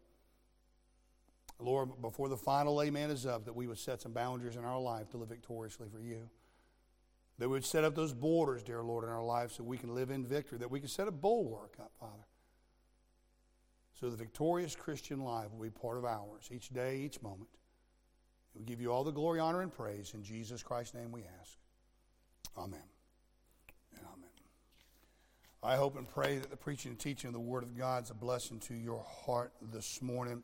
Lord, 1.59 2.01
before 2.01 2.28
the 2.28 2.36
final 2.36 2.80
amen 2.82 3.11
is 3.11 3.26
up, 3.26 3.44
that 3.44 3.55
we 3.55 3.66
would 3.66 3.78
set 3.78 4.01
some 4.01 4.12
boundaries 4.12 4.57
in 4.57 4.64
our 4.64 4.80
life 4.80 5.11
to 5.11 5.16
live 5.16 5.28
victoriously 5.28 5.88
for 5.92 6.01
you. 6.01 6.30
That 7.38 7.48
we 7.48 7.55
would 7.55 7.64
set 7.64 7.84
up 7.84 7.94
those 7.94 8.12
borders, 8.12 8.62
dear 8.62 8.82
Lord, 8.82 9.05
in 9.05 9.11
our 9.11 9.24
life 9.24 9.53
so 9.53 9.64
we 9.64 9.78
can 9.78 9.94
live 9.94 10.11
in 10.11 10.24
victory. 10.24 10.59
That 10.59 10.70
we 10.70 10.78
can 10.80 10.88
set 10.88 11.09
a 11.09 11.11
bulwark 11.11 11.74
up, 11.80 11.90
Father. 11.98 12.26
So 13.98 14.09
the 14.09 14.16
victorious 14.16 14.76
Christian 14.76 15.20
life 15.20 15.48
will 15.53 15.62
be 15.62 15.70
part 15.70 15.98
of 15.98 16.05
ours 16.05 16.48
each 16.51 16.70
day, 16.70 16.98
each 16.98 17.20
moment. 17.20 17.51
We 18.55 18.64
give 18.64 18.80
you 18.80 18.92
all 18.92 19.05
the 19.05 19.12
glory, 19.12 19.40
honor, 19.40 19.61
and 19.62 19.72
praise. 19.72 20.12
In 20.14 20.22
Jesus 20.22 20.62
Christ's 20.62 20.94
name 20.94 21.12
we 21.12 21.22
ask. 21.40 21.59
Amen. 22.57 22.89
I 25.62 25.76
hope 25.76 25.98
and 25.98 26.08
pray 26.08 26.38
that 26.38 26.50
the 26.50 26.56
preaching 26.56 26.92
and 26.92 26.98
teaching 26.98 27.28
of 27.28 27.34
the 27.34 27.40
Word 27.40 27.64
of 27.64 27.76
God 27.76 28.04
is 28.04 28.11
a 28.11 28.14
blessing 28.14 28.61
to 28.61 28.74
your 28.74 29.04
heart 29.26 29.52
this 29.70 30.00
morning. 30.00 30.42